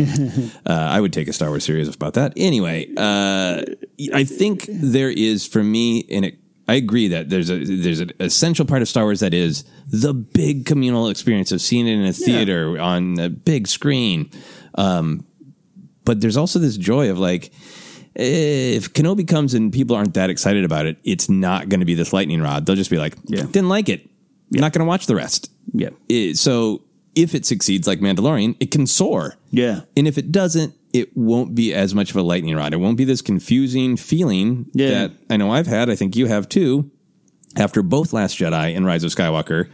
[0.65, 2.31] uh, I would take a Star Wars series about that.
[2.37, 3.61] Anyway, uh,
[4.13, 6.37] I think there is for me, and it,
[6.69, 10.13] I agree that there's a there's an essential part of Star Wars that is the
[10.13, 14.29] big communal experience of seeing it in a theater on a big screen.
[14.75, 15.25] Um,
[16.05, 17.51] but there's also this joy of like.
[18.15, 21.95] If Kenobi comes and people aren't that excited about it, it's not going to be
[21.95, 22.65] this lightning rod.
[22.65, 23.41] They'll just be like, Yeah.
[23.43, 24.07] "Didn't like it.
[24.51, 25.89] You're not going to watch the rest." Yeah.
[26.07, 26.83] It- so
[27.15, 29.35] if it succeeds like Mandalorian, it can soar.
[29.49, 29.81] Yeah.
[29.97, 32.71] And if it doesn't, it won't be as much of a lightning rod.
[32.73, 34.89] It won't be this confusing feeling Yeah.
[34.91, 35.89] that I know I've had.
[35.89, 36.91] I think you have too.
[37.55, 39.69] After both Last Jedi and Rise of Skywalker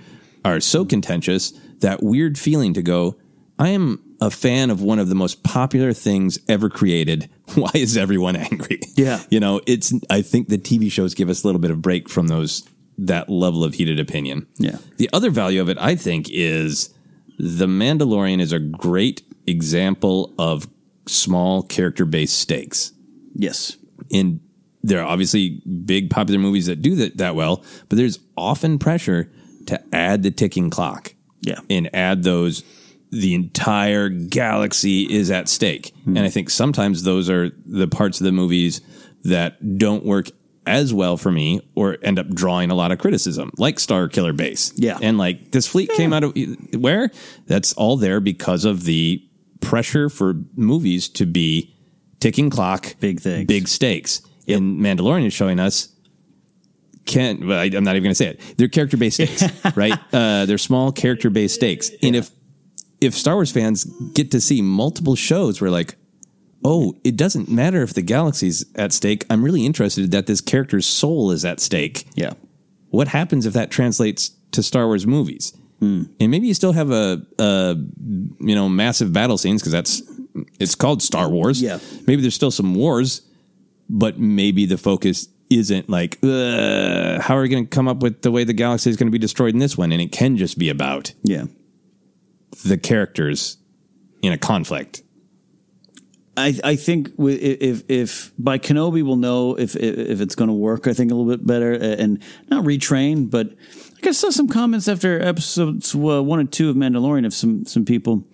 [0.45, 1.51] are so contentious,
[1.81, 3.17] that weird feeling to go,
[3.57, 7.29] I am a fan of one of the most popular things ever created.
[7.55, 8.79] Why is everyone angry?
[8.95, 9.21] Yeah.
[9.29, 12.09] You know, it's I think the TV shows give us a little bit of break
[12.09, 12.67] from those
[12.97, 14.45] that level of heated opinion.
[14.57, 14.77] Yeah.
[14.97, 16.93] The other value of it, I think, is
[17.37, 20.67] The Mandalorian is a great example of
[21.07, 22.91] small character based stakes.
[23.35, 23.77] Yes.
[24.11, 24.41] And
[24.83, 29.31] there are obviously big popular movies that do that, that well, but there's often pressure
[29.67, 31.59] to add the ticking clock Yeah.
[31.69, 32.63] and add those.
[33.11, 35.93] The entire galaxy is at stake.
[36.05, 38.81] And I think sometimes those are the parts of the movies
[39.23, 40.27] that don't work
[40.67, 44.71] as well for me or end up drawing a lot of criticism, like Starkiller Base.
[44.75, 44.99] Yeah.
[45.01, 46.33] And like this fleet came out of
[46.77, 47.09] where?
[47.47, 49.23] That's all there because of the
[49.61, 51.75] pressure for movies to be
[52.19, 53.47] ticking clock, Big things.
[53.47, 54.21] big stakes.
[54.47, 55.89] And Mandalorian is showing us
[57.05, 58.41] can't well, I, I'm not even going to say it.
[58.57, 59.43] They're character based stakes,
[59.75, 59.97] right?
[60.13, 62.29] Uh, they're small character based stakes, and if
[63.01, 65.95] if Star Wars fans get to see multiple shows where like,
[66.63, 69.25] oh, it doesn't matter if the galaxy's at stake.
[69.29, 72.05] I'm really interested that this character's soul is at stake.
[72.15, 72.33] Yeah.
[72.89, 75.55] What happens if that translates to Star Wars movies?
[75.79, 76.03] Hmm.
[76.19, 77.75] And maybe you still have a, a
[78.39, 80.01] you know massive battle scenes because that's
[80.59, 81.61] it's called Star Wars.
[81.61, 81.79] Yeah.
[82.05, 83.21] Maybe there's still some wars,
[83.89, 88.31] but maybe the focus isn't like how are we going to come up with the
[88.31, 90.57] way the galaxy is going to be destroyed in this one, and it can just
[90.59, 91.45] be about Yeah.
[92.65, 93.57] The characters
[94.21, 95.03] in a conflict.
[96.39, 100.53] I, I think if if by Kenobi we'll know if if, if it's going to
[100.53, 100.87] work.
[100.87, 104.87] I think a little bit better and not retrain, but I guess saw some comments
[104.87, 108.25] after episodes uh, one and two of Mandalorian of some some people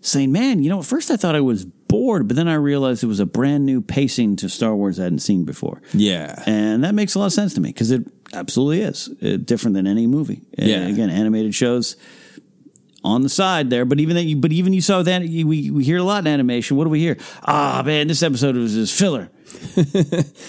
[0.00, 3.04] saying, "Man, you know, at first I thought I was bored, but then I realized
[3.04, 6.42] it was a brand new pacing to Star Wars I hadn't seen before." Yeah.
[6.46, 9.74] And that makes a lot of sense to me because it absolutely is uh, different
[9.74, 10.40] than any movie.
[10.56, 10.86] Yeah.
[10.86, 11.96] again, animated shows
[13.02, 15.84] on the side there, but even that, you, but even you saw that we we
[15.84, 16.76] hear a lot in animation.
[16.76, 17.16] What do we hear?
[17.44, 19.30] Ah, man, this episode was just filler.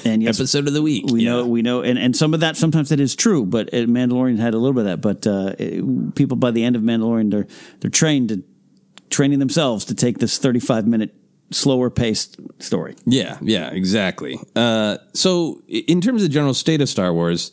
[0.06, 1.06] and yes, Episode of the week.
[1.08, 3.78] we know we know, and and some of that sometimes that is true, but uh,
[3.88, 5.02] Mandalorian had a little bit of that.
[5.02, 7.48] But uh, it- people by the end of Mandalorian, they're
[7.80, 8.44] they're trained to
[9.10, 11.16] training themselves to take this thirty five minute
[11.52, 12.96] slower paced story.
[13.06, 14.40] Yeah, yeah, exactly.
[14.56, 17.52] Uh, so, in terms of the general state of Star Wars,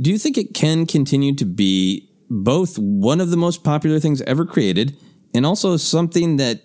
[0.00, 4.20] do you think it can continue to be both one of the most popular things
[4.22, 4.96] ever created
[5.34, 6.62] and also something that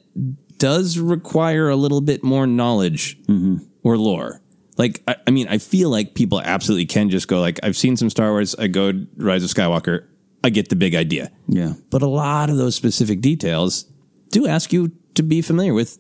[0.57, 3.18] does require a little bit more knowledge
[3.84, 4.41] or lore?
[4.77, 7.95] Like, I, I mean, I feel like people absolutely can just go, like, I've seen
[7.95, 10.07] some Star Wars, I go Rise of Skywalker,
[10.44, 11.31] I get the big idea.
[11.48, 11.73] Yeah.
[11.91, 13.85] But a lot of those specific details
[14.31, 15.99] do ask you to be familiar with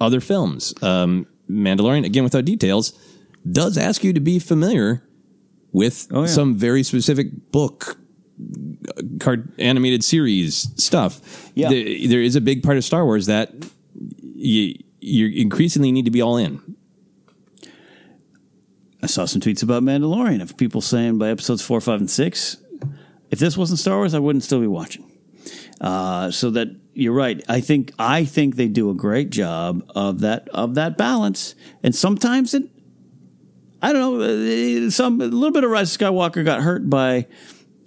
[0.00, 0.72] other films.
[0.82, 2.98] Um, Mandalorian, again, without details,
[3.50, 5.06] does ask you to be familiar
[5.72, 6.26] with Oh, yeah.
[6.26, 7.98] some very specific book,
[9.20, 11.50] card, animated series stuff.
[11.54, 11.68] Yeah.
[11.68, 13.52] There, there is a big part of Star Wars that
[14.22, 16.60] you, you increasingly need to be all in.
[19.02, 22.58] I saw some tweets about Mandalorian of people saying by episodes four, five, and six,
[23.30, 25.10] if this wasn't Star Wars, I wouldn't still be watching.
[25.80, 27.42] Uh, so that you're right.
[27.48, 31.94] I think I think they do a great job of that of that balance, and
[31.94, 32.64] sometimes it.
[33.80, 34.86] I don't know.
[34.86, 37.26] uh, Some a little bit of Rise of Skywalker got hurt by.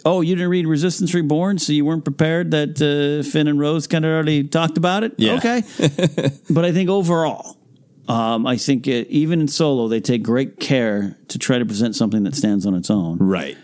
[0.06, 3.88] Oh, you didn't read Resistance Reborn, so you weren't prepared that uh, Finn and Rose
[3.88, 5.14] kind of already talked about it.
[5.18, 5.36] Yeah.
[5.38, 5.62] Okay,
[6.50, 7.58] but I think overall,
[8.10, 11.96] um, I think it, even in solo, they take great care to try to present
[11.96, 13.18] something that stands on its own.
[13.20, 13.58] Right.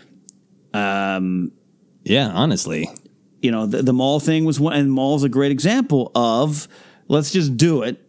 [0.72, 1.52] Um,
[2.04, 2.88] Yeah, honestly.
[3.42, 6.68] you know, the, the Maul thing was one, and Maul's a great example of
[7.08, 8.00] let's just do it,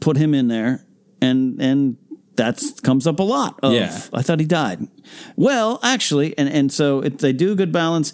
[0.00, 0.84] put him in there,
[1.20, 1.96] and and
[2.36, 3.58] that comes up a lot.
[3.62, 4.00] Of, Yeah.
[4.12, 4.86] I thought he died.
[5.36, 8.12] Well, actually, and and so it, they do a good balance.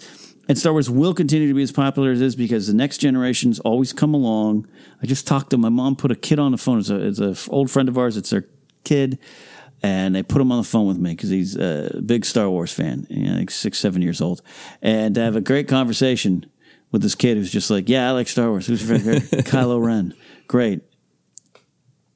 [0.49, 2.97] And Star Wars will continue to be as popular as it is because the next
[2.97, 4.67] generations always come along.
[5.01, 5.95] I just talked to my mom.
[5.95, 6.79] Put a kid on the phone.
[6.79, 8.17] It's a it's a old friend of ours.
[8.17, 8.45] It's their
[8.83, 9.19] kid,
[9.81, 12.73] and they put him on the phone with me because he's a big Star Wars
[12.73, 13.07] fan.
[13.09, 14.41] You know, like six seven years old,
[14.81, 16.45] and to have a great conversation
[16.91, 18.67] with this kid who's just like, "Yeah, I like Star Wars.
[18.67, 19.23] Who's your favorite?
[19.45, 20.13] Kylo Ren.
[20.47, 20.81] Great."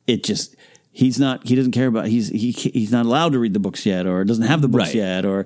[0.07, 0.55] It just
[0.95, 3.85] he's not he doesn't care about he's he he's not allowed to read the books
[3.85, 4.95] yet or doesn't have the books Right.
[4.95, 5.45] yet or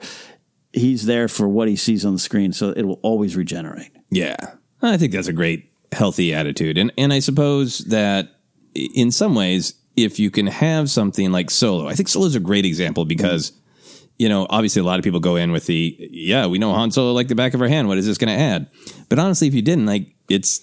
[0.74, 4.36] he's there for what he sees on the screen so it will always regenerate Yeah.
[4.82, 6.78] I think that's a great healthy attitude.
[6.78, 8.30] And and I suppose that
[8.76, 11.88] in some ways if you can have something like Solo.
[11.90, 13.52] I think Solo is a great example because
[14.20, 16.92] you know, obviously a lot of people go in with the yeah, we know Han
[16.92, 17.88] Solo like the back of our hand.
[17.88, 18.68] What is this going to add?
[19.10, 20.62] But honestly, if you didn't, like it's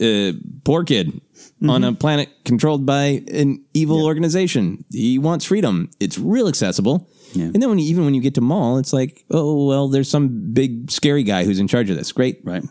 [0.00, 0.32] uh,
[0.64, 1.20] poor kid
[1.68, 4.84] on a planet controlled by an evil organization.
[4.92, 5.90] He wants freedom.
[6.00, 7.08] It's real accessible.
[7.34, 10.10] And then when you, even when you get to Maul, it's like, oh well, there's
[10.10, 12.10] some big scary guy who's in charge of this.
[12.12, 12.64] Great, right?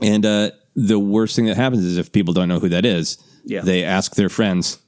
[0.00, 3.18] And uh, the worst thing that happens is if people don't know who that is,
[3.44, 3.60] Yeah.
[3.60, 4.78] they ask their friends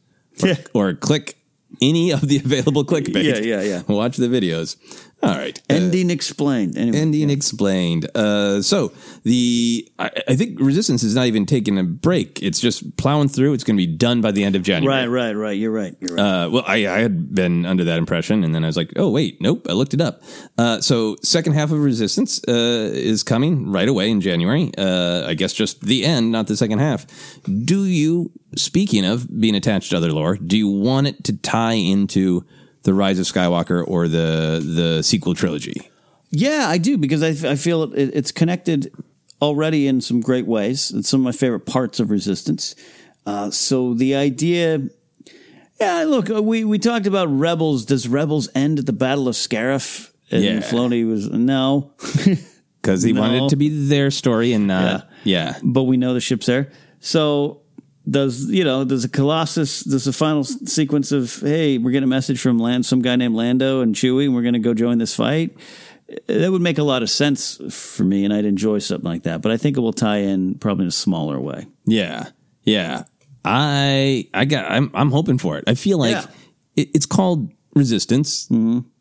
[0.43, 1.37] or, or click
[1.83, 3.25] any of the available clickbait.
[3.25, 3.83] Yeah, yeah, yeah.
[3.89, 4.77] Watch the videos.
[5.23, 5.59] All right.
[5.71, 8.09] Uh, ending explained anyway Ending explained.
[8.15, 8.93] Uh, so
[9.23, 12.43] the I, I think Resistance is not even taking a break.
[12.43, 13.55] It's just plowing through.
[13.55, 15.07] It's going to be done by the end of January.
[15.07, 17.97] right right right you're right you're right Uh, well, I, I had been under that
[17.99, 20.23] impression, and then I was like, "Oh wait, nope." I looked it up.
[20.59, 24.73] Uh, so, second half of Resistance uh, is coming right away in January.
[24.77, 27.07] Uh, I guess just the end, not the second half.
[27.65, 31.75] Do you, speaking of being attached to other lore, do you want it to tie
[31.75, 32.45] into
[32.85, 35.91] the Rise of Skywalker or the the sequel trilogy?
[36.31, 38.93] Yeah, I do because I, I feel it, it's connected
[39.43, 40.91] already in some great ways.
[40.91, 42.75] It's some of my favorite parts of Resistance.
[43.27, 44.89] Uh, so the idea,
[45.81, 47.85] Yeah, look, uh, we, we talked about Rebels.
[47.85, 50.11] Does Rebels end at the Battle of Scarif?
[50.31, 50.59] And Yeah.
[50.61, 51.93] Filoni was no,
[52.83, 53.21] because he No.
[53.21, 55.59] wanted it to be their story and not yeah.
[55.63, 56.71] but we know the ship's there.
[57.01, 57.61] So
[58.09, 59.81] does you know does a Colossus?
[59.83, 63.35] Does the final sequence of hey, we're getting a message from Land, some guy named
[63.35, 65.57] Lando and Chewie, and we're going to go join this fight?
[66.11, 69.23] Uh, That would make a lot of sense for me, and I'd enjoy something like
[69.23, 69.41] that.
[69.43, 71.67] But I think it will tie in probably in a smaller way.
[71.87, 72.29] Yeah,
[72.65, 73.05] yeah.
[73.45, 74.71] I I got.
[74.71, 75.65] I'm I'm hoping for it.
[75.67, 76.27] I feel like Yeah.
[76.77, 78.49] it, it's called Resistance.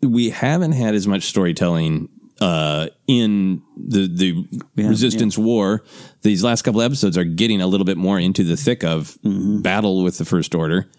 [0.02, 2.10] We haven't had as much storytelling
[2.42, 4.46] uh, in the the
[4.76, 5.84] Yeah, Resistance War.
[6.22, 10.04] These last couple episodes are getting a little bit more into the thick of battle
[10.04, 10.90] with the First Order.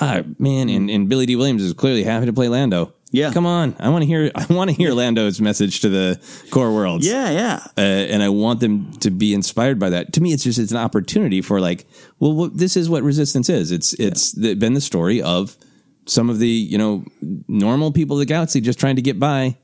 [0.00, 2.94] Ah, man, and, and Billy Dee Williams is clearly happy to play Lando.
[3.10, 3.30] Yeah.
[3.30, 3.76] come on!
[3.78, 4.30] I want to hear.
[4.34, 6.18] I want to hear Lando's message to the
[6.50, 7.60] core worlds Yeah, yeah.
[7.76, 10.14] uh, and I want them to be inspired by that.
[10.14, 11.84] To me, it's just it's an opportunity for like,
[12.20, 13.70] well, what, this is what resistance is.
[13.70, 15.58] It's it's the, been the story of
[16.06, 17.04] some of the you know
[17.48, 19.58] normal people of the galaxy just trying to get by,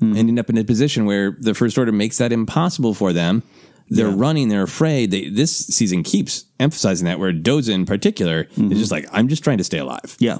[0.00, 0.16] Hmm.
[0.16, 3.42] ending up in a position where the first order makes that impossible for them.
[3.90, 5.10] They're running, they're afraid.
[5.10, 7.18] They, this season keeps emphasizing that.
[7.18, 8.72] Where Doza in particular is mm-hmm.
[8.74, 10.38] just like, I'm just trying to stay alive Yeah.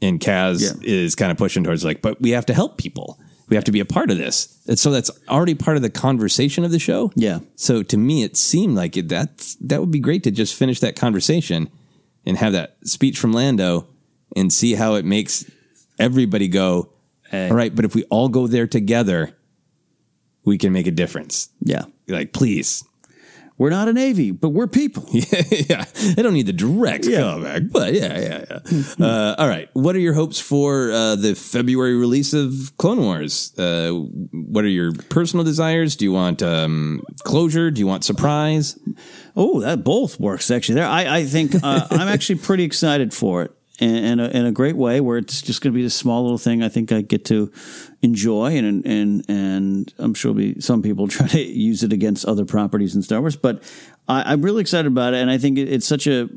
[0.00, 0.72] and Kaz Yeah.
[0.82, 3.20] is kind of pushing towards like, but we have to help people.
[3.48, 4.58] We have to be a part of this.
[4.66, 7.12] And so that's already part of the conversation of the show.
[7.14, 7.40] Yeah.
[7.54, 10.80] So to me, it seemed like it, that that would be great to just finish
[10.80, 11.68] that conversation
[12.24, 13.86] and have that speech from Lando
[14.34, 15.48] and see how it makes
[15.98, 16.88] everybody go.
[17.32, 19.36] All right, but if we all go there together,
[20.44, 21.48] we can make a difference.
[21.60, 21.84] Yeah.
[22.08, 22.84] Like, please.
[23.58, 25.06] We're not a Navy, but we're people.
[25.12, 25.86] yeah,
[26.18, 27.20] I don't need the direct Yeah.
[27.20, 28.44] callback, but yeah, yeah,
[29.00, 29.06] yeah.
[29.06, 33.58] uh, all right, what are your hopes for uh, the February release of Clone Wars?
[33.58, 35.96] Uh, what are your personal desires?
[35.96, 37.70] Do you want um, closure?
[37.70, 38.78] Do you want surprise?
[39.34, 40.74] Oh, that both works actually.
[40.74, 44.46] There, I, I think uh, I'm actually pretty excited for it, in, in, a, in
[44.46, 45.00] a great way.
[45.00, 46.62] Where it's just going to be this small little thing.
[46.62, 47.52] I think I get to
[48.02, 52.44] enjoy, and and and I'm sure be some people try to use it against other
[52.44, 53.36] properties in Star Wars.
[53.36, 53.62] But
[54.08, 56.28] I, I'm really excited about it, and I think it, it's such a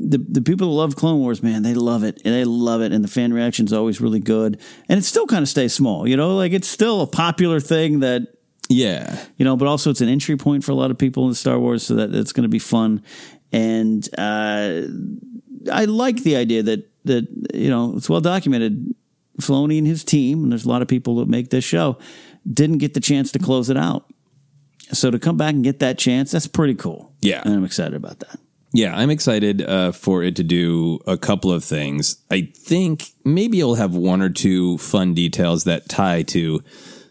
[0.00, 2.20] the the people that love Clone Wars, man, they love it.
[2.24, 4.60] And they love it, and the fan reaction is always really good.
[4.88, 8.00] And it still kind of stays small, you know, like it's still a popular thing
[8.00, 8.22] that
[8.68, 11.34] Yeah, you know, but also it's an entry point for a lot of people in
[11.34, 13.02] Star Wars, so that it's going to be fun.
[13.52, 14.82] And uh,
[15.70, 18.94] I like the idea that that you know it's well documented.
[19.40, 21.96] Filoni and his team, and there's a lot of people that make this show,
[22.52, 24.04] didn't get the chance to close it out.
[24.92, 27.14] So to come back and get that chance, that's pretty cool.
[27.22, 27.40] Yeah.
[27.44, 28.38] and I'm excited about that.
[28.74, 32.16] yeah, I'm excited uh, for it to do a couple of things.
[32.30, 36.62] I think maybe it'll have one or two fun details that tie to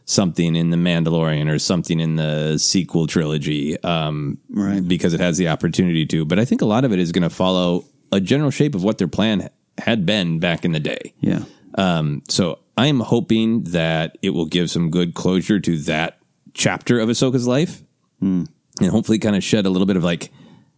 [0.06, 4.88] something in the Mandalorian or something in the sequel trilogy, um, Right.
[4.88, 6.26] Because it has the opportunity to.
[6.26, 8.84] But I think a lot of it is going to follow a general shape of
[8.84, 11.14] what their plan had been back in the day.
[11.22, 11.44] Yeah,
[11.76, 16.18] Um, so I am hoping that it will give some good closure to that
[16.54, 17.84] chapter of Ahsoka's life,
[18.22, 18.48] and
[18.82, 20.32] hopefully, kind of shed a little bit of like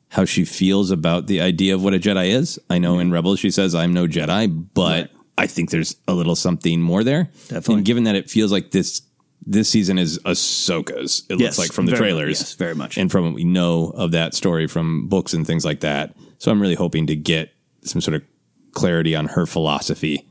[0.10, 2.60] how she feels about the idea of what a Jedi is.
[2.70, 6.36] I know in Rebels she says, "I'm no Jedi," but I think there's a little
[6.36, 7.30] something more there.
[7.48, 7.76] Definitely.
[7.76, 9.02] And given that it feels like this
[9.44, 12.98] this season is Ahsoka's, it Yes, looks like from the much, trailers, yes, very much.
[12.98, 16.16] and from what we know of that story from books and things like that.
[16.41, 17.53] So I'm really hoping to get
[17.84, 18.23] some sort of
[18.72, 20.26] clarity on her philosophy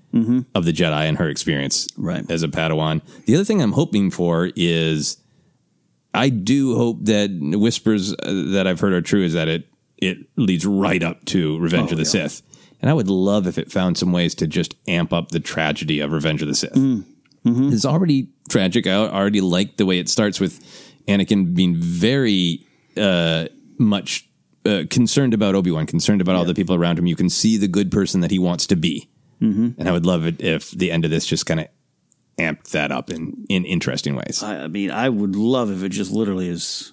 [0.56, 2.04] of the Jedi and her experience Mm-hmm.
[2.04, 2.30] Right.
[2.30, 3.00] as a Padawan.
[3.26, 5.18] The other thing I'm hoping for is
[6.12, 8.16] I do hope that whispers uh,
[8.54, 9.68] that I've heard are true is that it
[9.98, 12.26] it leads right up to Revenge Oh, of the yeah.
[12.26, 12.42] Sith.
[12.80, 16.00] And I would love if it found some ways to just amp up the tragedy
[16.00, 16.72] of Revenge of the Sith.
[16.72, 17.04] Mm.
[17.46, 17.72] Mm-hmm.
[17.72, 18.86] It's already tragic.
[18.88, 20.58] I already like the way it starts with
[21.06, 22.66] Anakin being very
[22.96, 23.46] uh,
[23.78, 24.26] much
[24.66, 27.06] uh, concerned about Obi Wan, concerned about all the people around him.
[27.06, 29.08] You can see the good person that he wants to be,
[29.42, 29.80] Mm-hmm.
[29.80, 31.66] and I would love it if the end of this just kind of
[32.38, 34.42] amped that up in in interesting ways.
[34.42, 36.92] I, I mean, I would love if it just literally is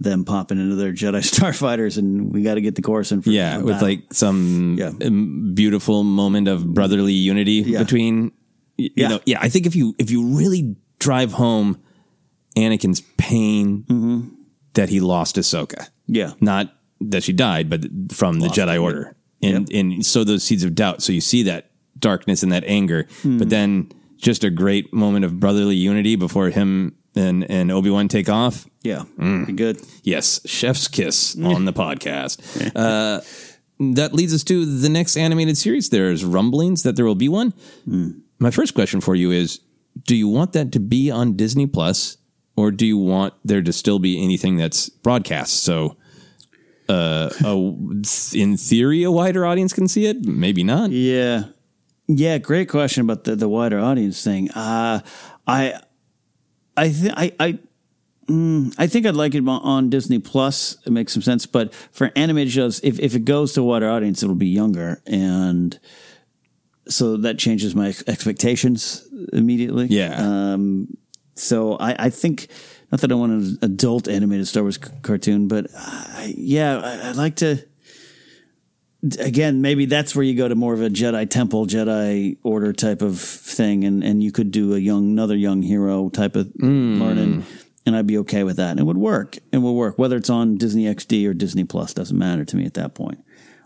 [0.00, 3.22] them popping into their Jedi starfighters, and we got to get the course in.
[3.22, 3.88] For Yeah, with battle.
[3.88, 4.90] like some Yeah.
[5.54, 7.78] beautiful moment of brotherly unity Yeah.
[7.78, 8.32] between.
[8.76, 9.08] You Yeah.
[9.08, 9.38] know, yeah.
[9.40, 11.78] I think if you if you really drive home
[12.56, 14.34] Anakin's pain
[14.74, 16.74] that he lost Ahsoka, yeah, not
[17.10, 20.74] that she died, but from the Lost Jedi Order, and and sow those seeds of
[20.74, 21.02] doubt.
[21.02, 23.38] So you see that darkness and that anger, Hmm.
[23.38, 28.08] but then just a great moment of brotherly unity before him and and Obi Wan
[28.08, 28.66] take off.
[28.82, 29.54] yeah, Mm.
[29.56, 29.78] Good.
[30.02, 32.40] Yes, chef's kiss on the podcast.
[32.74, 33.20] Uh,
[33.94, 35.88] that leads us to the next animated series.
[35.90, 37.52] There's rumblings that there will be one.
[38.38, 39.60] My first question for you is:
[40.06, 42.16] Do you want that to be on Disney Plus,
[42.56, 45.62] or do you want there to still be anything that's broadcast?
[45.64, 45.96] So,
[46.88, 47.54] uh, a,
[48.34, 50.24] in theory, a wider audience can see it.
[50.24, 50.90] Maybe not.
[50.90, 51.44] Yeah,
[52.06, 52.38] yeah.
[52.38, 54.50] Great question about the the wider audience thing.
[54.50, 55.00] Uh,
[55.46, 55.80] I,
[56.76, 57.58] I, th- I, I.
[58.28, 60.78] Mm, I think I'd like it on Disney Plus.
[60.86, 63.90] It makes some sense, but for animated shows, if if it goes to a wider
[63.90, 65.78] audience, it'll be younger, and
[66.88, 69.86] so that changes my expectations immediately.
[69.86, 70.14] Yeah.
[70.16, 70.96] Um,
[71.34, 72.48] so I, I think
[72.94, 77.10] not that I want an adult animated Star Wars c- cartoon, but uh, yeah, I,
[77.10, 77.58] I'd like to.
[79.18, 83.02] Again, maybe that's where you go to more of a Jedi Temple, Jedi Order type
[83.02, 87.44] of thing, and and you could do a young, another young hero type of learning,
[87.84, 89.38] and I'd be okay with that, and it would work.
[89.50, 92.64] It would work whether it's on Disney XD or Disney Plus doesn't matter to me
[92.64, 93.18] at that point.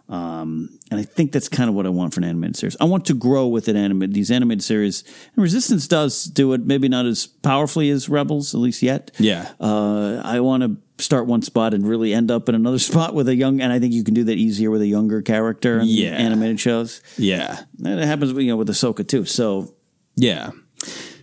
[0.08, 2.76] Um, and I think that's kind of what I want for an animated series.
[2.80, 5.04] I want to grow with an animated these animated series.
[5.36, 9.10] And Resistance does do it, maybe not as powerfully as Rebels, at least yet.
[9.18, 9.50] Yeah.
[9.60, 13.28] Uh, I want to start one spot and really end up in another spot with
[13.28, 15.86] a young, and I think you can do that easier with a younger character in
[15.88, 16.08] Yeah.
[16.16, 17.02] animated shows.
[17.18, 17.60] Yeah.
[17.84, 19.26] And it happens, you know, with Ahsoka too.
[19.26, 19.74] So
[20.16, 20.50] Yeah.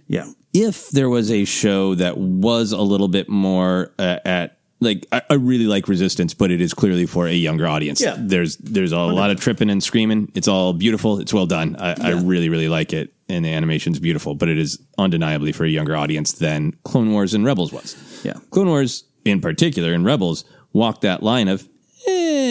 [0.08, 5.06] yeah, if there was a show that was a little bit more uh, at like
[5.12, 8.02] I, I really like resistance but it is clearly for a younger audience.
[8.02, 8.16] Yeah.
[8.18, 10.32] there's there's a lot of tripping and screaming.
[10.36, 11.20] It's all beautiful.
[11.20, 11.76] It's well done.
[11.80, 15.66] I, I really really like it and the animation's beautiful but it is undeniably for
[15.66, 17.96] a younger audience than clone wars and rebels was.
[18.24, 18.34] Yeah.
[18.52, 21.68] clone wars in particular and rebels walked that line of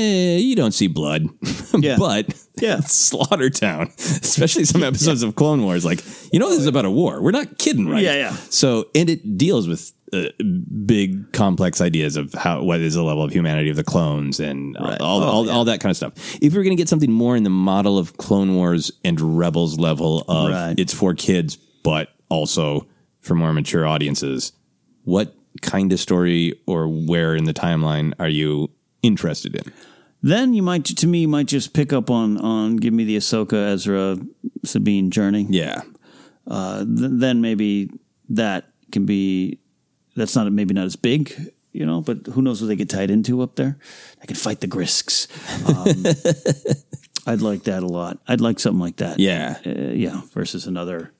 [0.04, 1.22] eh, you don't see blood
[1.78, 1.96] Yeah.
[1.98, 2.26] but
[2.60, 2.80] Yeah.
[2.86, 6.02] slaughter town especially some episodes of clone wars like
[6.32, 8.32] you know this is about a war we're not kidding right Yeah, yeah.
[8.50, 10.28] so, and it deals with uh,
[10.86, 14.76] big, complex ideas of how what is the level of humanity of the clones and
[14.76, 15.00] all, Right.
[15.00, 15.52] all, Oh, all, yeah.
[15.52, 16.12] all that kind of stuff.
[16.40, 19.76] If you're going to get something more in the model of Clone Wars and Rebels
[19.78, 20.78] level of Right.
[20.78, 22.86] it's for kids, but also
[23.22, 24.52] for more mature audiences,
[25.02, 28.70] what kind of story or where in the timeline are you
[29.02, 29.72] interested in?
[30.24, 33.18] Then you might, to me, you might just pick up on on give me the
[33.18, 34.16] Ahsoka Ezra
[34.64, 35.46] Sabine journey.
[35.50, 35.82] Yeah.
[36.48, 37.90] uh, th- then maybe
[38.30, 39.58] that can be
[40.16, 41.30] that's not maybe not as big,
[41.72, 43.76] you know, but who knows what they get tied into up there?
[44.22, 45.28] I can fight the Grysks.
[45.68, 46.04] Um,
[47.26, 48.18] I'd like that a lot.
[48.28, 49.18] I'd like something like that.
[49.18, 49.56] Yeah.
[49.66, 50.20] uh, yeah.
[50.32, 51.12] Versus another.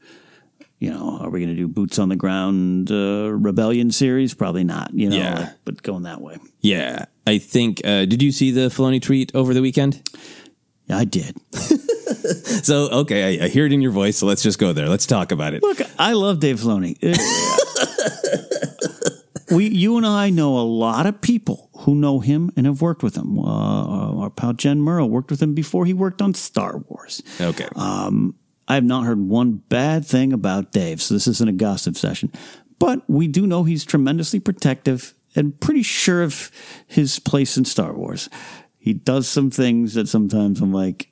[0.85, 4.35] You know, are we going to do boots on the ground uh, rebellion series?
[4.35, 4.93] Probably not.
[4.93, 5.39] You know, Yeah.
[5.39, 6.37] like, but going that way.
[6.61, 7.07] Yeah.
[7.27, 10.07] I think, uh, did you see the Filoni tweet over the weekend?
[10.87, 11.37] Yeah, I did.
[12.63, 14.17] So, okay, I, I hear it in your voice.
[14.19, 14.89] So let's just go there.
[14.89, 15.63] Let's talk about it.
[15.63, 16.97] Look, I love Dave Filoni.
[19.51, 23.03] we, you and I know a lot of people who know him and have worked
[23.03, 23.39] with him.
[23.39, 27.23] Uh, our pal Jen Murrow worked with him before he worked on Star Wars.
[27.41, 27.69] Okay.
[27.77, 28.35] Um,
[28.67, 32.33] I have not heard one bad thing about Dave, so this isn't a gossip session.
[32.79, 36.51] But we do know he's tremendously protective and pretty sure of
[36.87, 38.29] his place in Star Wars.
[38.79, 41.09] He does some things that sometimes I'm like,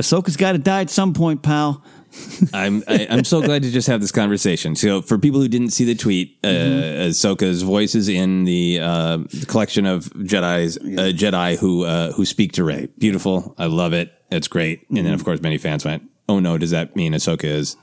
[0.00, 1.84] Ahsoka's got to die at some point, pal.
[2.52, 4.76] I'm I, I'm so glad to just have this conversation.
[4.76, 9.18] So, for people who didn't see the tweet, uh, Ahsoka's voice is in the, uh,
[9.18, 12.88] the collection of Jedi's uh, Jedi who uh, who speak to Rey.
[12.98, 14.12] Beautiful, I love it.
[14.30, 14.86] It's great.
[14.88, 17.76] And then, of course, many fans went, "Oh no, does that mean Ahsoka is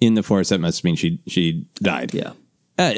[0.00, 0.48] in the Force?
[0.50, 2.32] That must mean she she died." Yeah.
[2.78, 2.94] Uh,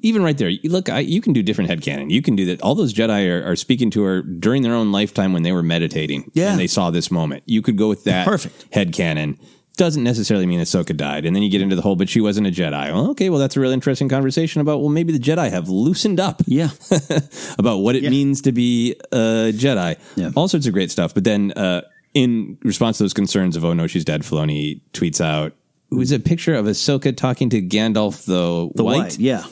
[0.00, 2.10] even right there, look, I, you can do different headcanon.
[2.10, 2.62] You can do that.
[2.62, 5.62] All those Jedi are, are speaking to her during their own lifetime when they were
[5.62, 6.30] meditating.
[6.32, 6.52] Yeah.
[6.52, 7.42] And they saw this moment.
[7.44, 8.70] You could go with that Perfect.
[8.70, 9.38] headcanon.
[9.76, 11.26] Doesn't necessarily mean Ahsoka died.
[11.26, 12.92] And then you get into the whole, but she wasn't a Jedi.
[12.94, 16.18] Well, okay, well, that's a really interesting conversation about, well, maybe the Jedi have loosened
[16.18, 16.70] up Yeah.
[17.58, 19.98] about what it means to be a Jedi.
[20.16, 20.30] Yeah.
[20.34, 21.12] All sorts of great stuff.
[21.12, 21.82] But then, uh,
[22.14, 25.52] in response to those concerns of, oh no, she's dead, Filoni tweets out,
[25.92, 29.18] it was a picture of Ahsoka talking to Gandalf the, The White white.
[29.18, 29.44] Yeah.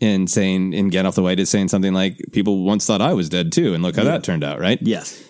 [0.00, 3.28] and saying, and Gandalf the White is saying something like, people once thought I was
[3.28, 3.72] dead too.
[3.74, 4.78] And look how that turned out, right?
[4.82, 5.22] Yes.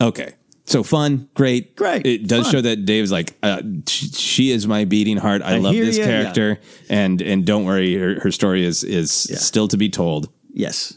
[0.00, 0.34] Okay.
[0.64, 2.52] So fun, great, Great, It does fun.
[2.52, 5.42] show that Dave's like, uh, sh- she is my beating heart.
[5.42, 9.10] I, I love this ya, character, and and don't worry, her, her story is is
[9.12, 10.28] still to be told.
[10.52, 10.96] Yes.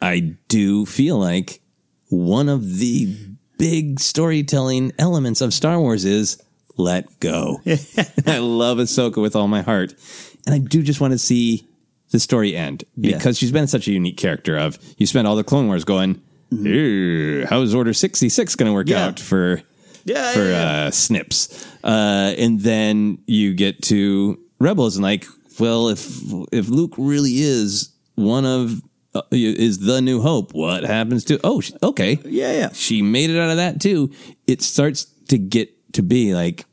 [0.00, 1.60] I do feel like
[2.08, 3.14] one of the
[3.60, 6.42] big storytelling elements of Star Wars is
[6.76, 7.60] let go.
[8.26, 9.94] I love Ahsoka with all my heart,
[10.46, 11.66] and I do just want to see
[12.10, 13.16] the story end Yeah.
[13.16, 14.56] because she's been such a unique character.
[14.58, 16.20] Of you spent all the Clone Wars going,
[17.48, 18.92] how's Order sixty six going to work Mm-hmm.
[18.98, 19.06] Yeah.
[19.06, 19.62] out for
[20.04, 20.32] Yeah.
[20.32, 20.48] for yeah,
[20.82, 20.86] yeah.
[20.86, 21.66] uh, snips.
[21.84, 25.26] Uh, and then you get to Rebels and like,
[25.58, 26.06] well, if
[26.52, 28.80] if Luke really is one of
[29.14, 31.40] Uh, is the New Hope, what happens to?
[31.42, 32.68] Oh, okay, Yeah, yeah.
[32.72, 34.10] she made it out of that too.
[34.46, 36.64] It starts to get to be like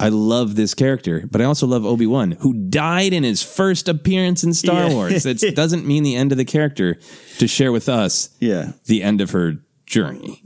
[0.00, 3.88] I love this character, but I also love Obi Wan, who died in his first
[3.88, 4.94] appearance in Star Yeah.
[4.94, 5.26] Wars.
[5.26, 6.98] It doesn't mean the end of the character
[7.38, 8.72] to share with us Yeah.
[8.86, 10.42] the end of her journey.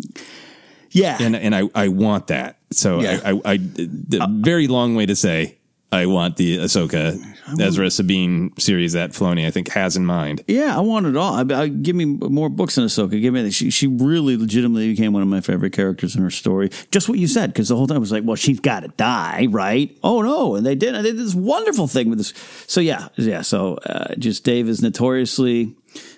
[0.90, 1.16] Yeah.
[1.20, 2.58] And and I, I want that.
[2.70, 3.20] So Yeah.
[3.24, 5.56] I, I, I the very long way to say
[5.92, 7.18] I want the Ahsoka
[7.58, 10.44] Ezra Sabine series that Filoni I think has in mind.
[10.46, 11.34] Yeah, I want it all.
[11.34, 13.20] I, I, give me more books on Ahsoka.
[13.20, 13.70] Give me she.
[13.70, 16.70] She really, legitimately became one of my favorite characters in her story.
[16.92, 18.88] Just what you said, because the whole time I was like, "Well, she's got to
[18.88, 20.94] die, right?" Oh no, and they did.
[20.94, 22.34] They did this wonderful thing with this.
[22.68, 23.42] So yeah, yeah.
[23.42, 25.74] So uh, just Dave is notoriously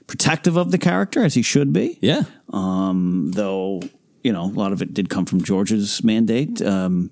[0.06, 1.98] protective of the character as he should be.
[2.02, 2.24] Yeah.
[2.50, 3.80] Um, though
[4.22, 6.60] you know a lot of it did come from George's mandate.
[6.60, 7.10] Um,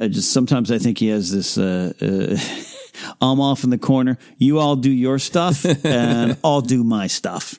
[0.00, 1.58] I just sometimes I think he has this.
[1.58, 2.36] Uh, uh,
[3.20, 4.18] I'm off in the corner.
[4.38, 7.58] You all do your stuff, and I'll do my stuff,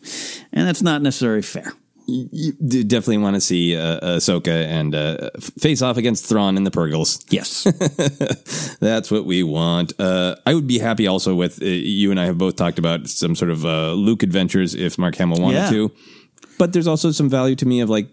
[0.54, 1.74] and that's not necessarily fair.
[2.12, 2.54] You
[2.84, 5.30] definitely want to see uh, Ahsoka and uh,
[5.60, 7.24] face off against Thrawn in the Purrgils.
[7.30, 7.66] Yes,
[8.80, 9.94] that's what we want.
[10.00, 13.08] Uh, I would be happy also with uh, you and I have both talked about
[13.08, 15.70] some sort of uh, Luke adventures if Mark Hamill wanted Yeah.
[15.70, 15.92] to.
[16.58, 18.08] But there's also some value to me of like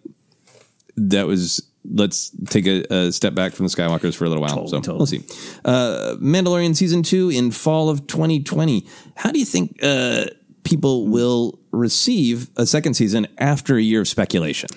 [0.96, 1.62] that was
[1.94, 4.66] let's take a, a step back from the Skywalkers for a little while.
[4.66, 5.22] so we'll see.
[5.64, 8.86] Uh, Mandalorian season two in fall of 2020.
[9.16, 10.26] How do you think uh,
[10.64, 14.68] people will receive a second season after a year of speculation?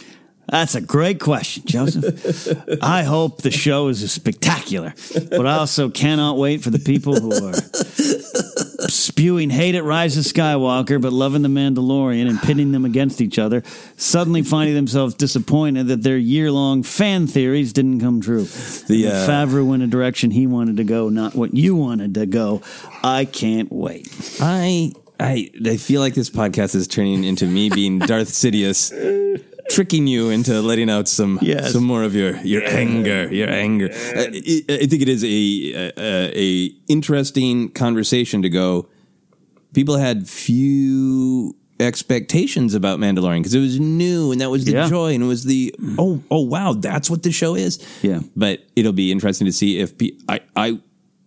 [0.47, 2.47] That's a great question, Joseph.
[2.81, 4.93] I hope the show is spectacular,
[5.29, 7.53] but I also cannot wait for the people who are
[8.99, 13.39] spewing hate at Rise of Skywalker, but loving the Mandalorian and pitting them against each
[13.39, 13.63] other,
[13.97, 18.43] suddenly finding themselves disappointed that their year-long fan theories didn't come true.
[18.43, 22.25] The, uh, Favreau went a direction he wanted to go, not what you wanted to
[22.25, 22.61] go.
[23.03, 24.07] I can't wait.
[24.39, 28.91] I I I feel like this podcast is turning into me being Darth Sidious,
[29.69, 31.71] tricking you into letting out some Yes.
[31.73, 33.89] some more of your your anger, your anger.
[33.91, 38.89] Uh, I, I think it is a, a a interesting conversation to go.
[39.73, 44.89] People had few expectations about Mandalorian because it was new and that was the Yeah.
[44.89, 48.19] joy and it was the oh oh wow that's what the show is Yeah.
[48.35, 50.79] but it'll be interesting to see if pe- I I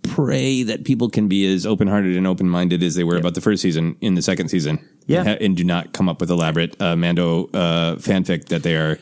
[0.03, 3.35] pray that people can be as open hearted and open minded as they were about
[3.35, 4.79] the first season in the second season.
[5.07, 5.21] Yeah.
[5.21, 8.77] and, ha- and do not come up with elaborate uh, Mando uh, fanfic that they
[8.77, 8.99] are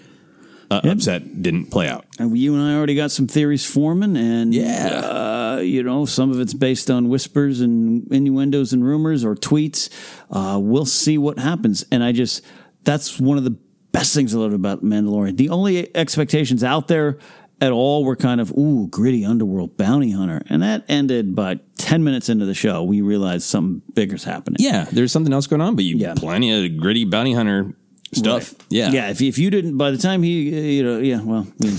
[0.70, 2.06] uh, upset didn't play out.
[2.18, 5.56] And you and I already got some theories forming, and Yeah.
[5.56, 9.88] uh, you know, some of it's based on whispers and innuendos and rumors or tweets.
[10.30, 11.84] Uh, we'll see what happens.
[11.90, 12.42] And I just,
[12.84, 13.56] that's one of the
[13.92, 15.36] best things I love about Mandalorian.
[15.36, 17.18] The only expectations out there
[17.60, 20.42] at all were kind of, ooh, gritty underworld bounty hunter.
[20.48, 22.82] And that ended about 10 minutes into the show.
[22.82, 24.56] We realized something bigger's happening.
[24.60, 26.14] Yeah, there's something else going on, but you Yeah.
[26.14, 27.74] plenty of gritty bounty hunter
[28.12, 28.52] stuff.
[28.54, 28.62] Right.
[28.70, 29.10] Yeah, Yeah.
[29.10, 31.76] If, if you didn't, by the time he, uh, you know, yeah, well, yeah.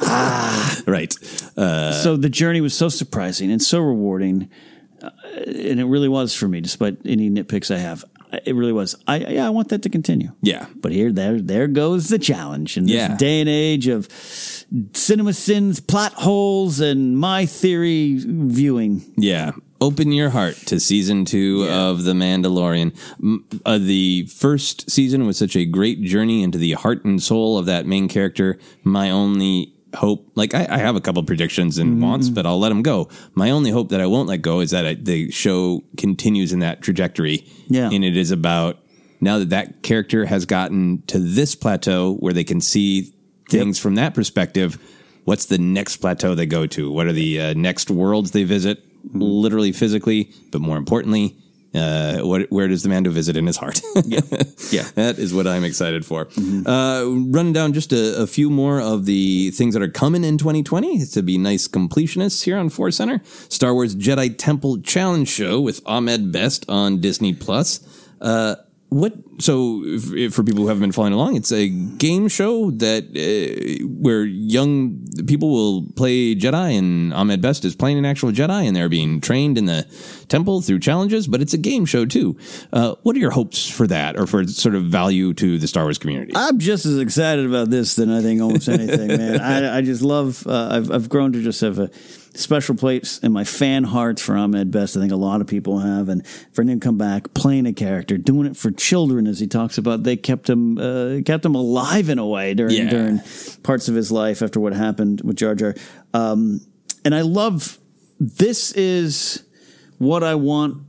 [0.86, 1.14] right.
[1.56, 4.48] Uh, so the journey was so surprising and so rewarding,
[5.02, 5.10] uh,
[5.46, 8.04] and it really was for me, despite any nitpicks I have.
[8.44, 8.94] It really was.
[9.06, 10.32] I yeah, I want that to continue.
[10.42, 13.16] yeah, But here, there, there goes the challenge in this Yeah.
[13.16, 14.06] day and age of
[14.92, 19.02] cinema sins, plot holes, and my theory viewing.
[19.16, 19.52] Yeah.
[19.80, 22.96] Open your heart to season two of The Mandalorian.
[23.64, 27.66] Uh, the first season was such a great journey into the heart and soul of
[27.66, 28.58] that main character.
[28.82, 32.70] My only hope, like I, I have a couple predictions and wants, but I'll let
[32.70, 33.08] them go.
[33.34, 36.58] My only hope that I won't let go is that I, the show continues in
[36.58, 37.46] that trajectory.
[37.68, 37.88] Yeah.
[37.90, 38.78] And it is about
[39.20, 43.14] now that that character has gotten to this plateau where they can see
[43.48, 44.78] things from that perspective.
[45.24, 46.90] What's the next plateau they go to?
[46.90, 51.36] What are the uh, next worlds they visit, literally physically, but more importantly,
[51.74, 53.80] uh, what, where does the Mando visit in his heart?
[54.04, 54.20] yeah,
[54.70, 56.28] yeah, that is what I'm excited for.
[56.66, 60.38] Uh, running down just a, a few more of the things that are coming in
[60.38, 63.20] 2020 to be nice completionists here on Force Center.
[63.48, 67.80] Star Wars Jedi Temple Challenge Show with Ahmed Best on Disney Plus.
[68.20, 68.56] Uh,
[68.90, 69.12] what?
[69.40, 73.04] So, if, if for people who haven't been following along, it's a game show that
[73.04, 78.66] uh, where young people will play Jedi, and Ahmed Best is playing an actual Jedi,
[78.66, 79.86] and they're being trained in the
[80.28, 81.26] temple through challenges.
[81.26, 82.38] But it's a game show too.
[82.72, 85.84] Uh, what are your hopes for that, or for sort of value to the Star
[85.84, 86.32] Wars community?
[86.34, 89.40] I'm just as excited about this than I think almost anything, man.
[89.40, 90.46] I, I just love.
[90.46, 91.90] Uh, I've I've grown to just have a
[92.38, 94.96] special place in my fan hearts for Ahmed Best.
[94.96, 97.72] I think a lot of people have, and for him to come back playing a
[97.72, 101.54] character, doing it for children, as he talks about, they kept him uh, kept him
[101.54, 102.90] alive in a way during Yeah.
[102.90, 103.20] during
[103.62, 105.74] parts of his life after what happened with Jar Jar.
[106.14, 106.60] Um,
[107.04, 107.78] and I love
[108.20, 109.44] this is
[109.98, 110.82] what I want.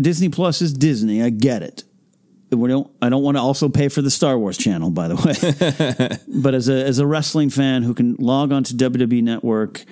[0.00, 1.22] Disney Plus is Disney.
[1.22, 1.84] I get it.
[2.50, 2.88] We don't.
[3.02, 6.18] I don't want to also pay for the Star Wars channel, by the way.
[6.40, 9.84] but as a as a wrestling fan who can log on to WWE Network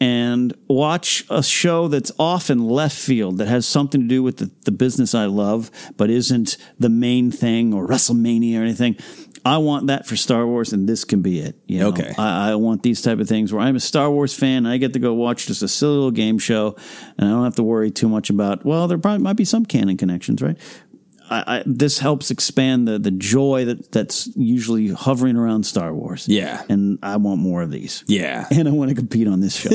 [0.00, 4.50] and watch a show that's often left field that has something to do with the,
[4.64, 8.96] the business I love, but isn't the main thing or WrestleMania or anything.
[9.46, 11.56] I want that for Star Wars, and this can be it.
[11.68, 11.88] You know?
[11.90, 12.12] Okay.
[12.18, 14.66] I, I want these type of things where I'm a Star Wars fan.
[14.66, 16.74] And I get to go watch just a silly little game show,
[17.16, 18.64] and I don't have to worry too much about.
[18.64, 20.58] Well, there probably might be some canon connections, right?
[21.28, 26.28] I, I, this helps expand the the joy that that's usually hovering around Star Wars.
[26.28, 28.04] Yeah, and I want more of these.
[28.06, 29.70] Yeah, and I want to compete on this show.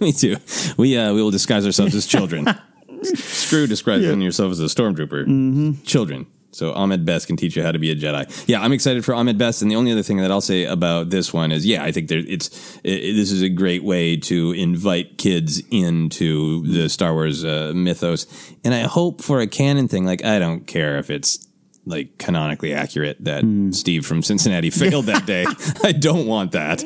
[0.00, 0.36] Me too.
[0.76, 2.46] We uh, we will disguise ourselves as children.
[3.02, 5.26] Screw describing yourself as a stormtrooper.
[5.26, 5.82] Mm-hmm.
[5.84, 6.26] Children.
[6.50, 8.44] So Ahmed Best can teach you how to be a Jedi.
[8.46, 9.60] Yeah, I'm excited for Ahmed Best.
[9.60, 12.08] And the only other thing that I'll say about this one is, yeah, I think
[12.08, 12.48] there, it's
[12.84, 18.26] it, this is a great way to invite kids into the Star Wars uh, mythos.
[18.64, 21.46] And I hope for a canon thing, like I don't care if it's
[21.88, 23.42] like canonically accurate that
[23.72, 25.46] Steve from Cincinnati failed that day.
[25.82, 26.82] I don't want that.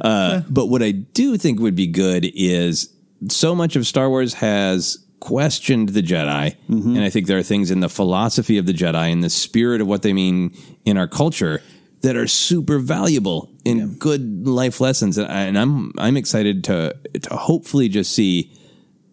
[0.04, 2.92] uh, but what I do think would be good is
[3.28, 7.70] so much of Star Wars has questioned the Jedi, and I think there are things
[7.70, 11.08] in the philosophy of the Jedi and the spirit of what they mean in our
[11.08, 11.62] culture
[12.02, 15.16] that are super valuable and good life lessons.
[15.16, 18.52] And, I, and I'm I'm excited to to hopefully just see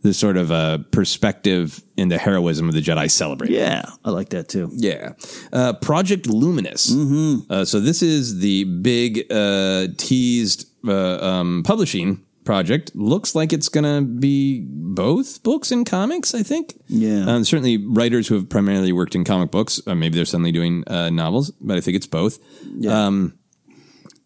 [0.02, 3.52] the sort of uh, perspective and the heroism of the Jedi celebrate.
[3.52, 4.70] Yeah, I like that too.
[4.74, 5.14] Yeah.
[5.54, 6.92] Uh, Project Luminous.
[6.92, 7.50] Mm-hmm.
[7.50, 12.92] Uh, so this is the big uh, teased uh, um, publishing project.
[12.96, 16.74] Looks like it's going to be both books and comics, I think.
[16.88, 17.26] Yeah.
[17.28, 19.80] Um, certainly writers who have primarily worked in comic books.
[19.86, 22.40] Uh, maybe they're suddenly doing uh, novels, but I think it's both.
[22.78, 23.06] Yeah.
[23.08, 23.38] Um,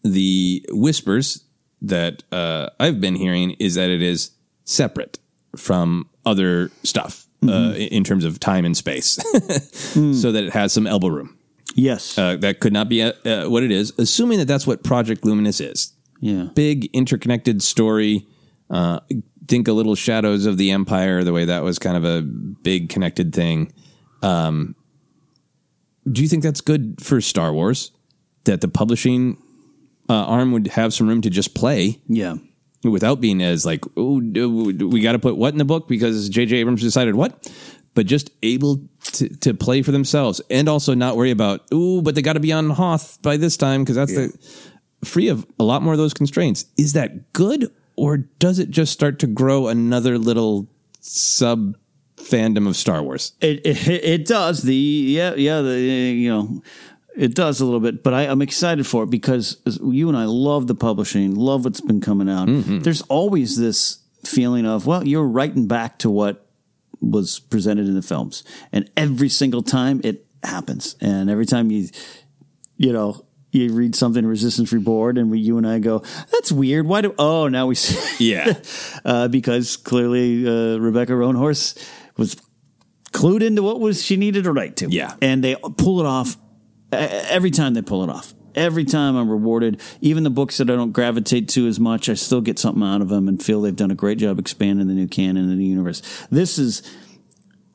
[0.02, 1.44] the whispers
[1.82, 4.30] that uh, I've been hearing is that it is
[4.64, 5.18] separate
[5.56, 7.74] from other stuff uh, Mm-hmm.
[7.94, 9.18] in terms of time and space,
[9.94, 10.12] Hmm.
[10.14, 11.36] so that it has some elbow room.
[11.74, 13.12] Yes, uh, that could not be uh,
[13.50, 13.92] what it is.
[13.98, 15.92] Assuming that that's what Project Luminous is.
[16.20, 18.26] Yeah, big interconnected story.
[18.68, 19.00] Uh,
[19.48, 22.88] think a little Shadows of the Empire, the way that was kind of a big
[22.88, 23.72] connected thing.
[24.22, 24.74] Um,
[26.10, 27.92] do you think that's good for Star Wars?
[28.44, 29.42] That the publishing
[30.08, 32.36] uh, arm would have some room to just play, yeah,
[32.84, 36.56] without being as like, oh, we got to put what in the book because J.J.
[36.56, 37.50] Abrams decided what,
[37.94, 42.14] but just able to, to play for themselves and also not worry about, oh, but
[42.14, 44.38] they got to be on Hoth by this time because that's the
[45.04, 46.66] free of a lot more of those constraints.
[46.76, 50.68] Is that good or does it just start to grow another little
[51.00, 51.76] sub
[52.16, 53.32] fandom of Star Wars?
[53.40, 56.62] It, it it does the yeah yeah the you know
[57.16, 60.26] it does a little bit, but I, I'm excited for it because you and I
[60.26, 62.46] love the publishing, love what's been coming out.
[62.46, 62.80] Mm-hmm.
[62.80, 66.46] There's always this feeling of well, you're writing back to what
[67.00, 71.88] was presented in the films, and every single time it happens, and every time you
[72.76, 73.25] you know.
[73.52, 76.02] You read something Resistance Reborn, and we, you and I go,
[76.32, 76.86] "That's weird.
[76.86, 78.32] Why do?" Oh, now we see.
[78.32, 78.54] Yeah,
[79.04, 81.82] uh, because clearly uh, Rebecca Roanhorse
[82.16, 82.36] was
[83.12, 84.88] clued into what was she needed to write to.
[84.90, 85.14] Yeah.
[85.22, 86.36] and they pull it off
[86.92, 88.34] every time they pull it off.
[88.54, 89.80] Every time I'm rewarded.
[90.00, 93.02] Even the books that I don't gravitate to as much, I still get something out
[93.02, 95.64] of them and feel they've done a great job expanding the new canon and the
[95.64, 96.02] universe.
[96.30, 96.82] This is.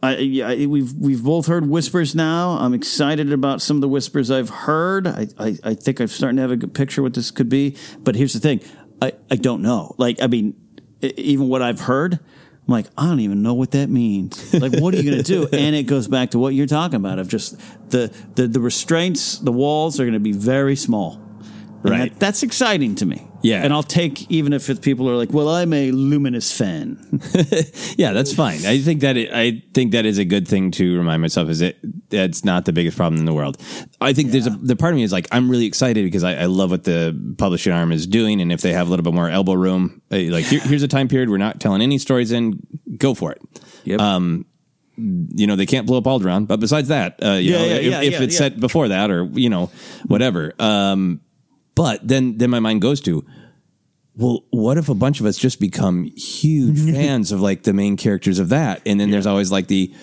[0.03, 2.51] I, yeah, we've we've both heard whispers now.
[2.51, 5.05] I'm excited about some of the whispers I've heard.
[5.05, 7.77] I, I, I think I'm starting to have a good picture what this could be.
[7.99, 8.61] But here's the thing,
[8.99, 9.93] I, I don't know.
[9.99, 10.55] Like I mean,
[11.01, 12.19] even what I've heard, I'm
[12.67, 14.53] like I don't even know what that means.
[14.53, 15.47] Like what are you going to do?
[15.55, 17.59] And it goes back to what you're talking about of just
[17.91, 19.37] the the, the restraints.
[19.37, 21.20] The walls are going to be very small.
[21.83, 22.11] And Right.
[22.11, 23.23] that- that's exciting to me.
[23.41, 23.63] Yeah.
[23.63, 26.99] And I'll take even if it, people are like, "Well, I'm a Luminous fan."
[27.97, 28.63] yeah, that's fine.
[28.67, 31.49] I think that it, I think that is a good thing to remind myself.
[31.49, 31.77] Is it
[32.11, 33.57] that's not the biggest problem in the world.
[33.99, 36.35] I think there's a the part of me is like I'm really excited because I,
[36.35, 39.13] I love what the publishing arm is doing, and if they have a little bit
[39.15, 42.31] more elbow room, eh, like here, here's a time period we're not telling any stories
[42.31, 42.59] in,
[42.97, 43.41] go for it.
[43.85, 43.99] Yep.
[44.01, 44.45] Um,
[44.97, 47.71] you know they can't blow up Alderaan, but besides that, uh, you Yeah, know, yeah,
[47.73, 48.37] if, yeah, if yeah, it's yeah.
[48.37, 49.71] set before that or you know
[50.05, 50.53] whatever.
[50.59, 51.21] Um,
[51.75, 53.23] but then then my mind goes to
[54.17, 57.95] well, what if a bunch of us just become huge fans of like the main
[57.97, 58.81] characters of that?
[58.85, 59.93] And then there's always like the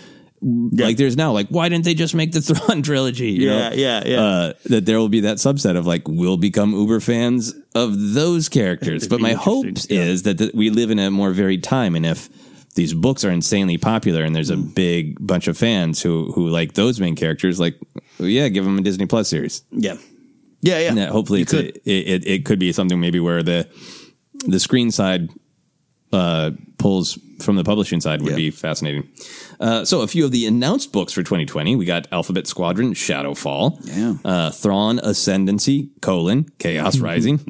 [0.41, 3.31] like there's now like why didn't they just make the Thrawn trilogy?
[3.33, 3.75] You Yeah, know?
[3.75, 4.21] yeah, yeah.
[4.21, 8.49] Uh, that there will be that subset of like we'll become uber fans of those
[8.49, 9.07] characters.
[9.13, 12.29] But my hope is that, that we live in a more varied time, and if
[12.77, 14.75] these books are insanely popular and there's a Mm.
[14.75, 17.77] big bunch of fans who who like those main characters, like
[18.19, 19.63] yeah, give them a Disney Plus series.
[19.71, 19.97] Yeah.
[20.61, 20.91] Yeah, yeah.
[20.91, 21.77] And hopefully You it's a, could.
[21.85, 23.69] it, it it could be something maybe where the
[24.47, 25.29] the screen side
[26.13, 29.09] uh, pulls from the publishing side would be fascinating.
[29.61, 33.79] Uh, so a few of the announced books for 2020, we got Alphabet Squadron, Shadowfall,
[33.85, 34.15] Yeah.
[34.25, 37.41] uh, Thrawn Ascendancy, colon, Chaos Rising,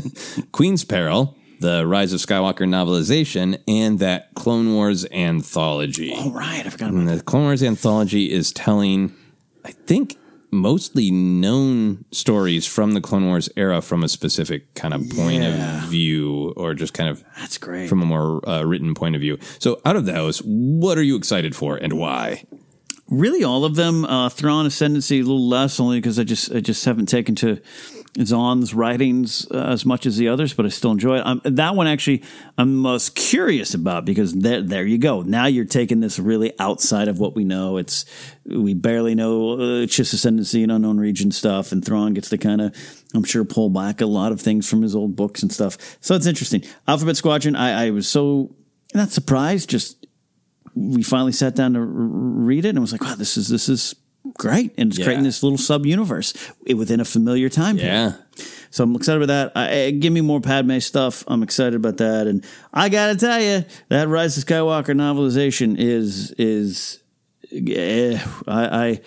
[0.52, 6.12] Queen's Peril, the Rise of Skywalker novelization and that Clone Wars anthology.
[6.16, 6.64] Oh, right.
[6.66, 9.14] I forgot And the Clone Wars anthology is telling,
[9.64, 10.16] I think,
[10.50, 15.84] mostly known stories from the Clone Wars era from a specific kind of point Yeah.
[15.84, 17.88] of view, or just kind of That's great.
[17.88, 19.38] from a more uh, written point of view.
[19.58, 22.44] So, out of those, what are you excited for and why?
[23.10, 24.04] really all of them.
[24.04, 27.58] Uh, Thrawn Ascendancy a little less, only because I just I just haven't taken to
[28.22, 31.26] Zahn's writings uh, as much as the others, but I still enjoy it.
[31.26, 32.22] Um, that one actually
[32.56, 35.22] I'm most curious about because there there you go.
[35.22, 37.76] Now you're taking this really outside of what we know.
[37.76, 38.04] It's
[38.44, 39.56] we barely know uh,
[39.86, 42.74] Chiss Ascendancy and Unknown Region stuff, and Thrawn gets to kind of
[43.14, 45.76] I'm sure pull back a lot of things from his old books and stuff.
[46.00, 46.64] So it's interesting.
[46.86, 47.56] Alphabet Squadron.
[47.56, 48.54] I, I was so
[48.94, 50.06] not surprised, just
[50.74, 53.94] we finally sat down to read it and was like, wow, this is this is
[54.36, 55.04] great, and it's Yeah.
[55.06, 56.34] creating this little sub universe
[56.74, 57.92] within a familiar time period.
[57.92, 58.44] Yeah.
[58.70, 59.58] So I'm excited about that.
[59.60, 61.24] I, give me more Padme stuff.
[61.26, 66.32] I'm excited about that, and I gotta tell you that Rise of Skywalker novelization is
[66.32, 66.98] is
[67.52, 68.64] eh, I.
[68.88, 69.00] I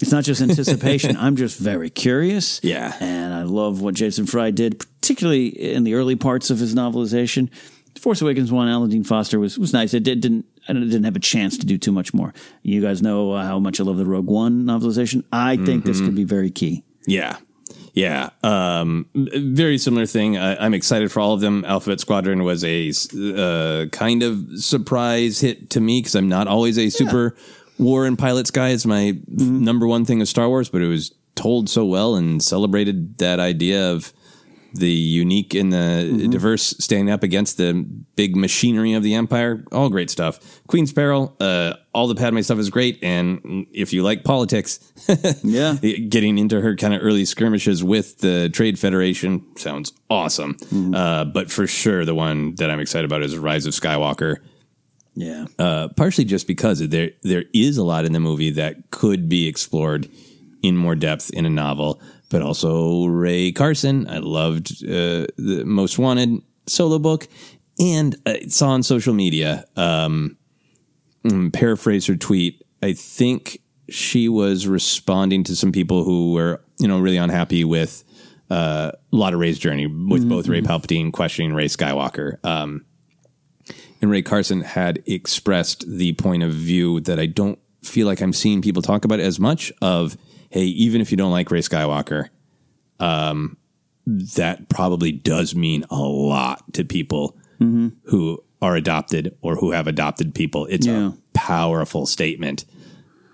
[0.00, 1.16] it's not just anticipation.
[1.18, 2.60] I'm just very curious.
[2.62, 2.94] Yeah.
[3.00, 7.48] And I love what Jason Fry did, particularly in the early parts of his novelization.
[7.98, 9.94] Force Awakens one, Alan Foster was was nice.
[9.94, 12.34] It did, didn't I didn't have a chance to do too much more.
[12.62, 15.24] You guys know how much I love the Rogue One novelization.
[15.32, 16.04] I think this Mhm.
[16.06, 16.84] could be very key.
[17.06, 17.36] Yeah.
[17.94, 18.30] Yeah.
[18.42, 20.36] Um, very similar thing.
[20.36, 21.64] I, I'm excited for all of them.
[21.66, 22.92] Alphabet Squadron was a
[23.36, 27.34] uh, kind of surprise hit to me because I'm not always a super
[27.78, 28.68] war and pilots guy.
[28.70, 29.16] It's my f-
[29.46, 33.40] number one thing of Star Wars, but it was told so well and celebrated that
[33.40, 34.12] idea of
[34.74, 37.72] the unique and the diverse standing up against the
[38.16, 39.64] big machinery of the empire.
[39.72, 40.60] All great stuff.
[40.66, 42.98] Queen's Peril, uh, all the Padme stuff is great.
[43.02, 44.80] And if you like politics,
[45.42, 50.56] yeah, getting into her kind of early skirmishes with the Trade Federation sounds awesome.
[50.94, 54.36] Uh, but for sure, the one that I'm excited about is Rise of Skywalker.
[55.14, 55.46] Yeah.
[55.58, 59.48] Uh, partially just because there there is a lot in the movie that could be
[59.48, 60.08] explored
[60.62, 64.08] in more depth in a novel, but also Rae Carson.
[64.08, 67.28] I loved uh, the Most Wanted solo book,
[67.78, 70.36] and I saw on social media, um,
[71.24, 72.62] mm, paraphrase her tweet.
[72.82, 78.04] I think she was responding to some people who were you know really unhappy with
[78.50, 82.42] uh, a lot of Rey's journey with both Rey Palpatine questioning Rey Skywalker.
[82.44, 82.84] Um,
[84.00, 88.32] and Rae Carson had expressed the point of view that I don't feel like I'm
[88.32, 90.16] seeing people talk about as much of,
[90.50, 92.28] hey, even if you don't like Rey Skywalker,
[93.00, 93.56] um,
[94.06, 97.92] that probably does mean a lot to people Mhm.
[98.04, 100.66] who are adopted or who have adopted people.
[100.66, 101.08] It's Yeah.
[101.08, 102.64] a powerful statement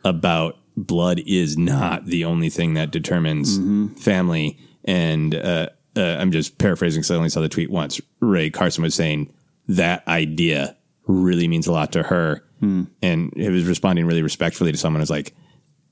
[0.05, 3.59] about blood is not the only thing that determines
[4.03, 4.59] family.
[4.85, 8.01] And uh, uh, I'm just paraphrasing because I only saw the tweet once.
[8.21, 9.33] Rae Carson was saying
[9.69, 10.77] that idea
[11.07, 12.43] really means a lot to her.
[13.03, 15.35] And he was responding really respectfully to someone who's like,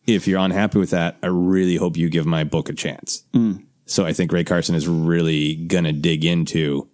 [0.06, 3.24] if you're unhappy with that, I really hope you give my book a chance.
[3.32, 3.64] Mm.
[3.86, 6.88] So I think Rae Carson is really going to dig into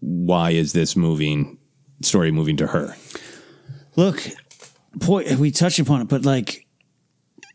[0.00, 1.58] why is this moving
[2.02, 2.96] story moving to her?
[3.96, 4.22] Look,
[4.94, 6.66] boy, we touched upon it, but like,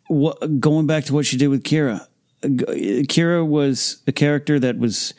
[0.07, 2.07] what, going back to what she did with Qi'ra,
[2.41, 5.13] Qi'ra was a character that was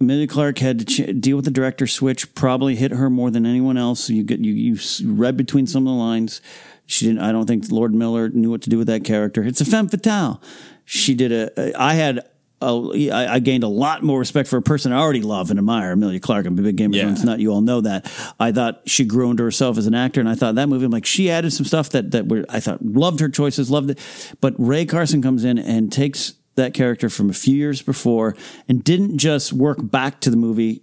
[0.00, 2.34] Emilia Clarke had to ch- deal with the director switch.
[2.34, 4.10] Probably hit her more than anyone else.
[4.10, 6.40] You get you you read between some of the lines.
[6.86, 7.20] She didn't.
[7.20, 9.42] I don't think Lord Miller knew what to do with that character.
[9.42, 10.40] It's a femme fatale.
[10.84, 11.72] She did a.
[11.80, 12.26] I had.
[12.62, 15.58] A, I I gained a lot more respect for a person I already love and
[15.58, 16.46] admire, Emilia Clarke.
[16.46, 17.38] I'm a big Game of Thrones nut.
[17.38, 18.10] You all know that.
[18.40, 20.86] I thought she grew into herself as an actor, and I thought that movie.
[20.86, 23.90] I'm like, she added some stuff that that were I thought loved her choices, loved
[23.90, 24.36] it.
[24.40, 28.34] But Rae Carson comes in and takes that character from a few years before
[28.70, 30.82] and didn't just work back to the movie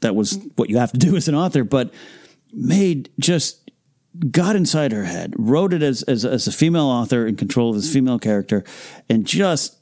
[0.00, 1.94] that was what you have to do as an author, but
[2.52, 3.61] made just
[4.30, 7.76] got inside her head, wrote it as, as, as a female author in control of
[7.76, 8.64] his female character,
[9.08, 9.78] and just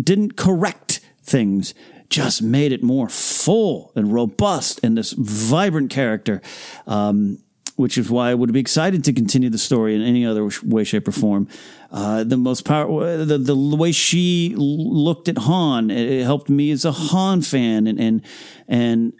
[0.00, 1.74] didn't correct things,
[2.08, 6.40] just made it more full and robust and this vibrant character.
[6.86, 7.38] Um,
[7.76, 10.84] which is why I would be excited to continue the story in any other way,
[10.84, 11.48] shape, or form.
[11.90, 16.70] Uh, the most power, the, the way she looked at Han, it, it helped me
[16.70, 18.22] as a Han fan, and and
[18.68, 19.12] and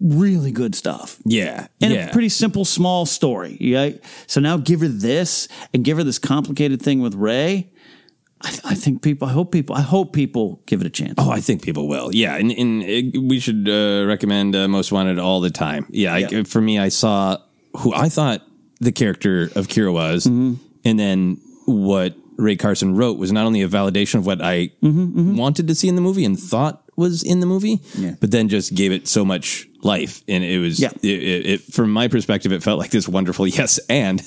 [0.00, 1.18] really good stuff.
[1.24, 2.08] Yeah, and yeah.
[2.08, 3.56] a pretty simple, small story.
[3.60, 3.90] Yeah.
[4.26, 7.70] So now give her this and give her this complicated thing with Rey.
[8.42, 9.26] I, I think people.
[9.28, 9.74] I hope people.
[9.76, 11.14] I hope people give it a chance.
[11.16, 12.14] Oh, I think people will.
[12.14, 15.86] Yeah, and, and uh, we should uh, recommend uh, Most Wanted all the time.
[15.90, 17.38] Yeah, I, for me, I saw
[17.78, 18.42] who I thought
[18.80, 20.54] the character of Qi'ra was, Mm-hmm.
[20.84, 25.66] and then what Rae Carson wrote was not only a validation of what I wanted
[25.68, 28.16] to see in the movie and thought was in the movie, Yeah.
[28.20, 30.90] but then just gave it so much life, and it was Yeah.
[31.02, 34.20] It, it, it, from my perspective, it felt like this wonderful yes and.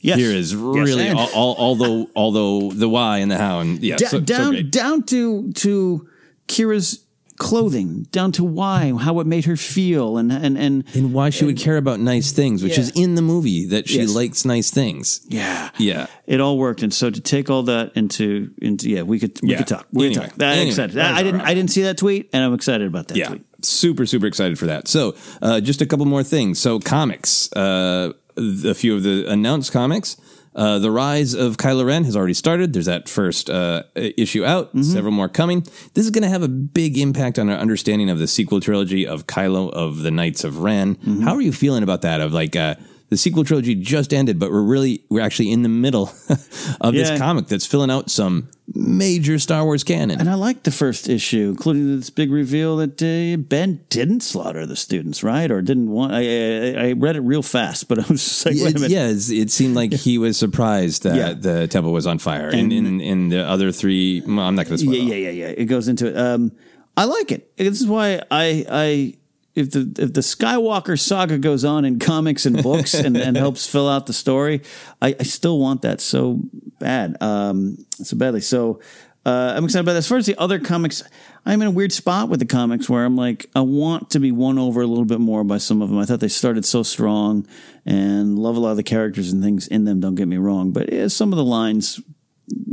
[0.00, 0.16] Yes.
[0.18, 1.18] Here is really and.
[1.18, 4.50] all, all, although although the why and the how and yeah Da- so- so down
[4.52, 4.70] great.
[4.70, 6.08] down to to
[6.46, 7.04] Qi'ra's
[7.36, 11.44] clothing, down to why, how it made her feel, and and and and why she
[11.44, 12.84] would care about nice things, which Yeah.
[12.84, 14.14] is in the movie that she Yes.
[14.14, 15.20] likes nice things.
[15.28, 15.70] Yeah.
[15.78, 16.06] Yeah.
[16.26, 19.50] It all worked, and so to take all that into into yeah, we could we
[19.50, 19.58] Yeah.
[19.58, 19.86] could talk.
[19.92, 20.22] We Anyway.
[20.22, 20.38] could talk.
[20.38, 20.68] That, Anyway.
[20.68, 20.98] excited.
[20.98, 23.42] I didn't I didn't see that tweet, and I'm excited about that yeah, tweet.
[23.62, 24.88] Super super excited for that.
[24.88, 26.58] So, uh, just a couple more things.
[26.58, 27.52] So, comics.
[27.52, 30.16] Uh, a few of the announced comics.
[30.54, 32.72] Uh, the rise of Kylo Ren has already started.
[32.72, 34.68] There's that first uh, issue out.
[34.68, 34.82] Mm-hmm.
[34.82, 35.60] Several more coming.
[35.94, 39.06] This is going to have a big impact on our understanding of the sequel trilogy
[39.06, 40.96] of Kylo of the Knights of Ren.
[40.96, 41.22] Mm-hmm.
[41.22, 42.20] How are you feeling about that?
[42.20, 42.74] Of like uh,
[43.10, 46.12] the sequel trilogy just ended, but we're really we're actually in the middle
[46.80, 47.04] of Yeah.
[47.10, 50.20] this comic that's filling out some major Star Wars canon.
[50.20, 54.66] And I liked the first issue, including this big reveal that uh, Ben didn't slaughter
[54.66, 55.50] the students, right?
[55.50, 56.12] Or didn't want.
[56.12, 58.90] I, I, I read it real fast, but I was just like, wait a minute.
[58.90, 61.32] yeah, it seemed like he was surprised that Yeah.
[61.32, 62.48] the temple was on fire.
[62.50, 64.94] And in, in the other three, well, I'm not going to spoil.
[64.94, 65.54] yeah, yeah, yeah, yeah.
[65.56, 66.16] It goes into it.
[66.18, 66.52] Um,
[66.94, 67.56] I like it.
[67.56, 69.14] This is why I, I,
[69.58, 73.66] if the if the Skywalker saga goes on in comics and books and, and helps
[73.66, 74.62] fill out the story,
[75.02, 76.40] I, I still want that so
[76.78, 78.40] bad, um, so badly.
[78.40, 78.80] So
[79.26, 79.98] uh, I'm excited about that.
[79.98, 81.02] As far as the other comics,
[81.44, 84.32] I'm in a weird spot with the comics where I'm like, I want to be
[84.32, 85.98] won over a little bit more by some of them.
[85.98, 87.46] I thought they started so strong
[87.84, 90.00] and love a lot of the characters and things in them.
[90.00, 92.00] Don't get me wrong, but yeah, some of the lines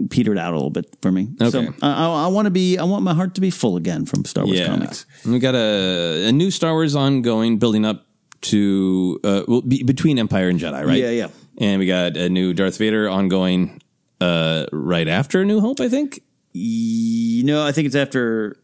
[0.10, 1.28] petered out a little bit for me.
[1.42, 1.50] Okay.
[1.50, 4.06] So I, I, I want to be, I want my heart to be full again
[4.06, 4.68] from Star Wars Yeah.
[4.68, 5.06] comics.
[5.26, 8.06] We got a, a new Star Wars ongoing building up
[8.42, 10.98] to, uh, well, be, between Empire and Jedi, right?
[11.00, 11.28] Yeah, yeah.
[11.58, 13.82] And we got a new Darth Vader ongoing
[14.22, 16.22] uh, right after A New Hope, I think.
[16.54, 18.58] You know, I think it's after.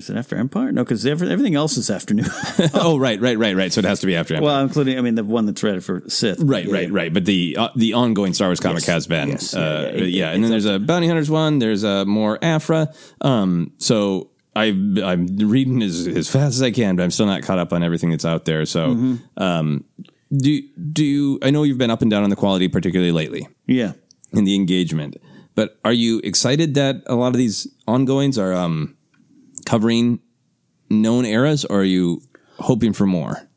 [0.00, 0.72] Is it after Empire?
[0.72, 2.24] No, because everything else is after New.
[2.74, 3.72] oh, right, right, right, right.
[3.72, 4.44] So it has to be after Empire.
[4.46, 6.40] well, including, I mean, the one that's ready for Sith.
[6.40, 6.94] Right, Yeah, right, yeah.
[6.96, 7.12] right.
[7.12, 10.04] But the uh, the ongoing Star Wars comic Yes, has been, yes, uh, yeah, yeah,
[10.04, 11.58] yeah, it- and then there's a bounty hunters one.
[11.58, 12.92] There's a more Aphra.
[13.20, 14.66] Um, so I
[15.04, 17.82] I'm reading as as fast as I can, but I'm still not caught up on
[17.82, 18.64] everything that's out there.
[18.66, 19.42] So, Mm-hmm.
[19.42, 19.84] um,
[20.36, 20.60] do
[20.92, 23.92] do you, I know you've been up and down on the quality, particularly lately, Yeah.
[24.32, 25.16] in the engagement.
[25.56, 28.96] But are you excited that a lot of these ongoings are um,
[29.70, 30.18] covering
[30.90, 32.20] known eras, or are you
[32.58, 33.48] hoping for more?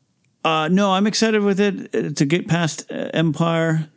[0.44, 3.88] Uh, no, I'm excited with it uh, to get past uh, Empire.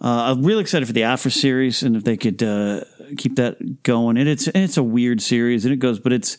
[0.00, 2.84] Uh, I'm really excited for the Aphra series, and if they could uh,
[3.16, 4.16] keep that going.
[4.16, 6.36] And it's and it's a weird series, and it goes, but it's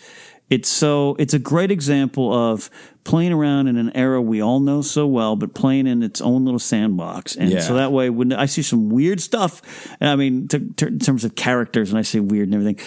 [0.49, 2.69] it's so it's a great example of
[3.03, 6.45] playing around in an era we all know so well, but playing in its own
[6.45, 7.35] little sandbox.
[7.35, 7.59] And Yeah.
[7.61, 9.61] so that way, when I see some weird stuff,
[9.99, 12.85] and I mean, to, to, in terms of characters, and I say weird and everything,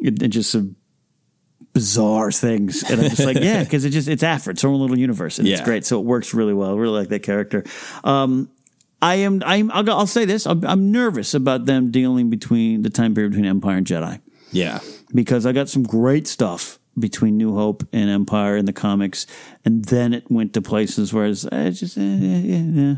[0.00, 0.76] it, it just some
[1.72, 4.98] bizarre things, and I'm just like, yeah, because it just it's Aphra, its own little
[4.98, 5.84] universe, and it's great.
[5.86, 6.70] So it works really well.
[6.70, 7.64] I really like that character.
[8.04, 8.50] Um,
[9.00, 9.42] I am.
[9.44, 9.70] I'm.
[9.72, 10.46] I'll, I'll say this.
[10.46, 14.20] I'm, I'm nervous about them dealing between the time period between Empire and Jedi
[14.52, 14.80] Yeah,
[15.14, 19.26] because I got some great stuff between New Hope and Empire in the comics,
[19.64, 22.94] and then it went to places where it's, eh, it's just eh, yeah, yeah.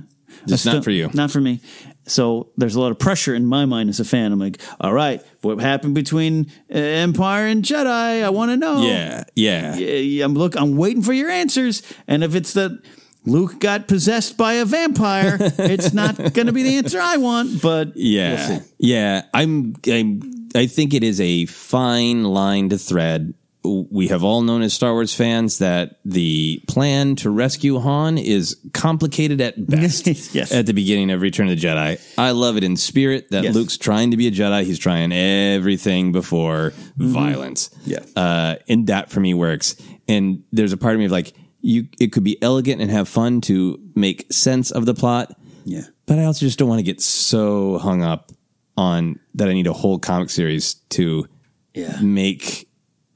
[0.47, 1.11] Just I not for you.
[1.15, 1.61] Not for me.
[2.07, 4.31] So there's a lot of pressure in my mind as a fan.
[4.33, 8.23] I'm like, all right, what happened between uh, Empire and Jedi?
[8.23, 8.83] I want to know.
[8.83, 9.75] yeah, yeah.
[9.77, 10.55] Yeah, I'm look.
[10.57, 11.83] I'm waiting for your answers.
[12.07, 12.79] And if it's that
[13.25, 17.63] Luke got possessed by a vampire, it's not going to be the answer I want.
[17.63, 19.23] But Yeah, we'll yeah.
[19.33, 20.49] I'm, I'm.
[20.55, 23.33] I think it is a fine line to thread.
[23.65, 28.57] We have all known as Star Wars fans that the plan to rescue Han is
[28.75, 30.07] complicated at best.
[30.35, 30.53] Yes.
[30.53, 33.55] At the beginning of Return of the Jedi, I love it in spirit that Yes.
[33.55, 34.65] Luke's trying to be a Jedi.
[34.65, 37.69] He's trying everything before violence.
[37.69, 37.91] Mm-hmm.
[37.91, 38.23] Yeah.
[38.23, 39.77] uh, and that for me works.
[40.09, 41.33] And there's a part of me of like
[41.63, 41.89] you.
[41.99, 45.35] It could be elegant and have fun to make sense of the plot.
[45.65, 45.85] Yeah.
[46.05, 48.31] But I also just don't want to get so hung up
[48.77, 51.27] on that I need a whole comic series to
[51.75, 51.99] Yeah.
[52.03, 52.64] make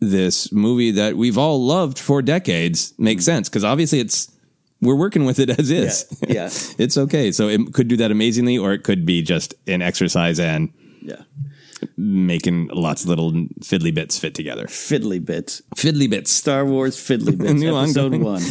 [0.01, 3.49] this movie that we've all loved for decades make sense.
[3.49, 4.31] Because obviously it's
[4.81, 6.07] we're working with it as is.
[6.23, 6.35] Mm.
[6.35, 6.45] Yeah.
[6.79, 7.33] it's okay.
[7.33, 10.73] So it could do that amazingly, or it could be just an exercise and
[11.03, 11.23] Yeah.
[11.97, 14.67] making lots of little fiddly bits fit together.
[14.67, 15.63] Fiddly bits.
[15.77, 16.31] Fiddly bits.
[16.31, 17.53] Star Wars Fiddly Bits.
[17.55, 18.23] New episode ongoing.
[18.25, 18.43] one.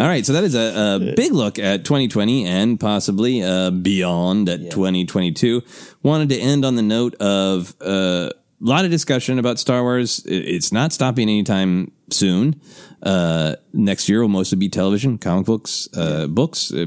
[0.00, 4.48] All right, so that is a, a big look at 2020 and possibly uh, beyond
[4.48, 5.62] at 2022.
[6.02, 8.30] Wanted to end on the note of uh,
[8.62, 10.22] a lot of discussion about Star Wars.
[10.26, 12.60] It's not stopping anytime soon.
[13.02, 16.72] Uh, next year will mostly be television, comic books, uh, books.
[16.72, 16.86] Uh,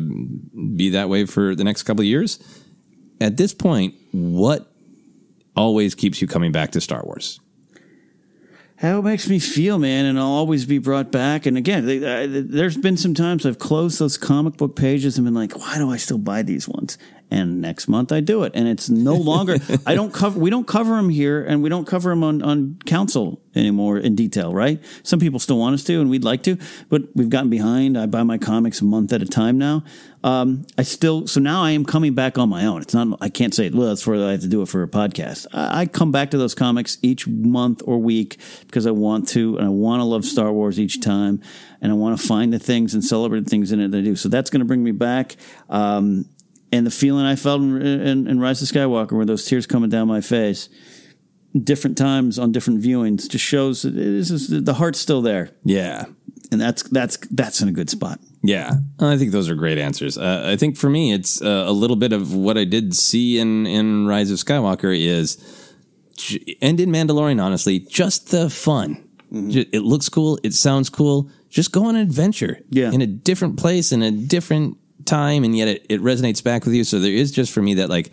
[0.75, 2.39] be that way for the next couple of years.
[3.19, 4.71] At this point, what
[5.55, 7.39] always keeps you coming back to Star Wars?
[8.83, 11.45] how it makes me feel, man, and I'll always be brought back.
[11.45, 15.23] And again, they, uh, there's been some times I've closed those comic book pages and
[15.23, 16.97] been like, why do I still buy these ones?
[17.33, 19.57] And next month I do it, and it's no longer.
[19.87, 20.39] I don't cover.
[20.39, 24.13] We don't cover them here, and we don't cover them on on council anymore in
[24.13, 24.53] detail.
[24.53, 24.79] Right?
[25.01, 27.97] Some people still want us to, and we'd like to, but we've gotten behind.
[27.97, 29.83] I buy my comics a month at a time now.
[30.23, 32.83] Um, I still so now I am coming back on my own.
[32.83, 33.17] It's not.
[33.19, 33.87] I can't say well.
[33.87, 35.47] That's where I have to do it for a podcast.
[35.51, 38.37] I, I come back to those comics each month or week
[38.67, 41.41] because I want to, and I want to love Star Wars each time,
[41.81, 44.01] and I want to find the things and celebrate the things in it that I
[44.01, 44.15] do.
[44.15, 45.35] So that's going to bring me back.
[45.67, 46.29] Um,
[46.73, 49.91] and the feeling I felt in, in, in Rise of Skywalker, where those tears coming
[49.91, 50.69] down my face,
[51.55, 55.51] different times on different viewings, just shows that it is, the heart's still there.
[55.63, 56.05] Yeah,
[56.51, 58.19] and that's that's that's in a good spot.
[58.41, 60.17] Yeah, I think those are great answers.
[60.17, 63.37] Uh, I think for me, it's uh, a little bit of what I did see
[63.37, 65.37] in in Rise of Skywalker is,
[66.59, 69.07] and in Mandalorian, honestly, just the fun.
[69.31, 69.75] Mm-hmm.
[69.75, 70.39] It looks cool.
[70.43, 71.29] It sounds cool.
[71.49, 72.59] Just go on an adventure.
[72.71, 72.91] Yeah.
[72.91, 76.73] in a different place in a different time, and yet it, it resonates back with
[76.73, 76.83] you.
[76.83, 78.11] So there is just for me that like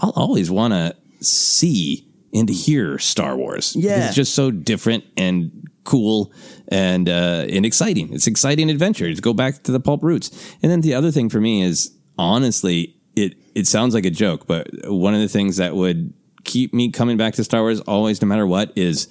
[0.00, 3.76] I'll always want to see and hear Star Wars.
[3.76, 6.32] Yeah, it's just so different and cool
[6.68, 8.12] and uh, and exciting.
[8.12, 9.08] It's exciting adventure.
[9.08, 10.30] Just go back to the pulp roots.
[10.62, 14.46] And then the other thing for me is honestly, it it sounds like a joke,
[14.46, 16.12] but one of the things that would
[16.44, 19.08] keep me coming back to Star Wars always, no matter what, is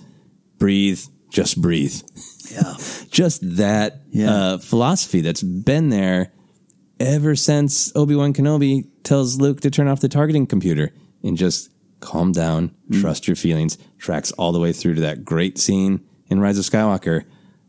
[0.60, 1.02] breathe.
[1.30, 2.00] Just breathe.
[2.52, 2.76] Yeah,
[3.10, 4.32] just that yeah.
[4.32, 6.32] uh, philosophy that's been there
[7.00, 10.92] ever since Obi Wan Kenobi tells Luke to turn off the targeting computer
[11.24, 13.02] and just calm down, mm.
[13.02, 13.78] trust your feelings.
[13.98, 17.26] Tracks all the way through to that great scene in Rise of Skywalker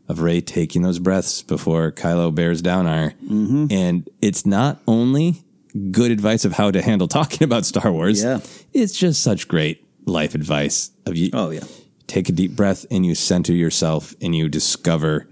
[0.07, 3.15] of Rey taking those breaths before Kylo bears down on her.
[3.23, 3.67] Mm-hmm.
[3.71, 5.43] And it's not only
[5.91, 8.39] good advice of how to handle talking about Star Wars, yeah.
[8.73, 11.31] it's just such great life advice of you.
[11.33, 11.63] Oh, yeah.
[12.07, 15.27] Take a deep breath and you center yourself and you discover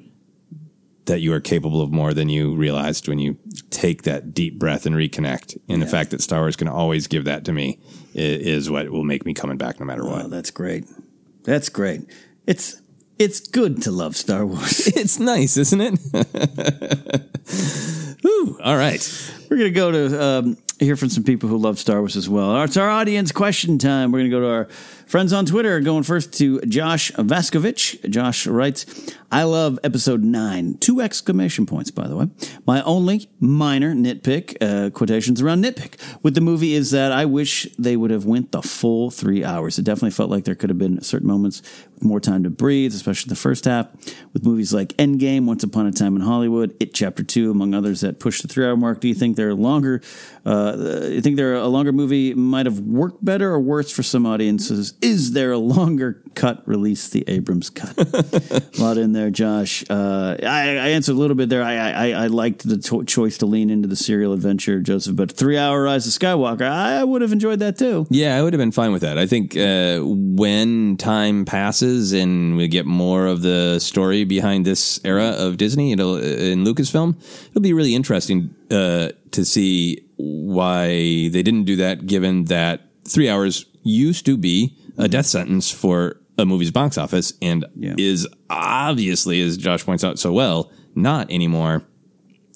[1.06, 3.38] that you are capable of more than you realized when you
[3.70, 5.58] take that deep breath and reconnect.
[5.68, 5.86] And yeah.
[5.86, 7.80] the fact that Star Wars can always give that to me
[8.14, 10.26] is, what will make me coming back no matter what.
[10.26, 10.86] Oh, that's great.
[11.44, 12.02] That's great.
[12.48, 12.82] It's
[13.20, 14.88] it's good to love Star Wars.
[14.96, 16.00] It's nice, isn't it?
[18.22, 19.32] Whew, all right.
[19.50, 22.30] We're going to go to um, hear from some people who love Star Wars as
[22.30, 22.64] well.
[22.64, 24.12] It's our audience question time.
[24.12, 24.68] We're going to go to our
[25.08, 25.80] friends on Twitter.
[25.80, 28.10] Going first to Josh Vaskovich.
[28.10, 28.86] Josh writes,
[29.32, 30.78] I love episode nine.
[30.78, 32.28] Two exclamation points, by the way.
[32.68, 37.68] My only minor nitpick, uh, quotations around nitpick with the movie is that I wish
[37.80, 39.80] they would have went the full three hours.
[39.80, 41.64] It definitely felt like there could have been certain moments
[41.96, 43.88] with more time to breathe, especially the first half.
[44.34, 48.02] With movies like Endgame, Once Upon a Time in Hollywood, It Chapter Two, among others
[48.02, 49.02] that push the three hour mark.
[49.02, 50.02] Do you think they're longer?
[50.46, 54.28] Uh, you think they're a longer movie might have worked better or worse for some
[54.28, 54.93] audiences?
[55.02, 56.68] Is there a longer cut?
[56.68, 57.98] Release the Abrams cut.
[57.98, 59.84] a lot in there, Josh.
[59.90, 61.64] Uh, I, I, answered a little bit there.
[61.64, 65.32] I, I, I liked the to- choice to lean into the serial adventure, Joseph, but
[65.32, 68.08] three hour Rise of Skywalker, I would have enjoyed that too.
[68.10, 69.18] Yeah, I would have been fine with that.
[69.18, 75.00] I think uh, when time passes and we get more of the story behind this
[75.04, 77.16] era of Disney it'll, in Lucasfilm,
[77.50, 80.88] it'll be really interesting uh, to see why
[81.30, 86.20] they didn't do that, given that three hours used to be a death sentence for
[86.38, 87.94] a movie's box office and yeah.
[87.98, 91.84] is obviously, as Josh points out so well, not anymore.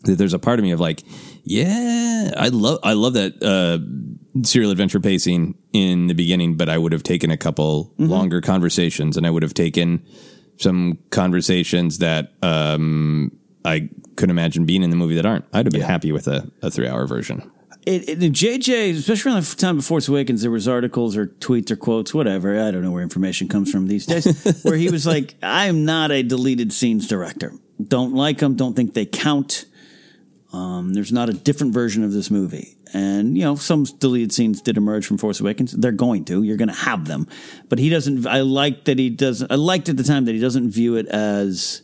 [0.03, 1.03] There's a part of me of like,
[1.43, 3.79] yeah, I love I love that uh,
[4.45, 8.05] serial adventure pacing in the beginning, but I would have taken a couple mm-hmm.
[8.05, 10.05] longer conversations, and I would have taken
[10.57, 13.31] some conversations that um,
[13.65, 15.45] I could imagine being in the movie that aren't.
[15.53, 15.87] I'd have been Yeah.
[15.87, 17.51] happy with a, a three hour version.
[17.87, 21.71] It, it, JJ, especially around the time of Force Awakens, there was articles or tweets
[21.71, 22.61] or quotes, whatever.
[22.61, 24.25] I don't know where information comes from these days,
[24.63, 27.53] where he was like, "I'm not a deleted scenes director.
[27.81, 28.57] Don't like them.
[28.57, 29.67] Don't think they count.
[30.51, 34.61] Um, there's not a different version of this movie." And you know, some deleted scenes
[34.61, 35.71] did emerge from Force Awakens.
[35.71, 36.43] They're going to.
[36.43, 37.25] You're going to have them,
[37.69, 38.27] but he doesn't.
[38.27, 39.49] I like that he doesn't.
[39.49, 41.83] I liked at the time that he doesn't view it as,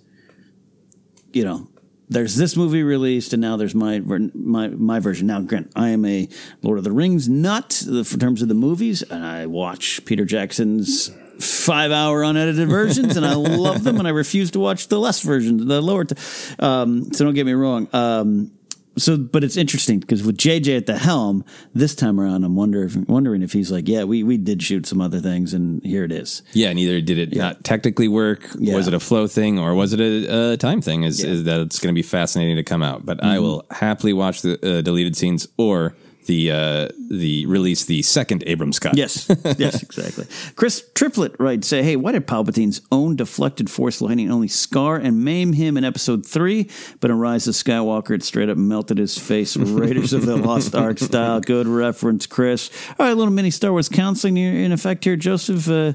[1.32, 1.70] you know,
[2.10, 5.28] there's this movie released, and now there's my my my version.
[5.28, 6.28] Now, Grant, I am a
[6.62, 11.10] Lord of the Rings nut in terms of the movies, and I watch Peter Jackson's
[11.40, 15.22] five hour unedited versions, and I love them, and I refuse to watch the less
[15.22, 16.06] versions, the lower.
[16.06, 16.16] T-
[16.60, 17.88] um, so don't get me wrong.
[17.94, 18.52] Um,
[18.96, 21.44] so, but it's interesting because with JJ at the helm
[21.74, 24.86] this time around, I'm wonder if, wondering if he's like, yeah, we we did shoot
[24.86, 26.44] some other things, and here it is.
[26.54, 28.48] Yeah, neither did it not technically work.
[28.60, 28.76] Yeah.
[28.76, 31.04] Was it a flow thing or was it a, a time thing?
[31.04, 33.06] Is, is that it's going to be fascinating to come out.
[33.06, 33.42] But I Mhm.
[33.42, 38.80] will happily watch the uh, deleted scenes or the uh, the release the second Abrams
[38.80, 38.96] cut.
[38.98, 39.28] Yes,
[39.58, 40.26] yes, exactly.
[40.56, 45.24] Chris Triplet writes, say, hey, why did Palpatine's own deflected force lightning only scar and
[45.24, 46.70] maim him in episode three,
[47.00, 50.76] but in Rise of Skywalker it straight up melted his face, Raiders of the Lost
[50.84, 51.40] Ark style.
[51.40, 52.70] Good reference, Chris.
[53.00, 55.70] All right, a little mini Star Wars counseling in effect here, Joseph.
[55.70, 55.94] Uh,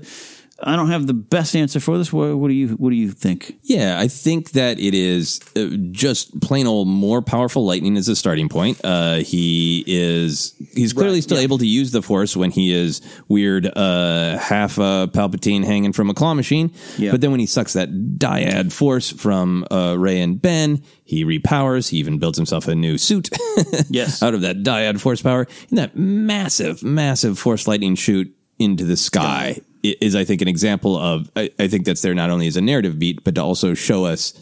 [0.60, 2.12] I don't have the best answer for this.
[2.12, 3.56] What, what do you What do you think?
[3.62, 8.16] Yeah, I think that it is uh, just plain old more powerful lightning as a
[8.16, 8.80] starting point.
[8.82, 13.66] Uh, he is he's clearly still able to use the force when he is weird
[13.66, 16.72] uh, half a Palpatine hanging from a claw machine.
[16.96, 17.12] Yeah.
[17.12, 21.90] But then when he sucks that dyad force from uh, Rey and Ben, he repowers.
[21.90, 23.30] He even builds himself a new suit.
[23.88, 28.84] yes, out of that dyad force power, and that massive, massive force lightning shoot into
[28.84, 31.30] the sky is, I think, an example of.
[31.36, 34.04] I, I think that's there not only as a narrative beat, but to also show
[34.04, 34.32] us,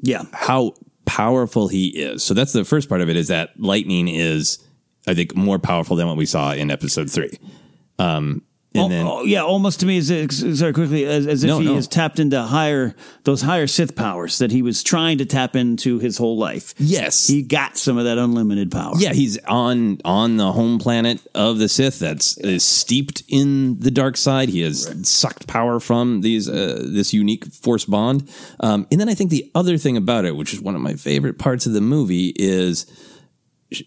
[0.00, 2.22] yeah, how powerful he is.
[2.22, 3.16] So that's the first part of it.
[3.16, 4.58] Is that lightning is,
[5.06, 7.38] I think, more powerful than what we saw in episode three.
[7.98, 8.42] Um,
[8.74, 10.08] and Oh, then oh, yeah, almost to me as
[10.58, 11.74] sorry quickly as, as if No, he no.
[11.74, 12.94] has tapped into higher
[13.24, 16.74] those higher Sith powers that he was trying to tap into his whole life.
[16.78, 18.94] Yes, he got some of that unlimited power.
[18.96, 23.90] Yeah, he's on on the home planet of the Sith that's is steeped in the
[23.90, 24.48] dark side.
[24.48, 28.28] He has sucked power from these uh, this unique force bond.
[28.60, 30.94] Um, and then I think the other thing about it, which is one of my
[30.94, 32.86] favorite parts of the movie, is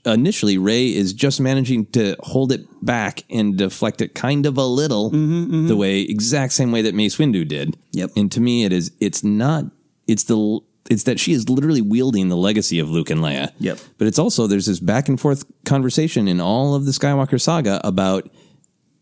[0.05, 4.65] initially Rey is just managing to hold it back and deflect it kind of a
[4.65, 5.67] little, mm-hmm, mm-hmm.
[5.67, 7.77] the way exact same way that Mace Windu did.
[7.91, 8.11] Yep.
[8.15, 9.65] And to me, it is it's not
[10.07, 10.59] it's the
[10.89, 13.51] it's that she is literally wielding the legacy of Luke and Leia.
[13.59, 13.79] Yep.
[13.97, 17.81] But it's also there's this back and forth conversation in all of the Skywalker saga
[17.83, 18.29] about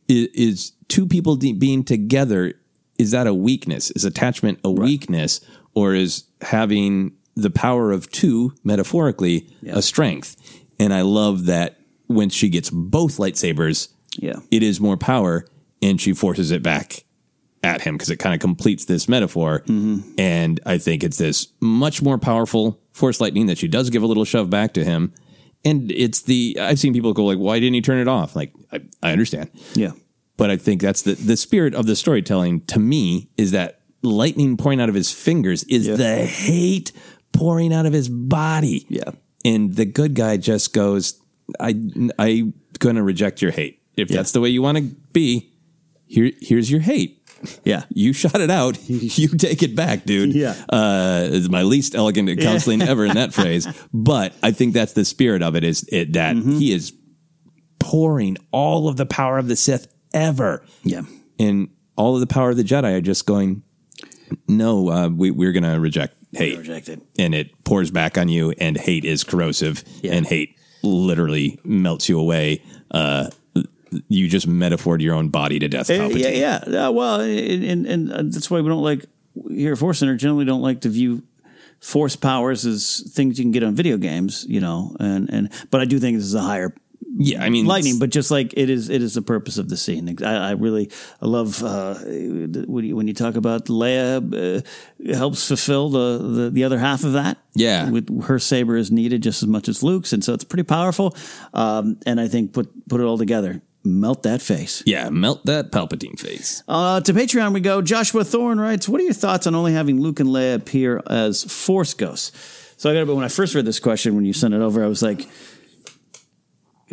[0.08, 2.54] is, is two people de- being together
[2.98, 3.92] is that a weakness?
[3.92, 5.42] Is attachment a weakness,
[5.74, 10.36] or is having the power of two metaphorically a strength?
[10.80, 11.78] And I love that
[12.08, 13.90] when she gets both lightsabers,
[14.20, 14.40] Yeah.
[14.52, 15.46] it is more power,
[15.82, 17.04] and she forces it back
[17.64, 19.64] at him because it kind of completes this metaphor.
[19.68, 20.16] Mm-hmm.
[20.20, 24.08] And I think it's this much more powerful force lightning that she does give a
[24.08, 25.14] little shove back to him.
[25.66, 28.52] And it's the I've seen people go like, "Why didn't he turn it off?" Like,
[28.74, 29.92] I, I understand, Yeah.
[30.36, 32.62] but I think that's the the spirit of the storytelling.
[32.66, 36.92] To me, is that lightning pouring out of his fingers is the hate
[37.32, 38.86] pouring out of his body.
[38.90, 39.12] Yeah,
[39.46, 41.20] and the good guy just goes,
[41.60, 41.76] "I
[42.20, 45.52] I gonna reject your hate if that's the way you want to be.
[46.06, 47.20] Here here's your hate."
[47.66, 47.84] Yeah.
[47.94, 48.78] You shot it out.
[48.90, 50.34] You take it back, dude.
[50.34, 50.56] Yeah.
[50.70, 53.68] Uh, it's my least elegant counseling ever in that phrase.
[53.94, 56.58] But I think that's the spirit of it is it that Mm-hmm.
[56.60, 56.94] he is
[57.80, 60.64] pouring all of the power of the Sith ever.
[60.84, 61.02] Yeah.
[61.38, 61.68] And
[61.98, 63.62] all of the power of the Jedi are just going,
[64.48, 66.58] no, uh, we, we're going to reject hate.
[66.58, 67.02] Reject it.
[67.18, 72.20] And it pours back on you, and hate is corrosive, and hate literally melts you
[72.20, 72.64] away.
[72.92, 73.30] Uh,
[74.08, 75.90] you just metaphored your own body to death.
[75.90, 76.20] Uh, Palpatine.
[76.20, 76.88] yeah, yeah.
[76.88, 79.06] Uh, well, and, and and uh, that's why we don't like
[79.50, 81.24] here at Force Center generally don't like to view
[81.80, 84.96] force powers as things you can get on video games, you know.
[85.00, 86.74] And and but I do think this is a higher.
[87.16, 89.78] Yeah, I mean, lightning, but just like it is, it is the purpose of the
[89.78, 90.18] scene.
[90.24, 90.90] I, I really,
[91.22, 96.50] I love uh, when you when you talk about Leia uh, helps fulfill the, the
[96.50, 97.38] the other half of that.
[97.54, 97.92] Yeah.
[97.92, 101.16] with her saber is needed just as much as Luke's, and so it's pretty powerful.
[101.54, 104.82] Um, and I think put put it all together, melt that face.
[104.88, 106.64] Yeah, melt that Palpatine face.
[106.68, 107.84] Uh, to Patreon we go.
[107.84, 111.44] Joshua Thorne writes, "What are your thoughts on only having Luke and Leia appear as
[111.44, 112.32] Force ghosts?"
[112.78, 113.06] So I got to.
[113.06, 115.28] But when I first read this question, when you sent it over, I was like,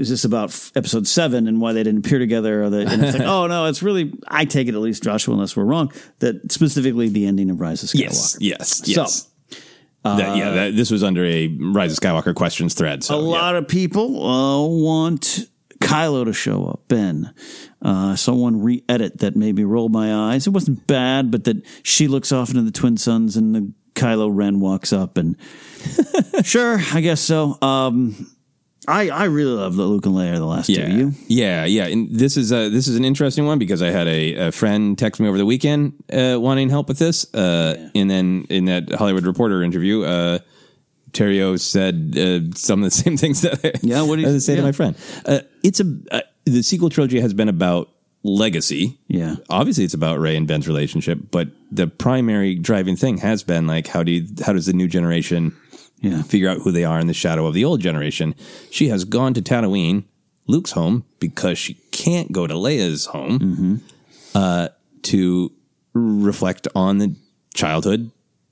[0.00, 3.02] "Is this about f- Episode Seven and why they didn't appear together?" Or the, and
[3.04, 5.92] it's like, "Oh no, it's really." I take it at least, Joshua, unless we're wrong,
[6.20, 8.00] that specifically the ending of Rise of Skywalker.
[8.00, 9.26] Yes, yes, So, yes.
[10.02, 13.04] That- yeah, that, this was under a Rise of Skywalker questions thread.
[13.04, 15.40] So a lot of people uh, want
[15.80, 16.88] Kylo to show up.
[16.88, 17.34] Ben,
[17.82, 20.46] uh, someone re-edit that made me roll my eyes.
[20.46, 24.30] It wasn't bad, but that she looks off into the twin suns and the Kylo
[24.32, 25.36] Ren walks up and
[26.44, 27.58] sure, I guess so.
[27.60, 28.30] Um,
[28.90, 30.96] I I really love the Luke and Leia the last yeah, two.
[30.96, 31.14] You?
[31.28, 31.86] yeah, yeah.
[31.86, 34.98] And this is a this is an interesting one because I had a, a friend
[34.98, 38.92] text me over the weekend uh, wanting help with this, uh, and then in that
[38.92, 40.40] Hollywood Reporter interview, uh,
[41.12, 44.56] Terrio said uh, some of the same things that I, yeah, what did I say
[44.56, 44.96] to my friend?
[45.24, 47.90] Uh, it's a uh, the sequel trilogy has been about
[48.24, 48.98] legacy.
[49.06, 53.66] Yeah, obviously it's about Rey and Ben's relationship, but the primary driving thing has been
[53.66, 55.56] like how do you, how does the new generation
[56.00, 56.22] yeah.
[56.22, 58.34] figure out who they are in the shadow of the old generation?
[58.70, 60.04] She has gone to Tatooine,
[60.46, 63.76] Luke's home, because she can't go to Leia's home Mm-hmm.
[64.34, 64.68] uh,
[65.02, 65.52] to
[65.92, 67.14] reflect on the
[67.54, 68.10] childhood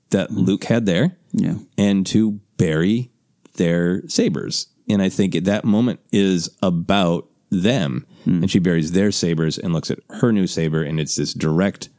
[0.09, 1.55] that Luke had there, Yeah.
[1.77, 3.11] and to bury
[3.55, 8.07] their sabers and I think that moment is about them.
[8.25, 11.89] And she buries their sabers and looks at her new saber, and it's this direct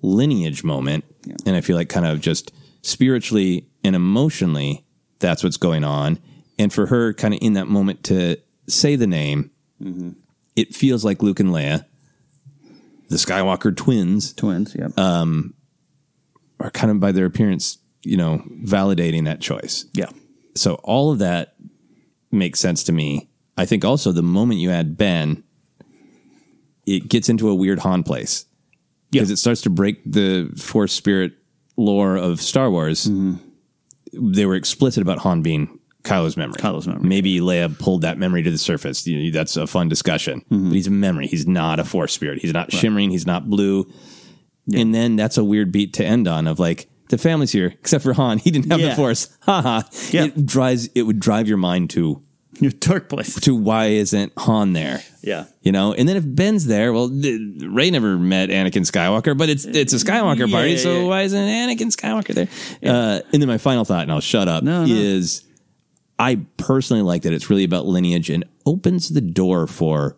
[0.00, 1.04] lineage moment.
[1.44, 2.52] And I feel like kind of just
[2.82, 4.84] spiritually and emotionally,
[5.18, 6.18] that's what's going on.
[6.58, 8.36] And for her, kind of in that moment to
[8.68, 9.50] say the name,
[10.56, 11.84] it feels like Luke and Leia,
[13.08, 15.54] the Skywalker twins, twins, yeah, um,
[16.58, 19.84] are kind of by their appearance, you know, validating that choice.
[19.92, 20.10] Yeah.
[20.54, 21.54] So all of that
[22.32, 23.28] makes sense to me.
[23.58, 25.44] I think also the moment you add Ben,
[26.86, 28.46] it gets into a weird Han place
[29.10, 31.32] because it starts to break the Force Spirit
[31.76, 33.06] lore of Star Wars.
[34.20, 36.54] They were explicit about Han being Kylo's memory.
[36.58, 37.08] Kylo's memory.
[37.08, 39.06] Maybe Leia pulled that memory to the surface.
[39.06, 40.40] You know, that's a fun discussion.
[40.50, 40.68] Mm-hmm.
[40.68, 41.26] But he's a memory.
[41.26, 42.40] He's not a Force Spirit.
[42.40, 43.10] He's not shimmering.
[43.10, 43.90] He's not blue.
[44.74, 48.02] And then that's a weird beat to end on of like the family's here except
[48.04, 48.38] for Han.
[48.38, 48.90] He didn't have Yeah.
[48.90, 49.36] the Force.
[49.42, 49.82] Haha.
[50.12, 50.88] It drives.
[50.94, 52.22] It would drive your mind to
[52.80, 53.34] dark place.
[53.40, 55.02] To why isn't Han there?
[55.22, 55.46] Yeah.
[55.62, 59.64] You know, and then if Ben's there, well, Rey never met Anakin Skywalker, but it's
[59.64, 61.06] it's a Skywalker Yeah, party, yeah, so yeah.
[61.08, 62.48] why isn't Anakin Skywalker there?
[62.82, 65.44] Uh, and then my final thought, and I'll shut up, is
[66.18, 70.16] I personally like that it's really about lineage and opens the door for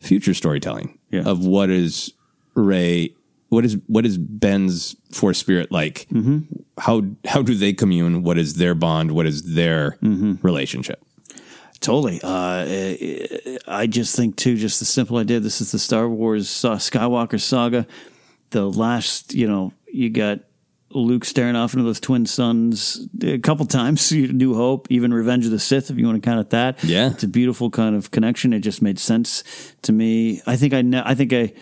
[0.00, 2.12] future storytelling of what is
[2.54, 3.14] Rey,
[3.48, 6.06] what is what is Ben's force spirit like?
[6.12, 6.38] Mm-hmm.
[6.78, 8.22] How how do they commune?
[8.24, 9.12] What is their bond?
[9.12, 10.34] What is their Mm-hmm.
[10.42, 11.02] relationship?
[11.80, 12.20] Totally.
[12.22, 12.66] Uh,
[13.68, 15.40] I just think too, just the simple idea.
[15.40, 17.86] This is the Star Wars uh, Skywalker saga.
[18.50, 20.40] The last, you know, you got
[20.90, 24.10] Luke staring off into those twin suns a couple times.
[24.12, 26.82] New Hope, even Revenge of the Sith, if you want to count it that.
[26.84, 28.52] Yeah, it's a beautiful kind of connection.
[28.52, 29.44] It just made sense
[29.82, 30.42] to me.
[30.46, 31.52] I think I, ne- I think I.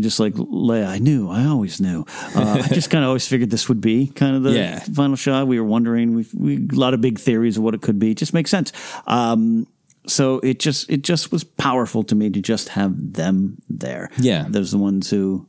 [0.00, 2.04] Just like Leia, I knew, I always knew.
[2.34, 4.80] Uh, I just kind of always figured this would be kind of the Yeah.
[4.80, 5.46] final shot.
[5.46, 8.10] We were wondering, we, we a lot of big theories of what it could be.
[8.10, 8.72] It just makes sense.
[9.06, 9.66] Um,
[10.06, 14.10] so it just it just was powerful to me to just have them there.
[14.18, 14.46] Yeah.
[14.48, 15.46] those the ones who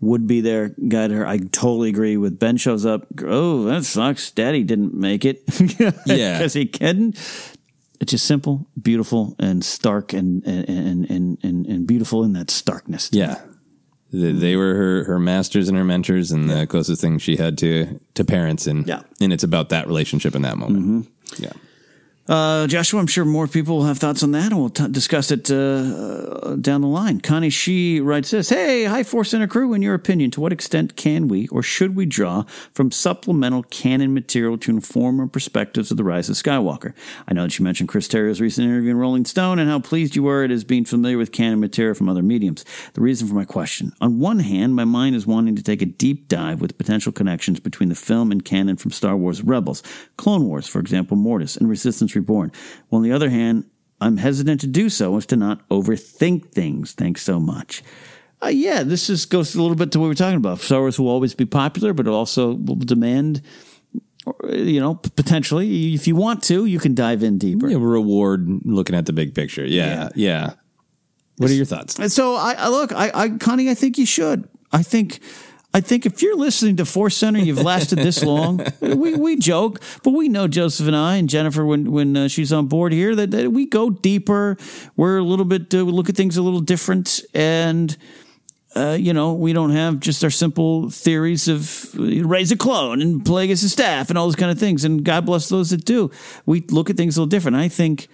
[0.00, 1.26] would be there, guide her.
[1.26, 3.06] I totally agree with Ben shows up.
[3.22, 4.30] Oh, that sucks.
[4.30, 5.42] Daddy didn't make it.
[6.06, 6.38] Yeah.
[6.38, 7.16] because he couldn't.
[8.00, 12.48] It's just simple, beautiful, and stark, and and and and, and, and beautiful in that
[12.48, 13.10] starkness.
[13.12, 13.40] Yeah.
[14.12, 17.58] They, they were her, her masters and her mentors and the closest thing she had
[17.58, 18.66] to, to parents.
[18.66, 19.02] And, Yeah.
[19.20, 20.84] and it's about that relationship in that moment.
[20.84, 21.42] Mm-hmm.
[21.42, 21.52] Yeah.
[22.28, 25.30] Uh, Joshua, I'm sure more people will have thoughts on that, and we'll t- discuss
[25.30, 27.22] it uh, uh, down the line.
[27.22, 30.94] Connie She writes this Hey, High Force Center crew, in your opinion, to what extent
[30.94, 32.42] can we or should we draw
[32.74, 36.92] from supplemental canon material to inform our perspectives of the rise of Skywalker?
[37.26, 40.14] I know that you mentioned Chris Terrio's recent interview in Rolling Stone and how pleased
[40.14, 42.62] you were at his being familiar with canon material from other mediums.
[42.92, 45.86] The reason for my question on one hand, my mind is wanting to take a
[45.86, 49.82] deep dive with potential connections between the film and canon from Star Wars Rebels,
[50.18, 52.52] Clone Wars, for example, Mortis, and Resistance Reborn.
[52.88, 53.64] While on the other hand,
[54.00, 56.92] I'm hesitant to do so as to not overthink things.
[56.92, 57.82] Thanks so much.
[58.40, 60.60] Uh, yeah, this is goes a little bit to what we're talking about.
[60.60, 63.42] Star Wars will always be popular, but it also will demand,
[64.48, 67.68] you know, potentially, if you want to, you can dive in deeper.
[67.68, 69.66] Yeah, reward looking at the big picture.
[69.66, 70.10] Yeah.
[70.14, 70.54] Yeah.
[71.38, 71.98] What are your thoughts?
[71.98, 74.48] And so I, I look, I, I, Connie, I think you should.
[74.72, 75.20] I think,
[75.74, 78.64] I think if you're listening to Force Center, you've lasted this long.
[78.80, 82.52] we we joke, but we know Joseph and I and Jennifer when when uh, she's
[82.52, 84.56] on board here that, that we go deeper.
[84.96, 87.94] We're a little bit uh, we look at things a little different, and
[88.74, 93.02] uh, you know we don't have just our simple theories of uh, Rey's a clone
[93.02, 94.84] and plague as a staff and all those kind of things.
[94.84, 96.10] And God bless those that do.
[96.46, 97.58] We look at things a little different.
[97.58, 98.08] I think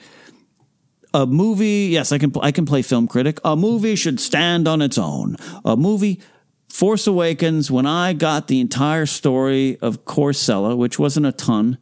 [1.14, 4.82] a movie yes i can i can play film critic a movie should stand on
[4.82, 6.20] its own a movie
[6.80, 11.78] force awakens when i got the entire story of Kor Sella which wasn't a ton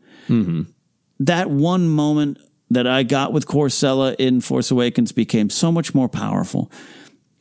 [1.21, 2.39] that one moment
[2.71, 6.71] that i got with Kor Sella in force awakens became so much more powerful.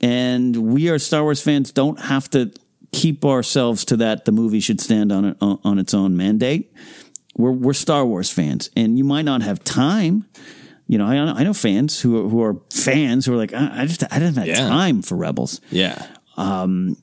[0.03, 2.51] And we are star wars fans don't have to
[2.91, 6.73] keep ourselves to that the movie should stand on it, on its own mandate.
[7.37, 10.25] We're, we're star wars fans and you might not have time.
[10.87, 13.83] You know, I, I know fans who are, who are fans who are like, I,
[13.83, 14.67] I just I didn't have Yeah.
[14.67, 16.03] time for Rebels, Yeah.
[16.35, 16.97] um,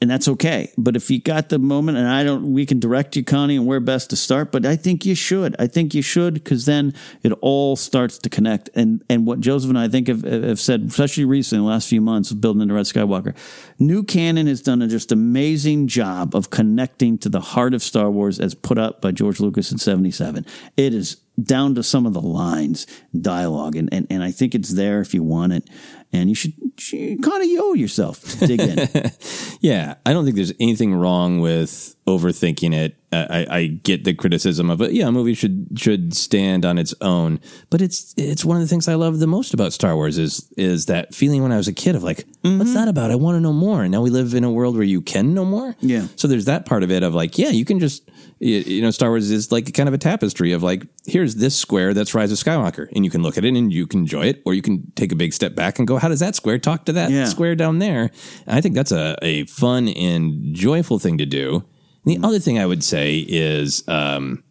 [0.00, 0.72] and that's okay.
[0.78, 3.66] But if you got the moment, and I don't, we can direct you, Connie, and
[3.66, 4.52] where best to start.
[4.52, 5.56] But I think you should.
[5.58, 6.94] I think you should because then
[7.24, 8.70] it all starts to connect.
[8.74, 11.88] And and what Joseph and I think have, have said, especially recently in the last
[11.88, 13.34] few months of building into Red Skywalker,
[13.80, 18.08] New Canon has done a just amazing job of connecting to the heart of Star
[18.10, 20.46] Wars as put up by George Lucas in '77.
[20.76, 22.86] It is down to some of the lines,
[23.20, 25.68] dialogue, and, and and I think it's there if you want it.
[26.12, 28.88] And you should, should kind of owe yourself dig in.
[29.60, 32.96] Yeah, I don't think there's anything wrong with overthinking it.
[33.10, 34.92] I, I, get the criticism of it.
[34.92, 37.40] Yeah, a movie should should stand on its own,
[37.70, 40.52] but it's it's one of the things I love the most about Star Wars is
[40.58, 43.10] is that feeling when I was a kid of like, what's that about?
[43.10, 43.82] I want to know more.
[43.82, 45.74] And now we live in a world where you can know more.
[45.80, 46.08] Yeah.
[46.16, 48.10] So there's that part of it of like, yeah, you can just
[48.40, 51.56] you, you know, Star Wars is like kind of a tapestry of like, here's this
[51.56, 54.26] square that's Rise of Skywalker, and you can look at it and you can enjoy
[54.26, 56.58] it, or you can take a big step back and go, how does that square
[56.58, 57.24] talk to that Yeah.
[57.24, 58.10] square down there?
[58.46, 61.64] And I think that's a, a fun and joyful thing to do.
[62.08, 64.42] The other thing I would say is um,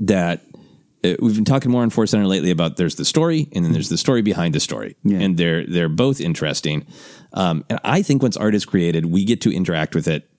[0.00, 0.40] that
[1.04, 3.72] uh, we've been talking more on Force Center lately about there's the story and then
[3.72, 6.86] there's the story behind the story, and they're they're both interesting.
[7.34, 10.30] Um, and I think once art is created, we get to interact with it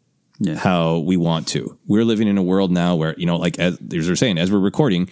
[0.58, 1.78] how we want to.
[1.86, 4.52] We're living in a world now where you know, like as, as we're saying, as
[4.52, 5.08] we're recording,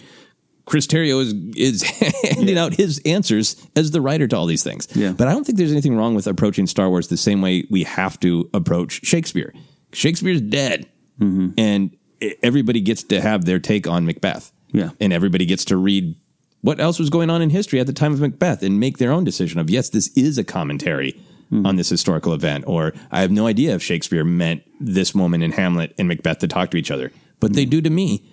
[0.64, 1.82] Chris Terrio is is
[2.34, 4.88] handing out his answers as the writer to all these things.
[4.96, 5.12] Yeah.
[5.12, 7.84] But I don't think there's anything wrong with approaching Star Wars the same way we
[7.84, 9.54] have to approach Shakespeare.
[9.92, 10.86] Shakespeare's dead,
[11.20, 11.48] Mm-hmm.
[11.58, 14.52] and e- everybody gets to have their take on Macbeth.
[14.70, 14.90] Yeah.
[15.00, 16.14] and everybody gets to read
[16.60, 19.12] what else was going on in history at the time of Macbeth and make their
[19.12, 21.12] own decision of yes, this is a commentary
[21.50, 21.64] hmm.
[21.64, 25.52] on this historical event, or I have no idea if Shakespeare meant this moment in
[25.52, 27.70] Hamlet and Macbeth to talk to each other, but they hmm.
[27.70, 28.24] do to me.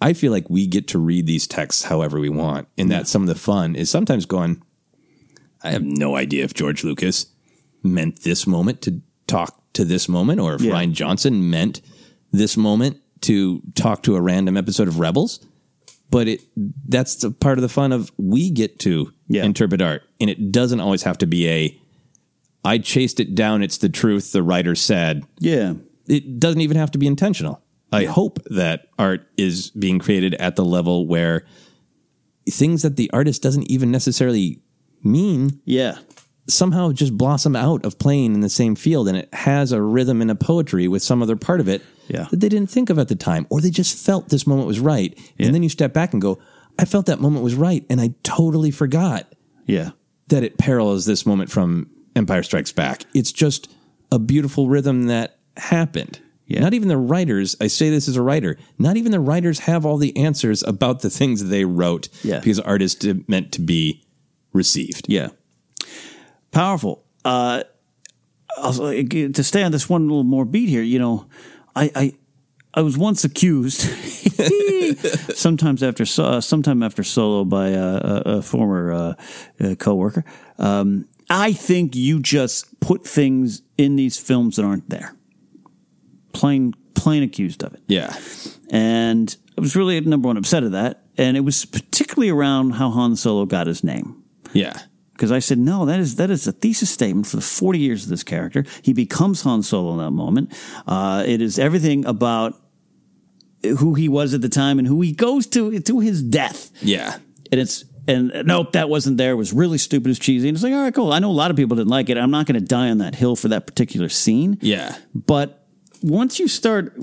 [0.00, 3.22] I feel like we get to read these texts however we want, and that some
[3.22, 4.62] of the fun is sometimes going.
[5.62, 7.26] I have no idea if George Lucas
[7.82, 10.72] meant this moment to talk to this moment, or if Yeah.
[10.72, 11.80] Rian Johnson meant
[12.32, 15.44] this moment to talk to a random episode of Rebels.
[16.10, 16.42] But it
[16.88, 20.80] that's the part of the fun of we get to interpret art, and it doesn't
[20.80, 21.80] always have to be a.
[22.64, 23.62] I chased it down.
[23.62, 24.32] It's the truth.
[24.32, 25.24] The writer said.
[25.38, 25.74] Yeah.
[26.08, 27.62] It doesn't even have to be intentional.
[27.92, 31.44] I hope that art is being created at the level where
[32.48, 34.60] things that the artist doesn't even necessarily
[35.02, 35.98] mean yeah
[36.48, 40.20] somehow just blossom out of playing in the same field and it has a rhythm
[40.22, 42.26] and a poetry with some other part of it Yeah.
[42.30, 44.78] that they didn't think of at the time or they just felt this moment was
[44.80, 46.38] right and then you step back and go
[46.78, 49.26] i felt that moment was right and i totally forgot
[49.66, 49.90] Yeah.
[50.28, 53.68] that it parallels this moment from empire strikes back it's just
[54.12, 58.56] a beautiful rhythm that happened not even the writers i say this as a writer
[58.78, 62.38] not even the writers have all the answers about the things they wrote Yeah.
[62.38, 64.04] because art is to, meant to be
[64.52, 65.30] received Yeah.
[66.56, 67.04] Powerful.
[67.22, 67.64] Uh,
[68.56, 71.26] also, to stay on this one little more beat here, you know,
[71.74, 72.14] I, I,
[72.72, 73.80] I was once accused,
[75.36, 79.14] sometimes after uh, sometime after solo by uh, a, a former uh,
[79.60, 80.24] uh, coworker.
[80.58, 85.14] Um, I think you just put things in these films that aren't there.
[86.32, 87.82] Plain, plain accused of it.
[87.86, 88.16] yeah
[88.70, 92.88] And I was really number one upset at that, and it was particularly around how
[92.88, 94.22] Han Solo got his name
[94.54, 94.80] yeah
[95.16, 98.04] because I said no, that is that is a thesis statement for the forty years
[98.04, 98.64] of this character.
[98.82, 100.52] He becomes Han Solo in that moment.
[100.86, 102.54] Uh, it is everything about
[103.78, 106.70] who he was at the time and who he goes to to his death.
[106.82, 107.16] yeah
[107.50, 109.32] And it's and nope, that wasn't there.
[109.32, 110.10] It was really stupid.
[110.10, 110.48] It's cheesy.
[110.48, 111.12] And it's like all right, cool.
[111.12, 112.16] I know a lot of people didn't like it.
[112.16, 114.58] I'm not going to die on that hill for that particular scene.
[114.60, 115.66] yeah But
[116.02, 116.94] once you start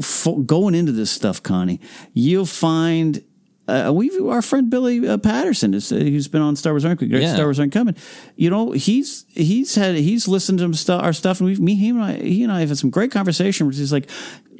[0.46, 1.82] going into this stuff, Connie,
[2.14, 3.24] you'll find.
[3.68, 7.08] Uh, we our friend Billy uh, Patterson is uh, who's been on Star Wars Uncut,
[7.10, 7.34] Great Yeah.
[7.34, 7.96] Star Wars Uncommon.
[8.36, 11.90] You know he's he's had he's listened to stu- our stuff and we me he
[11.90, 13.66] and I he and I have had some great conversation.
[13.68, 14.10] Where he's like,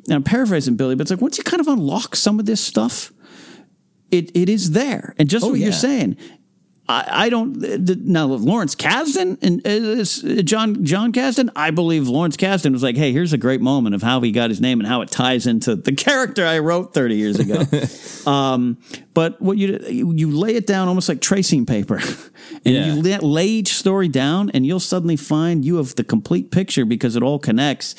[0.06, 2.62] and I'm paraphrasing Billy, but it's like once you kind of unlock some of this
[2.62, 3.12] stuff,
[4.10, 5.66] it it is there, and just Oh, what yeah.
[5.66, 6.16] you're saying.
[6.94, 7.58] I, I don't
[8.06, 11.50] now Lawrence Kasdan and uh, uh, John Jon Kasdan.
[11.56, 14.50] I believe Lawrence Kasdan was like, "Hey, here's a great moment of how he got
[14.50, 17.64] his name and how it ties into the character I wrote 30 years ago."
[18.32, 18.78] um,
[19.14, 21.96] but what you you lay it down almost like tracing paper,
[22.66, 22.94] and Yeah.
[22.94, 26.86] you lay, lay each story down, and you'll suddenly find you have the complete picture
[26.86, 27.96] because it all connects.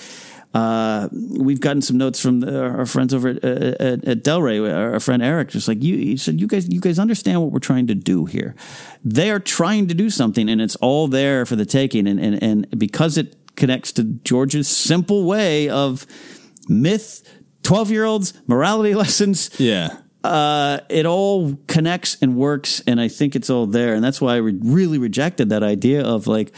[0.54, 4.60] Uh, we've gotten some notes from the, our friends over at, at, at Del Rey.
[4.60, 7.58] Our friend Eric, just like you, he said, you guys, you guys understand what we're
[7.58, 8.54] trying to do here.
[9.04, 12.06] They are trying to do something, and it's all there for the taking.
[12.06, 16.06] And and and because it connects to George's simple way of
[16.68, 17.28] myth,
[17.62, 23.36] twelve year olds, morality lessons, yeah uh, it all connects and works, and I think
[23.36, 26.52] it's all there, and that's why I re- really rejected that idea of like,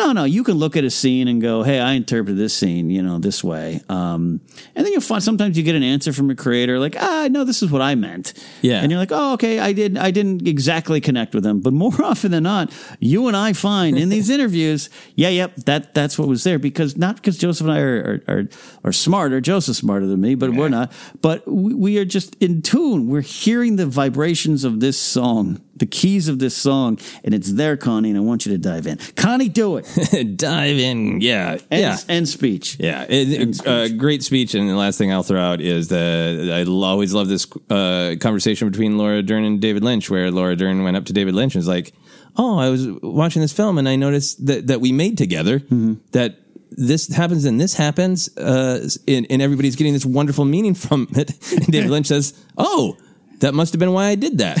[0.00, 2.90] no, no, you can look at a scene and go, hey, I interpreted this scene,
[2.90, 4.40] you know, this way, um,
[4.74, 7.44] and then you'll find sometimes you get an answer from a creator like, ah, no,
[7.44, 8.32] this is what I meant,
[8.62, 8.80] Yeah.
[8.80, 12.02] and you're like, oh, okay, I did, I didn't exactly connect with them, but more
[12.02, 16.28] often than not, you and I find in these interviews, yeah, yep, that that's what
[16.28, 16.58] was there.
[16.58, 18.48] Because not because Joseph and I are are, are,
[18.84, 22.34] are smart or Joseph's smarter than me, but we're not, but we, we are just
[22.42, 23.08] in tune.
[23.08, 27.76] We're hearing the vibrations of this song the keys of this song, and it's there,
[27.76, 28.98] Connie, and I want you to dive in.
[29.16, 30.36] Connie, do it.
[30.36, 31.20] dive in.
[31.20, 31.58] Yeah.
[31.70, 31.98] End, yeah.
[32.08, 32.76] End speech.
[32.78, 33.06] Yeah.
[33.08, 34.54] It, uh, great speech.
[34.54, 38.70] And the last thing I'll throw out is that I always love this uh, conversation
[38.70, 41.60] between Laura Dern and David Lynch, where Laura Dern went up to David Lynch and
[41.60, 41.92] was like,
[42.36, 45.58] Oh, I was watching this film and I noticed that, that we made together
[46.12, 46.38] that
[46.70, 51.32] this happens and this happens, uh, and, and everybody's getting this wonderful meaning from it.
[51.52, 52.96] And David Lynch says, "Oh,
[53.40, 54.58] that must have been why I did that."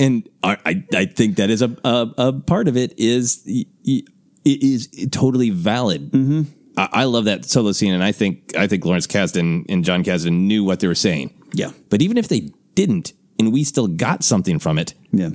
[0.00, 4.06] And I, I, think that is a, a, a part of it is it
[4.44, 6.10] is totally valid.
[6.10, 6.42] Mm-hmm.
[6.78, 10.02] I, I love that solo scene, and I think I think Lawrence Kasdan and Jon
[10.02, 11.34] Kasdan knew what they were saying.
[11.52, 15.30] Yeah, but even if they didn't, and we still got something from it, yeah,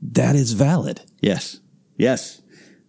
[0.00, 1.00] that is valid.
[1.20, 1.58] Yes,
[1.96, 2.40] yes,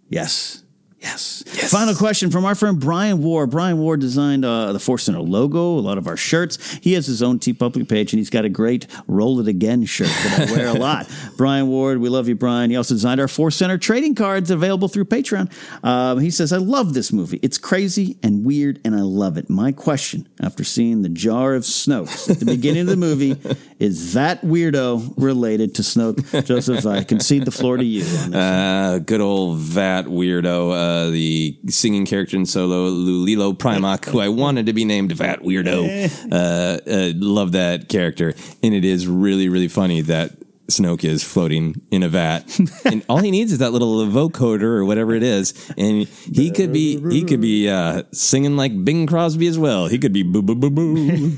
[0.10, 0.62] yes.
[1.06, 1.44] Yes.
[1.72, 3.52] Final question from our friend Brian Ward.
[3.52, 6.80] Brian Ward designed uh, the Force Center logo, a lot of our shirts.
[6.82, 10.08] He has his own TeePublic page, and he's got a great Roll It Again shirt
[10.08, 11.08] that I wear a lot.
[11.38, 12.72] Brian Ward, we love you, Brian.
[12.72, 15.52] He also designed our Force Center trading cards available through Patreon.
[15.84, 17.40] Um, he says, I love this movie.
[17.44, 19.48] It's crazy and weird, and I love it.
[19.48, 23.38] My question, after seeing the jar of Snoke at the beginning of the movie,
[23.80, 26.46] is that weirdo related to Snoke?
[26.46, 28.36] Joseph, I concede the floor to you on this.
[28.36, 30.72] Uh, good old that weirdo.
[30.74, 35.40] Uh, the singing character in Solo, Lulilo Primarch, who I wanted to be named Vat
[35.42, 36.32] Weirdo.
[36.32, 38.34] Uh, uh, love that character.
[38.64, 40.32] And it is really, really funny that
[40.68, 44.86] Snoke is floating in a vat, and all he needs is that little vocoder or
[44.86, 49.48] whatever it is, and he could be he could be uh, singing like Bing Crosby
[49.48, 49.88] as well.
[49.88, 51.38] He could be boo boo boo boo.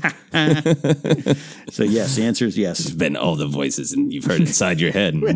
[1.70, 2.80] so yes, the answer is yes.
[2.80, 5.14] It's been all the voices, and you've heard inside your head.
[5.20, 5.32] what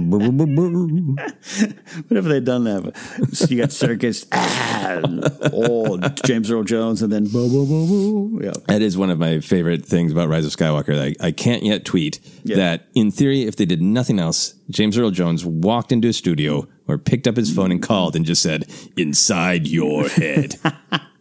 [2.17, 2.97] if they'd done that?
[3.33, 5.01] So you got circus, ah,
[5.53, 8.41] oh, James Earl Jones, and then boo boo boo boo.
[8.43, 10.99] Yeah, that is one of my favorite things about Rise of Skywalker.
[10.99, 12.57] I, I can't yet tweet yeah.
[12.57, 16.67] that in theory, if they did nothing else, James Earl Jones walked into a studio
[16.89, 20.57] or picked up his phone and called and just said, "Inside your head."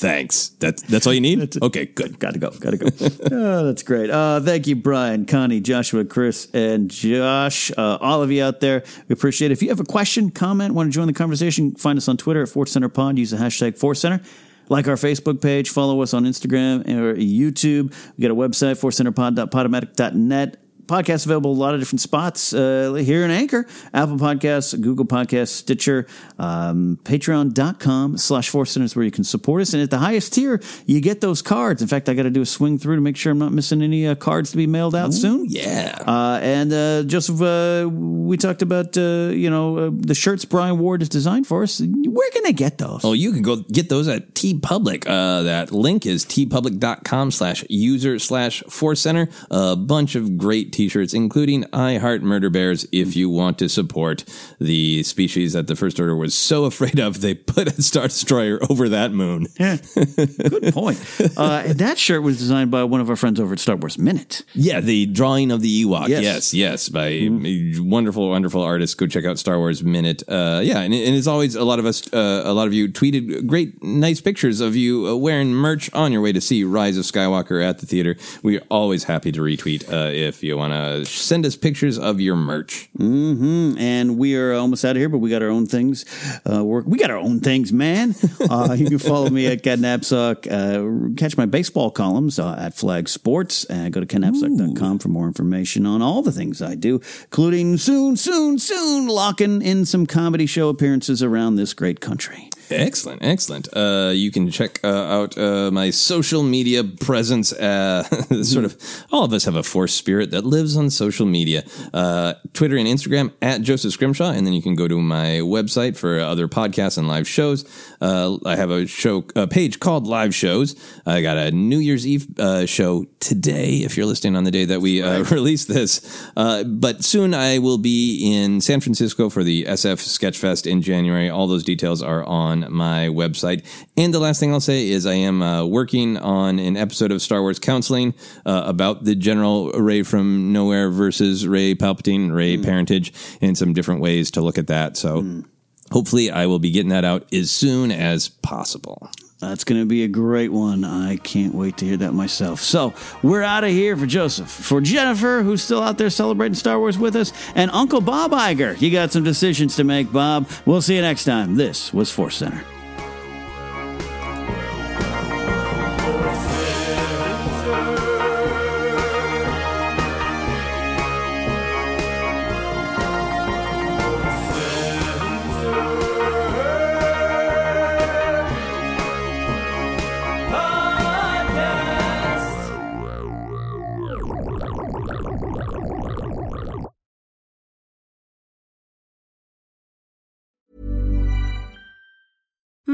[0.00, 0.48] Thanks.
[0.60, 1.62] That's that's all you need.
[1.62, 2.18] Okay, good.
[2.18, 2.50] Got to go.
[2.52, 2.86] Got to go.
[3.32, 4.08] oh, that's great.
[4.08, 7.70] Uh, thank you, Brian, Connie, Joshua, Chris, and Josh.
[7.76, 9.52] Uh, all of you out there, we appreciate it.
[9.52, 12.42] If you have a question, comment, want to join the conversation, find us on Twitter
[12.42, 13.18] at Force Center Pod.
[13.18, 14.22] Use the hashtag Force Center.
[14.70, 17.92] Like our Facebook page, follow us on Instagram or YouTube.
[18.16, 20.56] We got a website, forcecenterpod.podomatic.net
[20.90, 25.50] podcast available a lot of different spots uh, here in Anchor, Apple Podcasts, Google Podcasts,
[25.50, 26.06] Stitcher,
[26.38, 29.72] um, patreon.com slash Force Centers where you can support us.
[29.72, 31.80] And at the highest tier, you get those cards.
[31.80, 33.82] In fact, I got to do a swing through to make sure I'm not missing
[33.82, 35.46] any uh, cards to be mailed out Ooh, soon.
[35.48, 35.96] Yeah.
[36.06, 41.02] Uh, and uh, Joseph, uh, we talked about, uh, you know, the shirts Brian Ward
[41.02, 41.80] has designed for us.
[41.80, 43.04] Where can I get those?
[43.04, 45.04] Oh, you can go get those at TeePublic.
[45.04, 49.28] that link is teepublic.com slash user slash Force Center.
[49.50, 54.24] A bunch of great t-shirts, including I Heart Murder Bears, if you want to support
[54.58, 58.58] the species that the First Order was so afraid of, they put a Star Destroyer
[58.70, 59.46] over that moon.
[59.58, 59.76] Yeah.
[59.94, 60.98] Good point.
[61.36, 63.98] Uh, and that shirt was designed by one of our friends over at Star Wars
[63.98, 64.42] Minute.
[64.52, 66.08] Yeah, the drawing of the Ewok.
[66.08, 67.88] Yes, yes, yes by mm-hmm.
[67.88, 68.94] wonderful, wonderful artists.
[68.94, 70.22] Go check out Star Wars Minute.
[70.28, 72.88] Uh, yeah, and, and as always, a lot of us, uh, a lot of you
[72.88, 76.98] tweeted great, nice pictures of you uh, wearing merch on your way to see Rise
[76.98, 78.16] of Skywalker at the theater.
[78.42, 82.36] We're always happy to retweet uh, if you want to send us pictures of your
[82.36, 82.88] merch.
[82.98, 83.78] Mm-hmm.
[83.78, 86.04] And we are almost out of here, but we got our own things.
[86.50, 86.84] Uh, work.
[86.86, 88.14] We got our own things, man.
[88.50, 90.46] Uh, you can follow me at Ken Napzok.
[90.50, 93.64] Uh, catch my baseball columns uh, at Flag Sports.
[93.64, 98.16] And go to kennapzok.com for more information on all the things I do, including soon,
[98.16, 102.50] soon, soon locking in some comedy show appearances around this great country.
[102.72, 103.68] Excellent, excellent.
[103.74, 107.52] Uh, you can check uh, out uh, my social media presence.
[107.52, 108.02] Uh,
[108.42, 108.76] sort of,
[109.12, 111.64] all of us have a force spirit that lives on social media.
[111.92, 115.96] Uh, Twitter and Instagram at Joseph Scrimshaw, and then you can go to my website
[115.96, 117.64] for other podcasts and live shows.
[118.00, 120.76] Uh, I have a show a page called Live Shows.
[121.06, 122.26] I got a New Year's Eve
[122.66, 123.78] show today.
[123.78, 125.28] If you're listening on the day that we right.
[125.30, 126.00] release this,
[126.34, 131.28] but soon I will be in San Francisco for the SF Sketchfest in January.
[131.28, 133.64] All those details are on my website.
[133.96, 137.22] And the last thing I'll say is I am uh, working on an episode of
[137.22, 138.14] Star Wars Counseling
[138.44, 142.64] uh, about the General Rey from Nowhere versus Rey Palpatine, Rey mm.
[142.64, 144.96] parentage, and some different ways to look at that.
[144.96, 145.22] So.
[145.22, 145.46] Mm.
[145.92, 149.10] Hopefully, I will be getting that out as soon as possible.
[149.40, 150.84] That's going to be a great one.
[150.84, 152.60] I can't wait to hear that myself.
[152.60, 152.92] So,
[153.22, 156.98] we're out of here for Joseph, for Jennifer, who's still out there celebrating Star Wars
[156.98, 158.80] with us, and Uncle Bob Iger.
[158.80, 160.48] You got some decisions to make, Bob.
[160.66, 161.56] We'll see you next time.
[161.56, 162.62] This was Force Center.